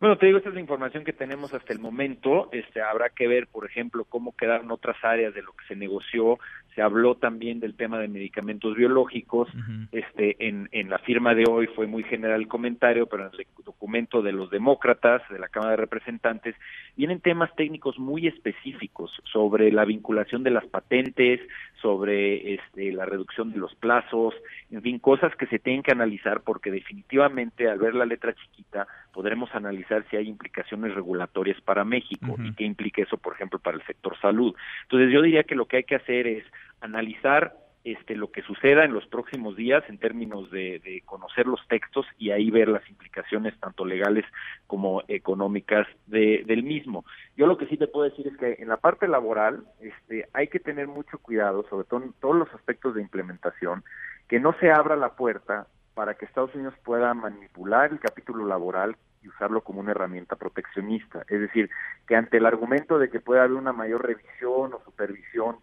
[0.00, 2.48] Bueno, te digo, esta es la información que tenemos hasta el momento.
[2.52, 6.38] Este, habrá que ver, por ejemplo, cómo quedaron otras áreas de lo que se negoció.
[6.74, 9.48] Se habló también del tema de medicamentos biológicos.
[9.92, 13.46] Este, en, en la firma de hoy fue muy general el comentario, pero en el
[13.64, 16.54] documento de los demócratas de la Cámara de Representantes
[16.96, 21.40] vienen temas técnicos muy específicos sobre la vinculación de las patentes,
[21.80, 24.34] sobre este, la reducción de los plazos,
[24.70, 28.86] en fin, cosas que se tienen que analizar porque definitivamente al ver la letra chiquita
[29.12, 33.76] podremos analizar si hay implicaciones regulatorias para México y qué implica eso, por ejemplo, para
[33.76, 34.54] el sector salud.
[34.82, 36.44] Entonces yo diría que lo que hay que hacer es
[36.84, 41.60] analizar este, lo que suceda en los próximos días en términos de, de, conocer los
[41.68, 44.24] textos y ahí ver las implicaciones tanto legales
[44.66, 47.04] como económicas de, del mismo.
[47.36, 50.48] Yo lo que sí te puedo decir es que en la parte laboral este, hay
[50.48, 53.84] que tener mucho cuidado, sobre todo en todos los aspectos de implementación,
[54.28, 58.96] que no se abra la puerta para que Estados Unidos pueda manipular el capítulo laboral
[59.22, 61.24] y usarlo como una herramienta proteccionista.
[61.28, 61.68] Es decir,
[62.06, 65.56] que ante el argumento de que pueda haber una mayor revisión o supervisión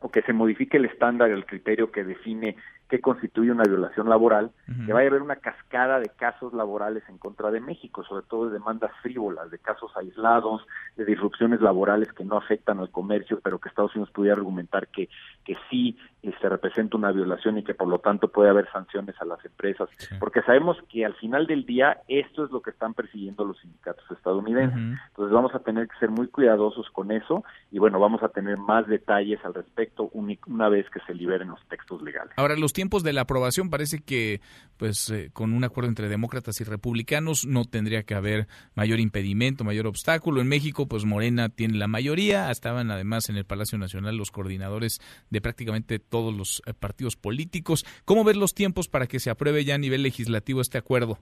[0.00, 2.56] o que se modifique el estándar, el criterio que define
[2.90, 4.50] qué constituye una violación laboral,
[4.84, 8.46] que vaya a haber una cascada de casos laborales en contra de México, sobre todo
[8.46, 13.60] de demandas frívolas, de casos aislados, de disrupciones laborales que no afectan al comercio, pero
[13.60, 15.08] que Estados Unidos pudiera argumentar que,
[15.44, 15.96] que sí
[16.40, 19.88] se representa una violación y que por lo tanto puede haber sanciones a las empresas,
[20.18, 24.04] porque sabemos que al final del día esto es lo que están persiguiendo los sindicatos
[24.10, 24.78] estadounidenses.
[25.08, 28.58] Entonces vamos a tener que ser muy cuidadosos con eso y bueno, vamos a tener
[28.58, 32.32] más detalles al respecto una vez que se liberen los textos legales.
[32.36, 34.40] Ahora, los tiempos de la aprobación parece que,
[34.78, 39.64] pues, eh, con un acuerdo entre demócratas y republicanos no tendría que haber mayor impedimento,
[39.64, 40.40] mayor obstáculo.
[40.40, 42.50] En México, pues, Morena tiene la mayoría.
[42.50, 44.98] Estaban además en el Palacio Nacional los coordinadores
[45.28, 47.84] de prácticamente todos los eh, partidos políticos.
[48.06, 51.18] ¿Cómo ver los tiempos para que se apruebe ya a nivel legislativo este acuerdo?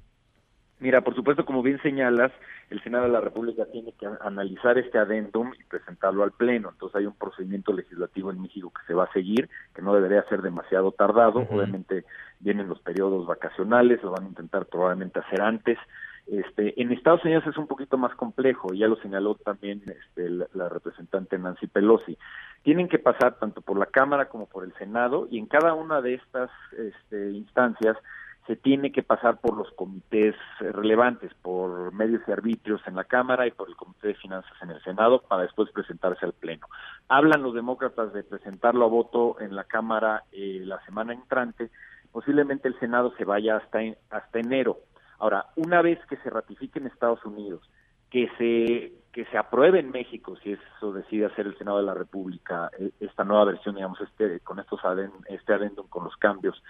[0.81, 2.31] Mira, por supuesto, como bien señalas,
[2.71, 6.71] el Senado de la República tiene que analizar este adendum y presentarlo al Pleno.
[6.71, 10.23] Entonces hay un procedimiento legislativo en México que se va a seguir, que no debería
[10.29, 11.47] ser demasiado tardado.
[11.51, 12.05] Obviamente
[12.39, 15.79] vienen los periodos vacacionales, lo van a intentar probablemente hacer antes.
[16.29, 20.69] Este, en Estados Unidos es un poquito más complejo, ya lo señaló también este, la,
[20.69, 22.19] representante Nancy Pelosi.
[22.63, 26.03] Tienen que pasar tanto por la Cámara como por el Senado y en cada una
[26.03, 27.97] de estas este, instancias
[28.49, 33.47] se tiene que pasar por los comités relevantes, por medios y arbitrios en la Cámara
[33.47, 36.67] y por el Comité de Finanzas en el Senado para después presentarse al Pleno.
[37.09, 41.71] Hablan los demócratas de presentarlo a voto en la Cámara eh, la semana entrante,
[42.11, 43.79] posiblemente el Senado se vaya hasta,
[44.11, 44.79] hasta enero
[45.19, 47.69] Ahora, una vez que se ratifique en Estados Unidos,
[48.11, 51.95] que se que se apruebe en México, si eso decide hacer el Senado de la
[51.95, 54.81] República, e, esta nueva versión, digamos, este con estos
[55.29, 56.63] este adendum con los cambios,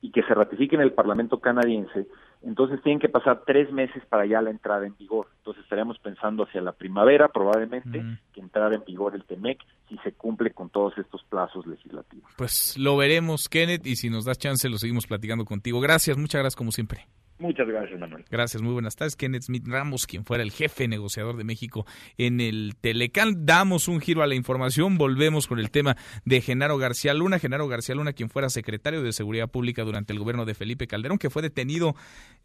[0.00, 2.06] y que se ratifique en el Parlamento canadiense,
[2.42, 5.28] entonces tienen que pasar tres meses para ya la entrada en vigor.
[5.38, 9.58] Entonces estaríamos pensando hacia la primavera, probablemente, que entrara en vigor el TEMEC,
[9.88, 12.30] si se cumple con todos estos plazos legislativos.
[12.36, 15.80] Pues lo veremos, Kenneth, y si nos das chance, lo seguimos platicando contigo.
[15.80, 17.06] Gracias, muchas gracias como siempre.
[17.38, 18.24] Muchas gracias, Manuel.
[18.30, 19.14] Gracias, muy buenas tardes.
[19.14, 21.84] Kenneth Smith Ramos, quien fuera el jefe negociador de México
[22.16, 23.44] en el Telecán.
[23.44, 27.38] Damos un giro a la información, volvemos con el tema de Genaro García Luna.
[27.38, 31.18] Genaro García Luna, quien fuera secretario de Seguridad Pública durante el gobierno de Felipe Calderón,
[31.18, 31.94] que fue detenido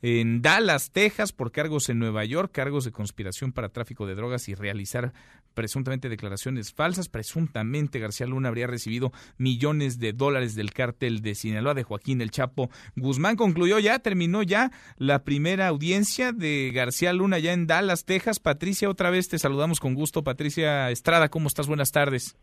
[0.01, 4.49] en Dallas, Texas, por cargos en Nueva York, cargos de conspiración para tráfico de drogas
[4.49, 5.13] y realizar
[5.53, 7.09] presuntamente declaraciones falsas.
[7.09, 12.31] Presuntamente García Luna habría recibido millones de dólares del cártel de Sinaloa de Joaquín El
[12.31, 13.35] Chapo Guzmán.
[13.35, 18.39] Concluyó ya, terminó ya la primera audiencia de García Luna ya en Dallas, Texas.
[18.39, 20.23] Patricia, otra vez te saludamos con gusto.
[20.23, 21.67] Patricia Estrada, ¿cómo estás?
[21.67, 22.37] Buenas tardes.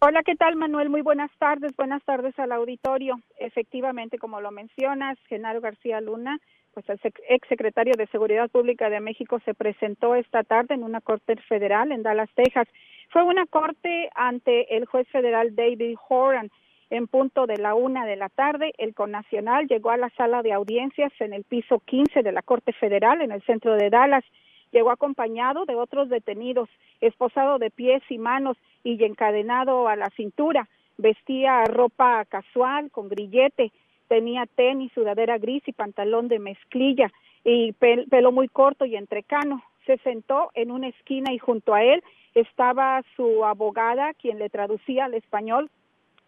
[0.00, 0.90] Hola, ¿qué tal Manuel?
[0.90, 1.74] Muy buenas tardes.
[1.74, 3.18] Buenas tardes al auditorio.
[3.38, 6.38] Efectivamente, como lo mencionas, Genaro García Luna,
[6.74, 7.00] pues el
[7.30, 11.92] ex secretario de Seguridad Pública de México se presentó esta tarde en una corte federal
[11.92, 12.68] en Dallas, Texas.
[13.08, 16.50] Fue una corte ante el juez federal David Horan
[16.90, 20.52] en punto de la una de la tarde, el Connacional llegó a la sala de
[20.52, 24.24] audiencias en el piso 15 de la Corte Federal en el centro de Dallas.
[24.70, 26.68] Llegó acompañado de otros detenidos,
[27.00, 30.68] esposado de pies y manos y encadenado a la cintura.
[30.96, 33.72] Vestía ropa casual con grillete,
[34.06, 39.62] tenía tenis, sudadera gris y pantalón de mezclilla y pelo muy corto y entrecano.
[39.86, 42.02] Se sentó en una esquina y junto a él
[42.34, 45.68] estaba su abogada, quien le traducía al español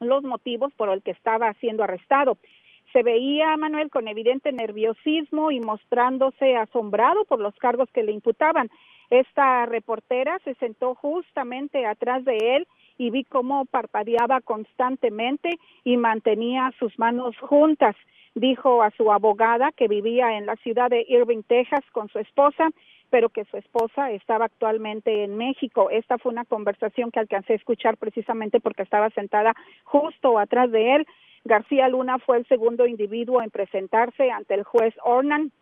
[0.01, 2.39] los motivos por el que estaba siendo arrestado.
[2.93, 8.13] Se veía a Manuel con evidente nerviosismo y mostrándose asombrado por los cargos que le
[8.13, 8.71] imputaban.
[9.11, 12.67] Esta reportera se sentó justamente atrás de él
[12.97, 17.95] y vi cómo parpadeaba constantemente y mantenía sus manos juntas.
[18.35, 22.71] Dijo a su abogada que vivía en la ciudad de Irving, Texas, con su esposa
[23.11, 25.91] pero que su esposa estaba actualmente en México.
[25.91, 29.55] Esta fue una conversación que alcancé a escuchar precisamente porque estaba sentada
[29.85, 31.07] justo atrás de él.
[31.45, 35.53] García Luna fue el segundo individuo en presentarse ante el juez Ornan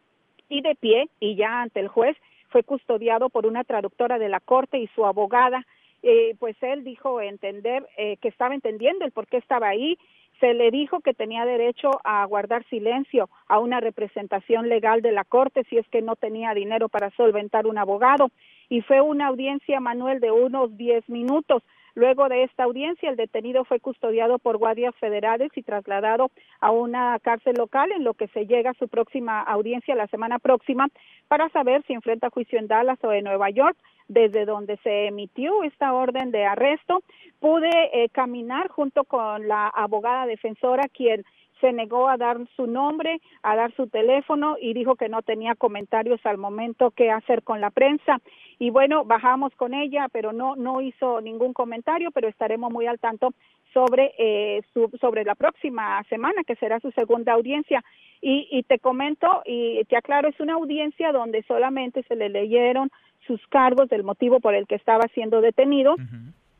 [0.48, 2.16] y de pie y ya ante el juez
[2.48, 5.64] fue custodiado por una traductora de la corte y su abogada.
[6.02, 9.98] Eh, pues él dijo entender eh, que estaba entendiendo el por qué estaba ahí
[10.40, 15.24] se le dijo que tenía derecho a guardar silencio a una representación legal de la
[15.24, 18.30] Corte si es que no tenía dinero para solventar un abogado.
[18.68, 21.62] Y fue una audiencia, Manuel, de unos diez minutos.
[21.94, 26.30] Luego de esta audiencia, el detenido fue custodiado por guardias federales y trasladado
[26.60, 30.38] a una cárcel local en lo que se llega a su próxima audiencia la semana
[30.38, 30.88] próxima
[31.28, 35.62] para saber si enfrenta juicio en Dallas o en Nueva York desde donde se emitió
[35.62, 37.02] esta orden de arresto,
[37.40, 41.24] pude eh, caminar junto con la abogada defensora quien
[41.60, 45.54] se negó a dar su nombre, a dar su teléfono y dijo que no tenía
[45.54, 48.20] comentarios al momento que hacer con la prensa.
[48.58, 52.98] Y bueno, bajamos con ella, pero no no hizo ningún comentario, pero estaremos muy al
[52.98, 53.32] tanto
[53.72, 57.82] sobre eh, su, sobre la próxima semana que será su segunda audiencia
[58.20, 62.90] y, y te comento y te aclaro es una audiencia donde solamente se le leyeron
[63.26, 65.96] sus cargos, del motivo por el que estaba siendo detenido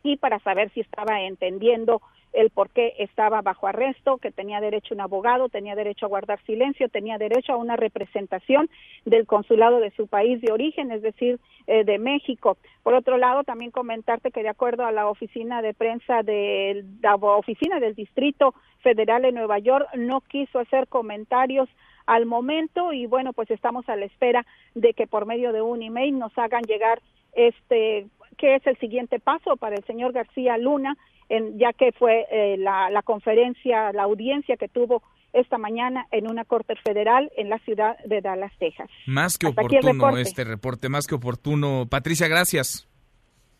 [0.02, 2.02] y para saber si estaba entendiendo
[2.36, 6.10] el por qué estaba bajo arresto, que tenía derecho a un abogado, tenía derecho a
[6.10, 8.68] guardar silencio, tenía derecho a una representación
[9.06, 12.58] del consulado de su país de origen, es decir, eh, de México.
[12.82, 17.14] Por otro lado, también comentarte que de acuerdo a la oficina de prensa de la
[17.14, 21.70] oficina del Distrito Federal de Nueva York, no quiso hacer comentarios
[22.04, 24.44] al momento y bueno, pues estamos a la espera
[24.74, 27.00] de que por medio de un email nos hagan llegar
[27.32, 28.06] este
[28.36, 30.98] qué es el siguiente paso para el señor García Luna,
[31.28, 36.30] en, ya que fue eh, la, la conferencia, la audiencia que tuvo esta mañana en
[36.30, 38.88] una corte federal en la ciudad de Dallas, Texas.
[39.06, 41.86] Más que oportuno este reporte, más que oportuno.
[41.88, 42.88] Patricia, gracias.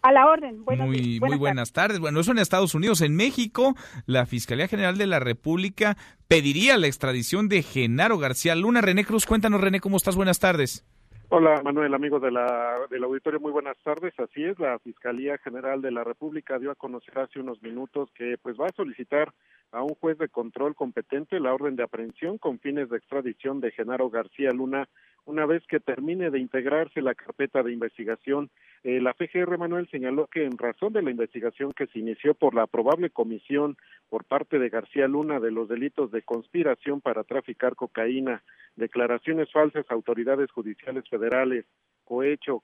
[0.03, 0.61] A la orden.
[0.61, 1.99] muy, buenas, muy buenas tardes.
[1.99, 3.01] Bueno, eso en Estados Unidos.
[3.01, 3.75] En México,
[4.07, 5.97] la Fiscalía General de la República
[6.29, 8.81] pediría la extradición de Genaro García Luna.
[8.81, 10.15] René Cruz, cuéntanos, René, ¿cómo estás?
[10.15, 10.87] Buenas tardes.
[11.29, 14.15] Hola Manuel, amigo de la, del auditorio, muy buenas tardes.
[14.21, 18.39] Así es, la Fiscalía General de la República dio a conocer hace unos minutos que
[18.41, 19.33] pues va a solicitar
[19.73, 23.73] a un juez de control competente la orden de aprehensión con fines de extradición de
[23.73, 24.89] Genaro García Luna
[25.27, 28.49] una vez que termine de integrarse la carpeta de investigación.
[28.85, 32.55] Eh, la FGR Manuel señaló que en razón de la investigación que se inició por
[32.55, 33.77] la probable comisión
[34.09, 38.43] por parte de García Luna de los delitos de conspiración para traficar cocaína,
[38.77, 41.65] declaraciones falsas a autoridades judiciales federales,
[42.05, 42.63] cohecho,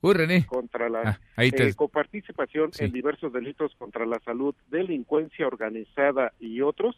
[0.00, 0.44] Uy, René.
[0.46, 6.32] contra la Ah, ahí te- eh, coparticipación en diversos delitos contra la salud, delincuencia organizada
[6.40, 6.94] y otros,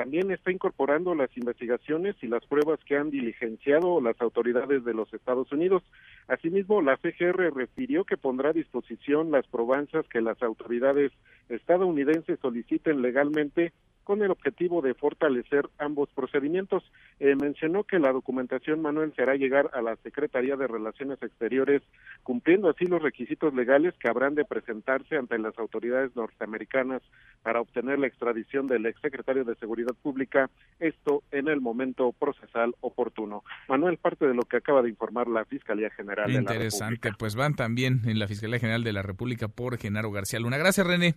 [0.00, 5.12] también está incorporando las investigaciones y las pruebas que han diligenciado las autoridades de los
[5.12, 5.82] Estados Unidos.
[6.26, 11.12] Asimismo, la FGR refirió que pondrá a disposición las probanzas que las autoridades
[11.50, 13.74] estadounidenses soliciten legalmente
[14.04, 16.82] con el objetivo de fortalecer ambos procedimientos.
[17.18, 21.82] Eh, mencionó que la documentación, Manuel, se hará llegar a la Secretaría de Relaciones Exteriores,
[22.22, 27.02] cumpliendo así los requisitos legales que habrán de presentarse ante las autoridades norteamericanas
[27.42, 33.44] para obtener la extradición del exsecretario de Seguridad Pública, esto en el momento procesal oportuno.
[33.68, 37.10] Manuel, parte de lo que acaba de informar la Fiscalía General de la interesante.
[37.18, 40.58] Pues van también en la Fiscalía General de la República por Genaro García Luna.
[40.58, 41.14] Gracias, René.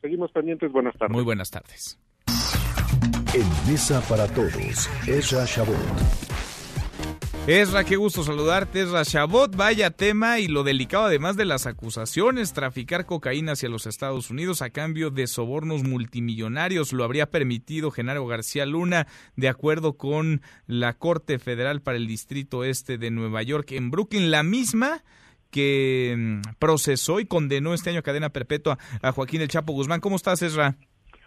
[0.00, 0.70] Seguimos pendientes.
[0.72, 1.14] Buenas tardes.
[1.14, 1.98] Muy buenas tardes.
[3.34, 5.74] En Mesa para Todos, Ezra Shabot.
[7.46, 8.82] Ezra, qué gusto saludarte.
[8.82, 13.86] Ezra Chabot, vaya tema y lo delicado además de las acusaciones, traficar cocaína hacia los
[13.86, 16.92] Estados Unidos a cambio de sobornos multimillonarios.
[16.92, 22.64] Lo habría permitido Genaro García Luna, de acuerdo con la Corte Federal para el Distrito
[22.64, 25.04] Este de Nueva York en Brooklyn, la misma
[25.50, 30.00] que mm, procesó y condenó este año a cadena perpetua a Joaquín El Chapo Guzmán.
[30.00, 30.76] ¿Cómo estás, Ezra?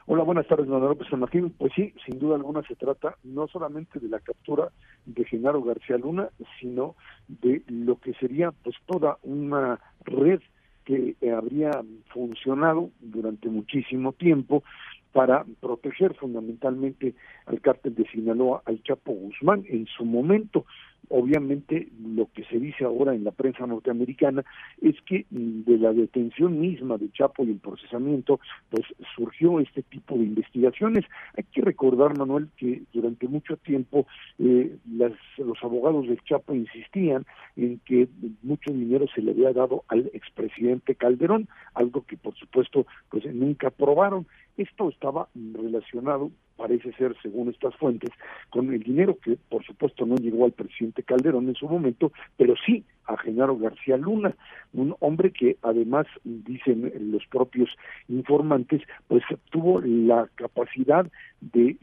[0.07, 1.49] Hola, buenas tardes, Manuel López San Martín.
[1.57, 4.69] Pues sí, sin duda alguna se trata no solamente de la captura
[5.07, 6.30] de Genaro García Luna,
[6.60, 6.95] sino
[7.27, 10.41] de lo que sería pues toda una red
[10.84, 11.72] que eh, habría
[12.14, 14.64] funcionado durante muchísimo tiempo
[15.11, 17.15] para proteger fundamentalmente
[17.48, 19.65] al cártel de Sinaloa, al Chapo Guzmán.
[19.68, 20.68] En su momento,
[21.10, 24.44] obviamente, lo que se dice ahora en la prensa norteamericana
[24.82, 28.84] es que mm, de la detención misma de Chapo y el procesamiento, pues
[29.15, 31.06] surgió este tipo de investigaciones.
[31.38, 34.07] Hay que recordar, Manuel, que durante mucho tiempo
[34.40, 37.26] eh, las, los abogados del Chapo insistían
[37.56, 38.07] en que
[38.44, 43.69] mucho dinero se le había dado al expresidente Calderón, algo que por supuesto pues nunca
[43.69, 44.27] probaron.
[44.57, 48.11] Esto estaba relacionado, parece ser, según estas fuentes,
[48.49, 52.56] con el dinero que por supuesto no llegó al presidente Calderón en su momento, pero
[52.65, 54.36] sí a Genaro García Luna,
[54.73, 57.69] un hombre que además, dicen los propios
[58.07, 61.06] informantes, pues tuvo la capacidad
[61.41, 61.77] de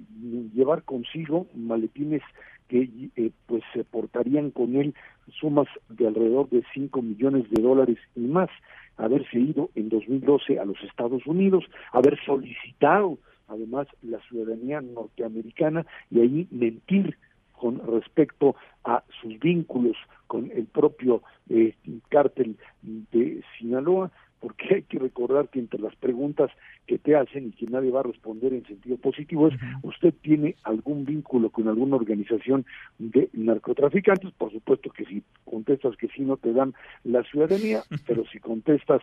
[0.54, 2.22] llevar consigo maletines
[2.68, 4.94] que eh, pues se portarían con él
[5.40, 8.48] sumas de alrededor de 5 millones de dólares y más,
[8.96, 13.18] haberse ido en 2012 a los Estados Unidos, haber solicitado
[13.48, 17.16] además la ciudadanía norteamericana y ahí mentir
[17.62, 21.76] con respecto a sus vínculos con el propio eh,
[22.08, 24.10] cártel de Sinaloa,
[24.40, 26.50] porque hay que recordar que entre las preguntas
[26.88, 30.56] que te hacen y que nadie va a responder en sentido positivo es, ¿usted tiene
[30.64, 32.66] algún vínculo con alguna organización
[32.98, 34.32] de narcotraficantes?
[34.32, 36.74] Por supuesto que si contestas que sí, no te dan
[37.04, 39.02] la ciudadanía, pero si contestas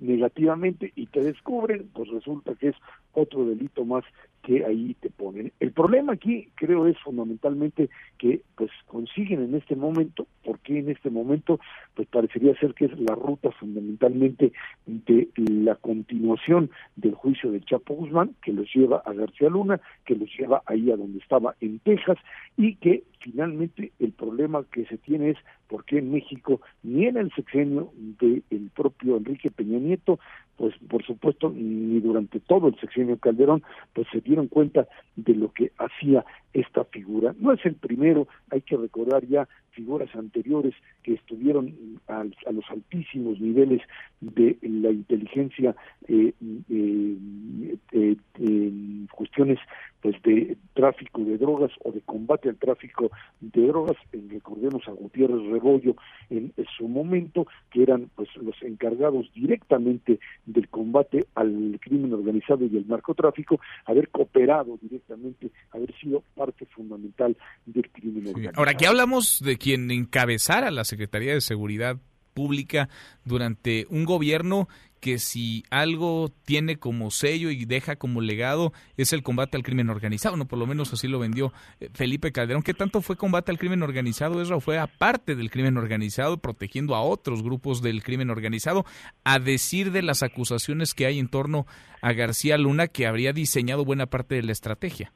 [0.00, 2.76] negativamente y te descubren, pues resulta que es
[3.12, 4.04] otro delito más
[4.42, 5.52] que ahí te ponen.
[5.60, 11.10] El problema aquí creo es fundamentalmente que pues consiguen en este momento, porque en este
[11.10, 11.60] momento
[11.94, 14.52] pues parecería ser que es la ruta fundamentalmente
[14.86, 20.16] de la continuación del juicio de Chapo Guzmán que los lleva a García Luna, que
[20.16, 22.18] los lleva ahí a donde estaba en Texas
[22.56, 25.36] y que finalmente el problema que se tiene es
[25.68, 30.18] por qué en México ni en el sexenio del propio Enrique Peña Nieto
[30.60, 33.62] pues por supuesto ni durante todo el sexenio Calderón
[33.94, 36.22] pues se dieron cuenta de lo que hacía
[36.52, 37.34] esta figura.
[37.38, 41.74] No es el primero, hay que recordar ya figuras anteriores que estuvieron
[42.08, 43.80] al- a, los altísimos niveles
[44.20, 45.74] de la inteligencia
[46.08, 46.34] eh,
[46.68, 49.58] eh, eh, en cuestiones
[50.02, 53.10] pues de tráfico de drogas o de combate al tráfico
[53.40, 53.96] de drogas
[54.30, 55.94] recordemos a Gutiérrez Rebollo
[56.30, 60.18] en su momento que eran pues los encargados directamente
[60.52, 67.36] del combate al crimen organizado y el narcotráfico haber cooperado directamente haber sido parte fundamental
[67.66, 68.58] del crimen organizado.
[68.58, 71.98] Ahora, aquí hablamos de quien encabezara la Secretaría de Seguridad
[72.32, 72.88] Pública
[73.24, 74.68] durante un gobierno
[75.00, 79.88] que si algo tiene como sello y deja como legado es el combate al crimen
[79.88, 82.62] organizado, no por lo menos así lo vendió eh, Felipe Calderón.
[82.62, 84.40] ¿Qué tanto fue combate al crimen organizado?
[84.40, 88.84] Eso fue aparte del crimen organizado, protegiendo a otros grupos del crimen organizado,
[89.24, 91.66] a decir de las acusaciones que hay en torno
[92.02, 95.12] a García Luna, que habría diseñado buena parte de la estrategia.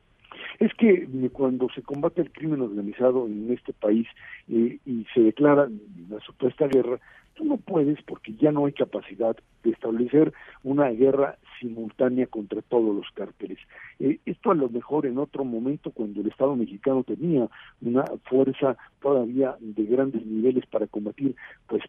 [0.64, 4.06] Es que cuando se combate el crimen organizado en este país
[4.48, 5.68] eh, y se declara
[6.08, 6.98] la supuesta guerra,
[7.34, 10.32] Tú no puedes, porque ya no hay capacidad de establecer
[10.62, 13.58] una guerra simultánea contra todos los cárteles.
[13.98, 17.48] Eh, esto a lo mejor en otro momento, cuando el Estado mexicano tenía
[17.82, 21.34] una fuerza todavía de grandes niveles para combatir,
[21.66, 21.82] pues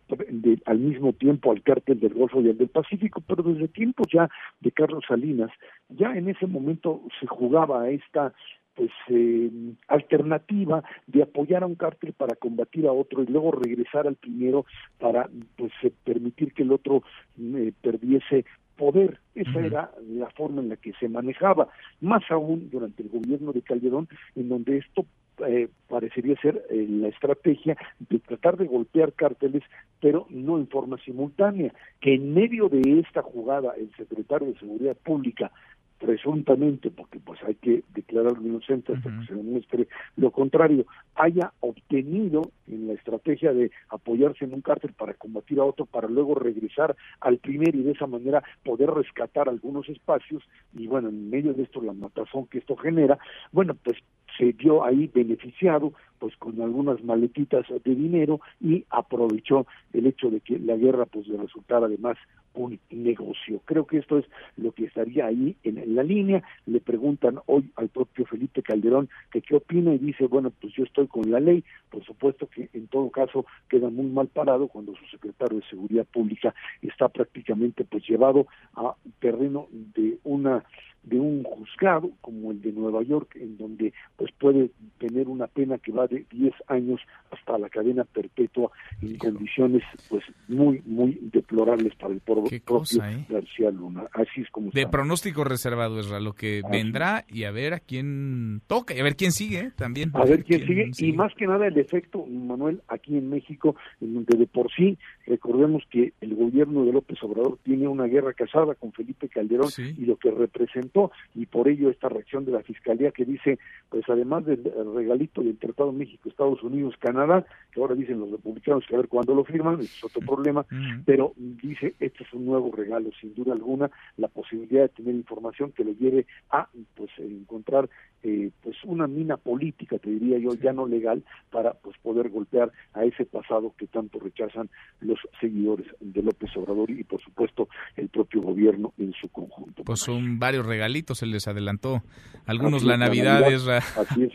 [0.65, 4.27] al mismo tiempo al cártel del Golfo y al del Pacífico, pero desde tiempos ya
[4.61, 5.51] de Carlos Salinas,
[5.89, 8.33] ya en ese momento se jugaba a esta
[8.75, 9.49] pues eh,
[9.87, 14.65] alternativa de apoyar a un cártel para combatir a otro y luego regresar al primero
[14.99, 17.03] para pues eh, permitir que el otro
[17.39, 18.45] eh, perdiese
[18.77, 19.19] poder.
[19.33, 21.69] Esa era la forma en la que se manejaba,
[22.01, 25.05] más aún durante el gobierno de Calderón, en donde esto
[25.45, 29.63] eh, parecería ser la estrategia de tratar de golpear cárteles,
[30.01, 34.95] pero no en forma simultánea, que en medio de esta jugada el secretario de Seguridad
[35.03, 35.51] Pública
[35.99, 40.85] presuntamente, porque pues hay que declararlo inocente hasta que se demuestre lo contrario,
[41.15, 46.07] haya obtenido en la estrategia de apoyarse en un cártel para combatir a otro, para
[46.07, 50.43] luego regresar al primero y de esa manera poder rescatar algunos espacios,
[50.73, 53.17] y bueno, en medio de esto la matazón que esto genera,
[53.51, 53.97] bueno, pues
[54.37, 55.93] se vio ahí beneficiado
[56.25, 61.27] pues con algunas maletitas de dinero y aprovechó el hecho de que la guerra pues
[61.27, 62.17] le resultara además
[62.55, 63.61] un negocio.
[63.65, 64.25] Creo que esto es
[64.57, 66.41] lo que estaría ahí en, la línea.
[66.65, 70.83] Le preguntan hoy al propio Felipe Calderón que qué opina y dice, bueno, pues yo
[70.83, 71.63] estoy con la ley.
[71.91, 76.05] Por supuesto que en todo caso queda muy mal parado cuando su secretario de Seguridad
[76.05, 80.63] Pública está prácticamente pues llevado a terreno de una
[81.05, 85.77] de un juzgado como el de Nueva York, en donde pues puede tener una pena
[85.77, 87.01] que va de 10 años
[87.31, 88.71] hasta la cadena perpetua
[89.01, 93.25] en condiciones pues muy, muy deplorables para el propio ¿eh?
[93.29, 94.05] García Luna.
[94.13, 98.61] Así es como De pronóstico reservado es lo que vendrá y a ver a quién
[98.67, 99.71] toca y a ver quién sigue ¿eh?
[99.75, 100.11] también.
[100.13, 100.91] A ver quién, sigue.
[100.97, 104.97] y más que nada el efecto, Manuel, aquí en México, en donde de por sí
[105.27, 110.05] recordemos que el gobierno de López Obrador tiene una guerra casada con Felipe Calderón y
[110.05, 110.85] lo que representa
[111.33, 113.57] y por ello esta reacción de la Fiscalía que dice,
[113.89, 114.63] pues además del
[114.95, 119.07] regalito del Tratado México, Estados Unidos, Canadá, que ahora dicen los republicanos que a ver
[119.07, 120.65] cuándo lo firman, es otro problema,
[121.05, 125.71] pero dice, este es un nuevo regalo, sin duda alguna, la posibilidad de tener información
[125.71, 127.89] que le lleve a pues encontrar
[128.23, 132.71] eh, pues una mina política, te diría yo, ya no legal, para pues poder golpear
[132.93, 134.69] a ese pasado que tanto rechazan
[134.99, 139.83] los seguidores de López Obrador y por supuesto el propio gobierno en su conjunto.
[139.83, 142.01] Pues son varios regalitos, se les adelantó.
[142.45, 143.43] Algunos la Navidad,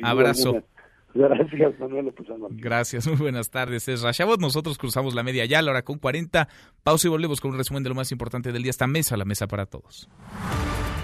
[0.02, 0.62] abrazo.
[1.14, 3.88] Gracias, Manuel López Gracias, muy buenas tardes.
[3.88, 4.40] Es Rashabot.
[4.40, 6.48] Nosotros cruzamos la media ya, la hora con 40.
[6.82, 8.70] Pausa y volvemos con un resumen de lo más importante del día.
[8.70, 10.08] Esta mesa, la mesa para todos.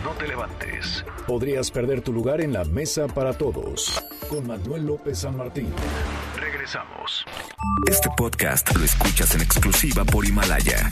[0.05, 1.05] No te levantes.
[1.27, 4.01] Podrías perder tu lugar en la mesa para todos.
[4.29, 5.69] Con Manuel López San Martín.
[6.39, 7.25] Regresamos.
[7.89, 10.91] Este podcast lo escuchas en exclusiva por Himalaya.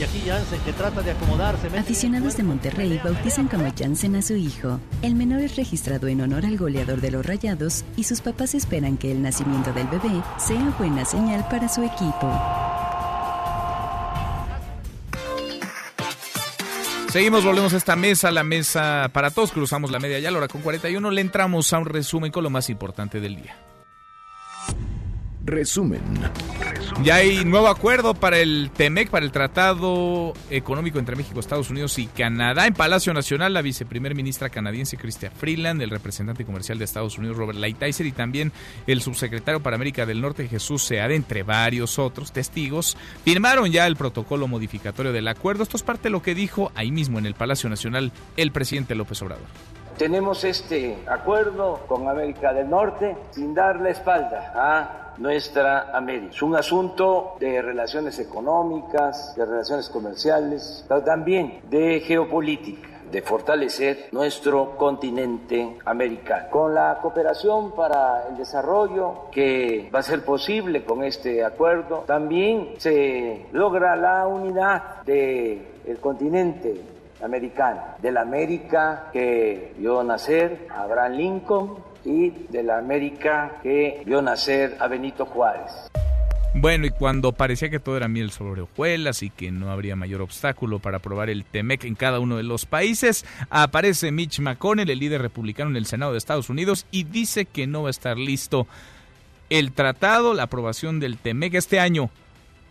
[0.00, 1.66] Y aquí Jansen, que trata de acomodarse.
[1.78, 4.80] Aficionados de Monterrey bautizan como Jansen a su hijo.
[5.02, 8.96] El menor es registrado en honor al goleador de los Rayados y sus papás esperan
[8.96, 12.32] que el nacimiento del bebé sea buena señal para su equipo.
[17.10, 19.52] Seguimos, volvemos a esta mesa, la mesa para todos.
[19.52, 21.10] Cruzamos la media ya, la hora con 41.
[21.10, 23.54] Le entramos a un resumen con lo más importante del día.
[25.44, 26.02] Resumen.
[27.02, 31.98] Ya hay nuevo acuerdo para el TEMEC, para el Tratado Económico entre México, Estados Unidos
[31.98, 32.66] y Canadá.
[32.66, 37.36] En Palacio Nacional, la viceprimer ministra canadiense Chrystia Freeland, el representante comercial de Estados Unidos
[37.36, 38.52] Robert Lighthizer y también
[38.86, 43.96] el subsecretario para América del Norte Jesús Seade, entre varios otros testigos, firmaron ya el
[43.96, 45.62] protocolo modificatorio del acuerdo.
[45.62, 48.94] Esto es parte de lo que dijo ahí mismo en el Palacio Nacional el presidente
[48.94, 49.46] López Obrador.
[49.96, 56.32] Tenemos este acuerdo con América del Norte sin dar la espalda a nuestra América.
[56.32, 64.08] Es un asunto de relaciones económicas, de relaciones comerciales, pero también de geopolítica de fortalecer
[64.12, 66.46] nuestro continente americano.
[66.50, 72.74] Con la cooperación para el desarrollo que va a ser posible con este acuerdo, también
[72.78, 76.80] se logra la unidad del el continente
[77.22, 84.22] americano, de la América que vio nacer Abraham Lincoln y de la América que vio
[84.22, 85.90] nacer a Benito Juárez.
[86.52, 90.20] Bueno, y cuando parecía que todo era miel sobre hojuelas y que no habría mayor
[90.20, 94.98] obstáculo para aprobar el TEMEC en cada uno de los países, aparece Mitch McConnell, el
[94.98, 98.18] líder republicano en el Senado de Estados Unidos, y dice que no va a estar
[98.18, 98.66] listo
[99.48, 102.10] el tratado, la aprobación del TEMEC este año.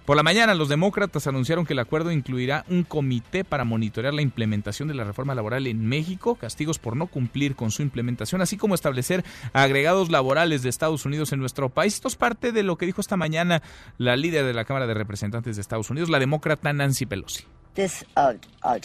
[0.09, 4.23] Por la mañana, los demócratas anunciaron que el acuerdo incluirá un comité para monitorear la
[4.23, 8.57] implementación de la reforma laboral en México, castigos por no cumplir con su implementación, así
[8.57, 9.23] como establecer
[9.53, 11.93] agregados laborales de Estados Unidos en nuestro país.
[11.93, 13.61] Esto es parte de lo que dijo esta mañana
[13.99, 17.43] la líder de la Cámara de Representantes de Estados Unidos, la demócrata Nancy Pelosi.
[17.77, 18.33] Uh,
[18.65, 18.79] uh,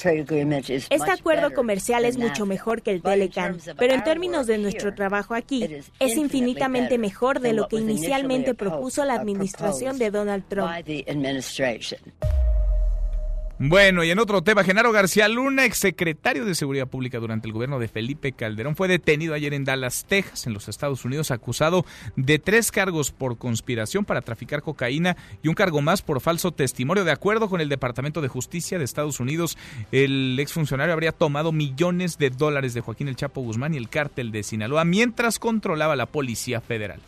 [0.90, 5.34] este acuerdo comercial es mucho mejor que el Telecan, pero en términos de nuestro trabajo
[5.34, 5.64] aquí,
[5.98, 10.70] es infinitamente mejor de lo que inicialmente propuso la administración de Donald Trump.
[13.60, 17.78] Bueno, y en otro tema, Genaro García Luna, exsecretario de Seguridad Pública durante el gobierno
[17.78, 21.86] de Felipe Calderón, fue detenido ayer en Dallas, Texas, en los Estados Unidos, acusado
[22.16, 27.04] de tres cargos por conspiración para traficar cocaína y un cargo más por falso testimonio.
[27.04, 29.56] De acuerdo con el Departamento de Justicia de Estados Unidos,
[29.92, 34.32] el exfuncionario habría tomado millones de dólares de Joaquín El Chapo Guzmán y el cártel
[34.32, 36.98] de Sinaloa mientras controlaba la Policía Federal.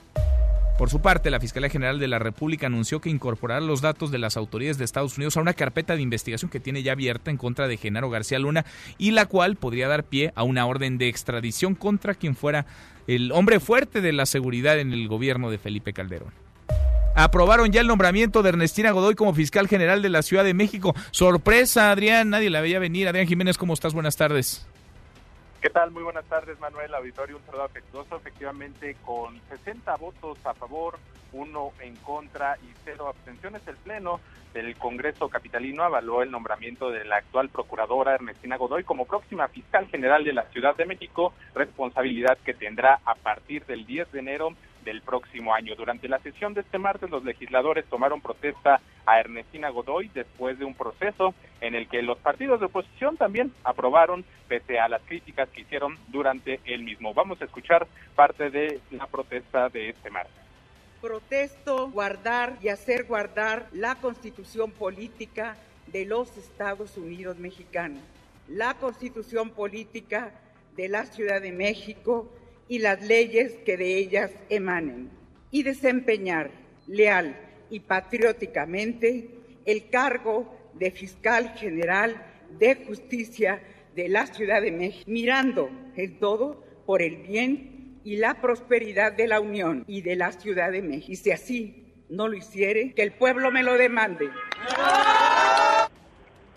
[0.78, 4.18] Por su parte, la Fiscalía General de la República anunció que incorporará los datos de
[4.18, 7.38] las autoridades de Estados Unidos a una carpeta de investigación que tiene ya abierta en
[7.38, 8.66] contra de Genaro García Luna
[8.98, 12.66] y la cual podría dar pie a una orden de extradición contra quien fuera
[13.06, 16.34] el hombre fuerte de la seguridad en el gobierno de Felipe Calderón.
[17.14, 20.94] Aprobaron ya el nombramiento de Ernestina Godoy como fiscal general de la Ciudad de México.
[21.10, 23.08] Sorpresa, Adrián, nadie la veía venir.
[23.08, 23.94] Adrián Jiménez, ¿cómo estás?
[23.94, 24.66] Buenas tardes.
[25.60, 25.90] ¿Qué tal?
[25.90, 26.94] Muy buenas tardes, Manuel.
[26.94, 28.16] Auditorio, un saludo afectuoso.
[28.16, 30.98] Efectivamente, con 60 votos a favor,
[31.32, 34.20] uno en contra y cero abstenciones, el Pleno
[34.52, 39.86] del Congreso Capitalino avaló el nombramiento de la actual procuradora Ernestina Godoy como próxima fiscal
[39.88, 44.54] general de la Ciudad de México, responsabilidad que tendrá a partir del 10 de enero
[44.86, 45.74] del próximo año.
[45.74, 50.64] Durante la sesión de este martes, los legisladores tomaron protesta a Ernestina Godoy después de
[50.64, 55.48] un proceso en el que los partidos de oposición también aprobaron, pese a las críticas
[55.50, 57.12] que hicieron durante el mismo.
[57.12, 60.32] Vamos a escuchar parte de la protesta de este martes.
[61.02, 65.56] Protesto guardar y hacer guardar la constitución política
[65.88, 68.02] de los Estados Unidos mexicanos,
[68.48, 70.32] la constitución política
[70.76, 72.30] de la Ciudad de México
[72.68, 75.10] y las leyes que de ellas emanen,
[75.50, 76.50] y desempeñar
[76.86, 77.36] leal
[77.70, 79.30] y patrióticamente
[79.64, 82.22] el cargo de fiscal general
[82.58, 83.60] de justicia
[83.94, 89.26] de la Ciudad de México, mirando en todo por el bien y la prosperidad de
[89.26, 91.12] la Unión y de la Ciudad de México.
[91.12, 94.28] Y si así no lo hiciere, que el pueblo me lo demande.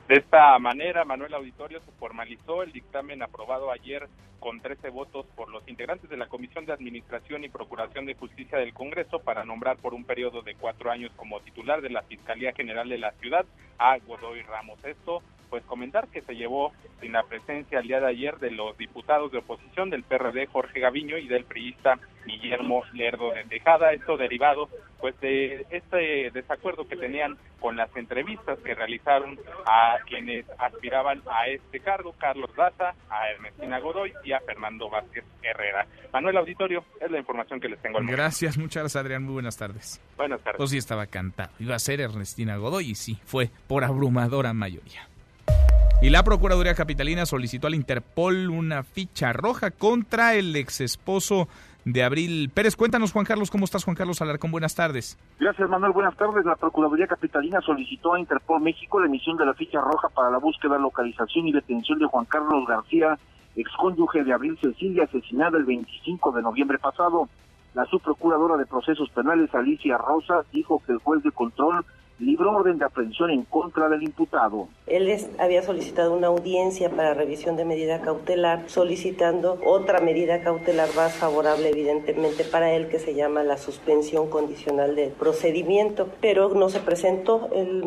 [0.10, 4.10] De esta manera, Manuel Auditorio se formalizó el dictamen aprobado ayer
[4.40, 8.58] con 13 votos por los integrantes de la Comisión de Administración y Procuración de Justicia
[8.58, 12.54] del Congreso para nombrar por un periodo de cuatro años como titular de la Fiscalía
[12.54, 13.46] General de la Ciudad
[13.78, 14.84] a Godoy Ramos.
[14.84, 16.72] Esto pues comentar que se llevó
[17.02, 20.80] sin la presencia el día de ayer de los diputados de oposición del PRD Jorge
[20.80, 24.70] Gaviño y del priista Guillermo Lerdo de Tejada, esto derivado
[25.00, 31.48] pues de este desacuerdo que tenían con las entrevistas que realizaron a quienes aspiraban a
[31.48, 35.88] este cargo, Carlos Daza, a Ernestina Godoy y a Fernando Vázquez Herrera.
[36.12, 39.58] Manuel Auditorio, es la información que les tengo al Gracias, muchas gracias Adrián, muy buenas
[39.58, 40.02] tardes.
[40.18, 40.58] Buenas tardes.
[40.58, 45.09] Pues sí estaba cantado, iba a ser Ernestina Godoy y sí, fue por abrumadora mayoría.
[46.02, 51.50] Y la Procuraduría Capitalina solicitó al Interpol una ficha roja contra el ex esposo
[51.84, 52.78] de Abril Pérez.
[52.78, 54.50] Cuéntanos, Juan Carlos, ¿cómo estás, Juan Carlos Alarcón?
[54.50, 55.20] Buenas tardes.
[55.42, 55.92] Gracias, Manuel.
[55.92, 56.46] Buenas tardes.
[56.46, 60.38] La Procuraduría Capitalina solicitó a Interpol México la emisión de la ficha roja para la
[60.38, 63.20] búsqueda, localización y detención de Juan Carlos García,
[63.58, 67.28] excónyuge de Abril Cecilia, asesinada el 25 de noviembre pasado.
[67.74, 71.84] La subprocuradora de procesos penales, Alicia Rosa, dijo que el juez de control
[72.20, 74.68] libró orden de aprehensión en contra del imputado.
[74.88, 75.10] Él
[75.40, 81.70] había solicitado una audiencia para revisión de medida cautelar, solicitando otra medida cautelar más favorable,
[81.70, 87.50] evidentemente, para él, que se llama la suspensión condicional del procedimiento, pero no se presentó.
[87.54, 87.84] Él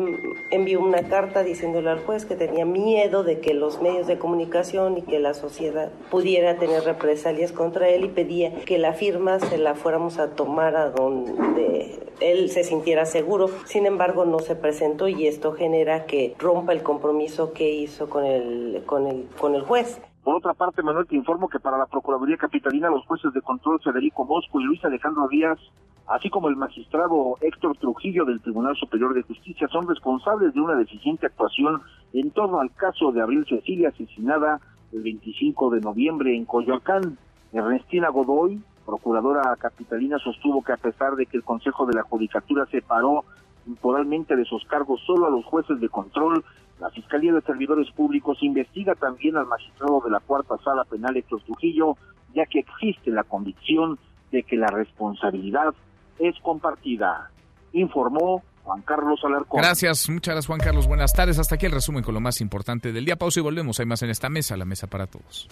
[0.51, 4.97] envió una carta diciéndole al juez que tenía miedo de que los medios de comunicación
[4.97, 9.57] y que la sociedad pudiera tener represalias contra él y pedía que la firma se
[9.57, 13.49] la fuéramos a tomar a donde él se sintiera seguro.
[13.65, 18.25] Sin embargo, no se presentó y esto genera que rompa el compromiso que hizo con
[18.25, 20.01] el, con el, con el juez.
[20.23, 23.81] Por otra parte, Manuel, te informo que para la Procuraduría Capitalina los jueces de control
[23.81, 25.59] Federico Bosco y Luis Alejandro Díaz,
[26.07, 30.75] así como el magistrado Héctor Trujillo del Tribunal Superior de Justicia, son responsables de una
[30.75, 31.81] deficiente actuación
[32.13, 34.61] en torno al caso de Abril Cecilia asesinada
[34.93, 37.17] el 25 de noviembre en Coyoacán.
[37.51, 42.65] Ernestina Godoy Procuradora Capitalina sostuvo que a pesar de que el Consejo de la Judicatura
[42.67, 43.23] separó
[43.65, 46.43] temporalmente de sus cargos solo a los jueces de control,
[46.79, 51.41] la Fiscalía de Servidores Públicos investiga también al magistrado de la Cuarta Sala Penal Héctor
[51.43, 51.95] Trujillo,
[52.33, 53.97] ya que existe la convicción
[54.31, 55.73] de que la responsabilidad
[56.19, 57.31] es compartida.
[57.73, 59.61] Informó Juan Carlos Alarcón.
[59.61, 60.87] Gracias, muchas gracias Juan Carlos.
[60.87, 61.37] Buenas tardes.
[61.37, 63.15] Hasta aquí el resumen con lo más importante del día.
[63.15, 63.79] Pausa y volvemos.
[63.79, 65.47] Hay más en esta mesa, la mesa para todos.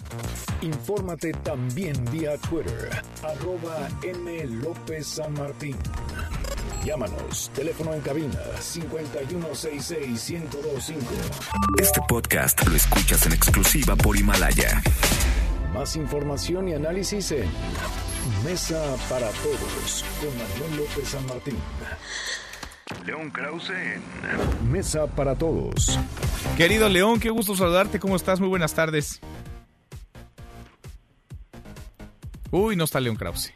[0.62, 2.90] Infórmate también vía Twitter,
[3.22, 4.46] arroba M.
[4.62, 5.76] López San Martín.
[6.84, 10.96] Llámanos, teléfono en cabina 5166-1025.
[11.78, 14.82] Este podcast lo escuchas en exclusiva por Himalaya.
[15.72, 17.48] Más información y análisis en
[18.44, 21.56] Mesa para Todos con Manuel López San Martín.
[23.06, 24.02] León Krause en
[24.72, 26.00] Mesa para Todos.
[26.56, 28.00] Querido León, qué gusto saludarte.
[28.00, 28.40] ¿Cómo estás?
[28.40, 29.20] Muy buenas tardes.
[32.50, 33.52] Uy, no está León Krause.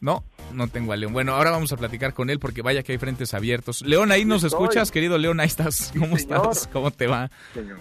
[0.00, 0.22] No,
[0.52, 1.12] no tengo a León.
[1.12, 3.82] Bueno, ahora vamos a platicar con él porque vaya que hay frentes abiertos.
[3.82, 5.92] León, ahí nos escuchas, querido León, ahí estás.
[5.98, 6.68] ¿Cómo estás?
[6.72, 7.30] ¿Cómo te va?
[7.54, 7.78] Señor.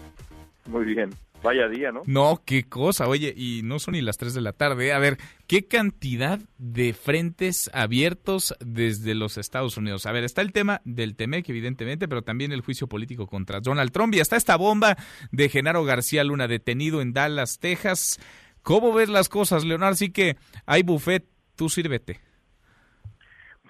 [0.65, 1.09] Muy bien.
[1.43, 2.01] Vaya día, ¿no?
[2.05, 3.07] No, qué cosa.
[3.07, 4.91] Oye, y no son ni las 3 de la tarde.
[4.91, 10.05] A ver, ¿qué cantidad de frentes abiertos desde los Estados Unidos?
[10.07, 13.91] A ver, está el tema del TEMEC, evidentemente, pero también el juicio político contra Donald
[13.91, 14.15] Trump.
[14.15, 14.97] Y está esta bomba
[15.31, 18.19] de Genaro García Luna, detenido en Dallas, Texas.
[18.63, 19.95] ¿Cómo ves las cosas, Leonardo?
[19.95, 21.25] Sí que hay buffet,
[21.55, 22.26] tú sírvete.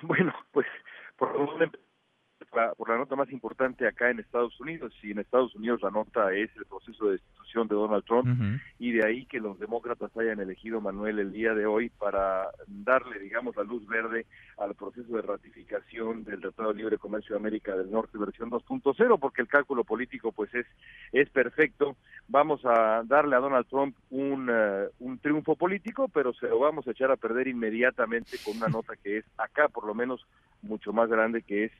[0.03, 0.67] Bueno, pues
[1.17, 1.35] por
[2.77, 6.33] por la nota más importante acá en Estados Unidos y en Estados Unidos la nota
[6.33, 10.39] es el proceso de destitución de Donald Trump y de ahí que los demócratas hayan
[10.39, 14.25] elegido Manuel el día de hoy para darle digamos la luz verde
[14.57, 19.19] al proceso de ratificación del Tratado de Libre Comercio de América del Norte versión 2.0
[19.19, 20.65] porque el cálculo político pues es
[21.11, 21.95] es perfecto.
[22.27, 26.87] Vamos a darle a Donald Trump un, eh, un triunfo político pero se lo vamos
[26.87, 30.25] a echar a perder inmediatamente con una nota que es acá por lo menos
[30.61, 31.71] mucho más grande que es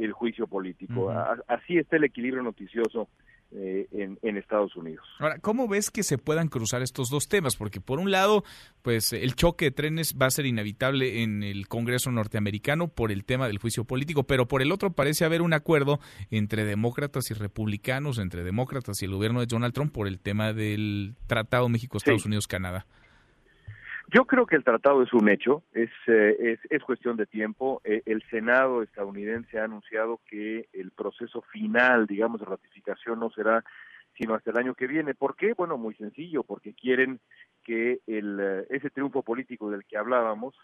[0.00, 1.10] el juicio político.
[1.46, 3.08] Así está el equilibrio noticioso
[3.50, 3.88] eh,
[4.22, 5.06] en, Estados Unidos.
[5.18, 7.56] Ahora, ¿cómo ves que se puedan cruzar estos dos temas?
[7.56, 8.44] Porque por un lado,
[8.82, 13.24] pues el choque de trenes va a ser inevitable en el Congreso norteamericano por el
[13.24, 15.98] tema del juicio político, pero por el otro parece haber un acuerdo
[16.30, 20.52] entre demócratas y republicanos, entre demócratas y el gobierno de Donald Trump por el tema
[20.52, 22.86] del Tratado México-Estados Unidos-Canadá.
[24.10, 27.82] Yo creo que el tratado es un hecho, es, eh, es, cuestión de tiempo.
[27.84, 33.62] Eh, el Senado estadounidense ha anunciado que el proceso final, digamos, de ratificación no será
[34.16, 35.14] sino hasta el año que viene.
[35.14, 35.52] ¿Por qué?
[35.52, 37.20] Bueno, muy sencillo, porque quieren
[37.62, 40.54] que el, eh, ese triunfo político del que hablábamos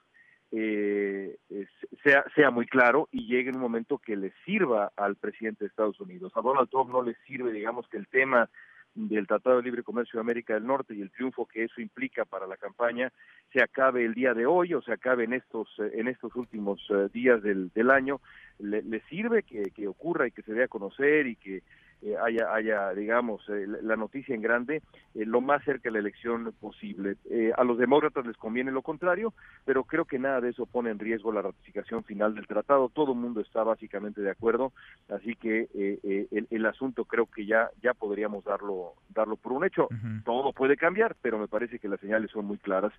[2.05, 5.69] sea, sea muy claro y llegue en un momento que le sirva al presidente de
[5.69, 6.33] Estados Unidos.
[6.37, 8.49] A Donald Trump no le sirve, digamos, que el tema
[8.95, 12.25] del Tratado de Libre Comercio de América del Norte y el triunfo que eso implica
[12.25, 13.13] para la campaña
[13.53, 16.81] se acabe el día de hoy o se acabe en estos eh, en estos últimos
[16.91, 18.21] eh, días del, del año.
[18.59, 21.63] Le, sirve que, que ocurra y que se dé a conocer y que
[22.03, 24.83] eh, haya, haya, digamos, eh, la noticia en grande
[25.15, 27.17] eh, lo más cerca de la elección posible.
[27.57, 29.33] a los demócratas les conviene lo contrario,
[29.65, 32.91] pero creo que nada de eso pone en riesgo la ratificación final del tratado.
[32.91, 34.73] Todo el mundo está básicamente de acuerdo,
[35.09, 39.89] así que el, el, asunto creo que ya ya podríamos darlo darlo por un hecho.
[40.25, 42.93] Todo puede cambiar, pero me parece que las señales son muy claras.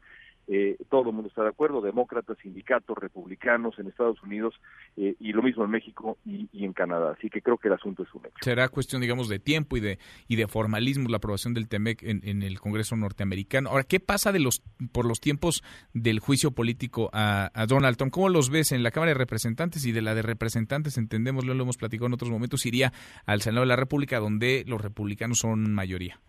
[0.89, 4.55] todo el mundo está de acuerdo, demócratas, sindicatos, republicanos en Estados Unidos
[4.95, 7.15] y lo mismo en México y, y en Canadá.
[7.17, 8.37] Así que creo que el asunto es un hecho.
[8.41, 9.97] Será cuestión digamos, de tiempo y de,
[10.27, 13.69] y de formalismo la aprobación del TEMEC en, el Congreso norteamericano.
[13.69, 15.63] Ahora, ¿qué pasa de los, por los tiempos
[15.93, 18.13] del juicio político a, Donald Trump?
[18.13, 20.99] ¿Cómo los ves en la Cámara de Representantes y de la de Representantes?
[20.99, 22.93] Entendemos, lo hemos platicado en otros momentos, iría
[23.25, 26.19] al Senado de la República, donde los republicanos son mayoría.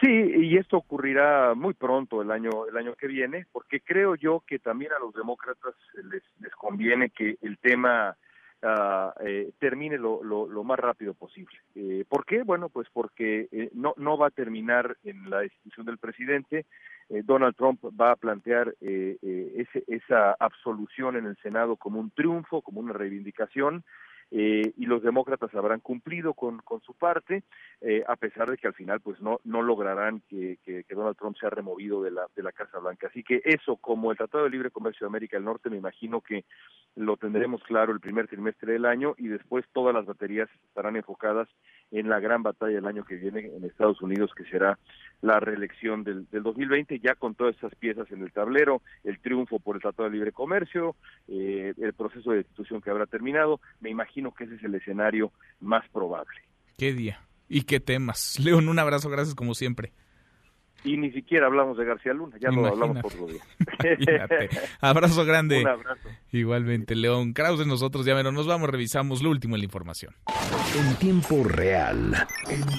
[0.00, 4.42] Sí, y esto ocurrirá muy pronto el año el año que viene, porque creo yo
[4.46, 5.74] que también a los demócratas
[6.10, 8.16] les, les conviene que el tema
[8.62, 11.56] uh, eh, termine lo, lo, lo, más rápido posible.
[11.74, 12.42] Eh, ¿Por qué?
[12.42, 16.66] Bueno, pues porque eh, no, no va a terminar en la destitución del presidente.
[17.08, 19.16] Eh, Donald Trump va a plantear eh,
[19.56, 23.84] ese, esa absolución en el Senado como un triunfo, como una reivindicación.
[24.34, 27.42] Eh, y los demócratas habrán cumplido con, con su parte,
[27.82, 31.36] eh, a pesar de que al final pues no, no lograrán que, que, Donald Trump
[31.36, 33.08] sea removido de la, de la Casa Blanca.
[33.08, 36.22] Así que eso, como el Tratado de Libre Comercio de América del Norte, me imagino
[36.22, 36.46] que
[36.96, 41.48] lo tendremos claro el primer trimestre del año y después todas las baterías estarán enfocadas
[41.92, 44.78] en la gran batalla del año que viene en Estados Unidos, que será
[45.20, 49.60] la reelección del, del 2020, ya con todas esas piezas en el tablero, el triunfo
[49.60, 50.96] por el Tratado de Libre Comercio,
[51.28, 55.32] eh, el proceso de destitución que habrá terminado, me imagino que ese es el escenario
[55.60, 56.40] más probable.
[56.78, 58.40] Qué día y qué temas.
[58.40, 59.92] León, un abrazo, gracias como siempre.
[60.84, 63.42] Y ni siquiera hablamos de García Luna, ya lo hablamos por otro día.
[64.80, 65.60] abrazo grande.
[65.60, 66.08] Un abrazo.
[66.32, 70.14] Igualmente, León Krause, nosotros ya menos nos vamos, revisamos lo último en la información.
[70.76, 72.26] En tiempo real,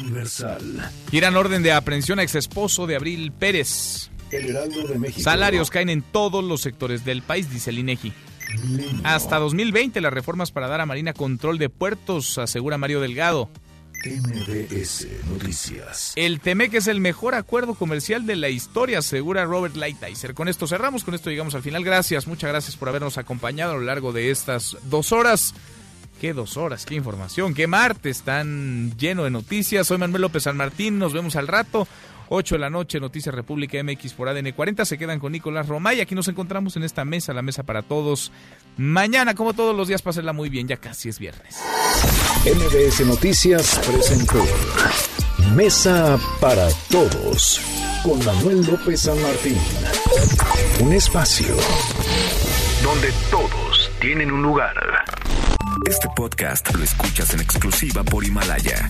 [0.02, 0.92] Universal.
[1.12, 4.12] Giran orden de aprehensión a ex esposo de Abril Pérez.
[4.32, 5.22] El Heraldo de México.
[5.22, 8.12] Salarios caen en todos los sectores del país, dice el INEGI.
[9.04, 13.50] Hasta 2020 las reformas para dar a Marina control de puertos, asegura Mario Delgado.
[14.06, 16.12] MBS Noticias.
[16.18, 20.34] El TEMEC es el mejor acuerdo comercial de la historia, asegura Robert Lighthizer.
[20.34, 21.86] Con esto cerramos, con esto llegamos al final.
[21.86, 25.54] Gracias, muchas gracias por habernos acompañado a lo largo de estas dos horas.
[26.20, 29.88] Qué dos horas, qué información, qué martes tan lleno de noticias.
[29.88, 31.88] Soy Manuel López San Martín, nos vemos al rato.
[32.30, 34.86] 8 de la noche, Noticias República MX por ADN 40.
[34.86, 36.02] Se quedan con Nicolás Romay.
[36.02, 38.32] Aquí nos encontramos en esta mesa, la mesa para todos.
[38.78, 40.68] Mañana, como todos los días, pásenla muy bien.
[40.68, 41.60] Ya casi es viernes.
[42.46, 44.44] MBS Noticias presentó
[45.56, 47.62] Mesa para Todos
[48.04, 49.58] con Manuel López San Martín.
[50.82, 51.56] Un espacio
[52.84, 54.76] donde todos tienen un lugar.
[55.88, 58.90] Este podcast lo escuchas en exclusiva por Himalaya.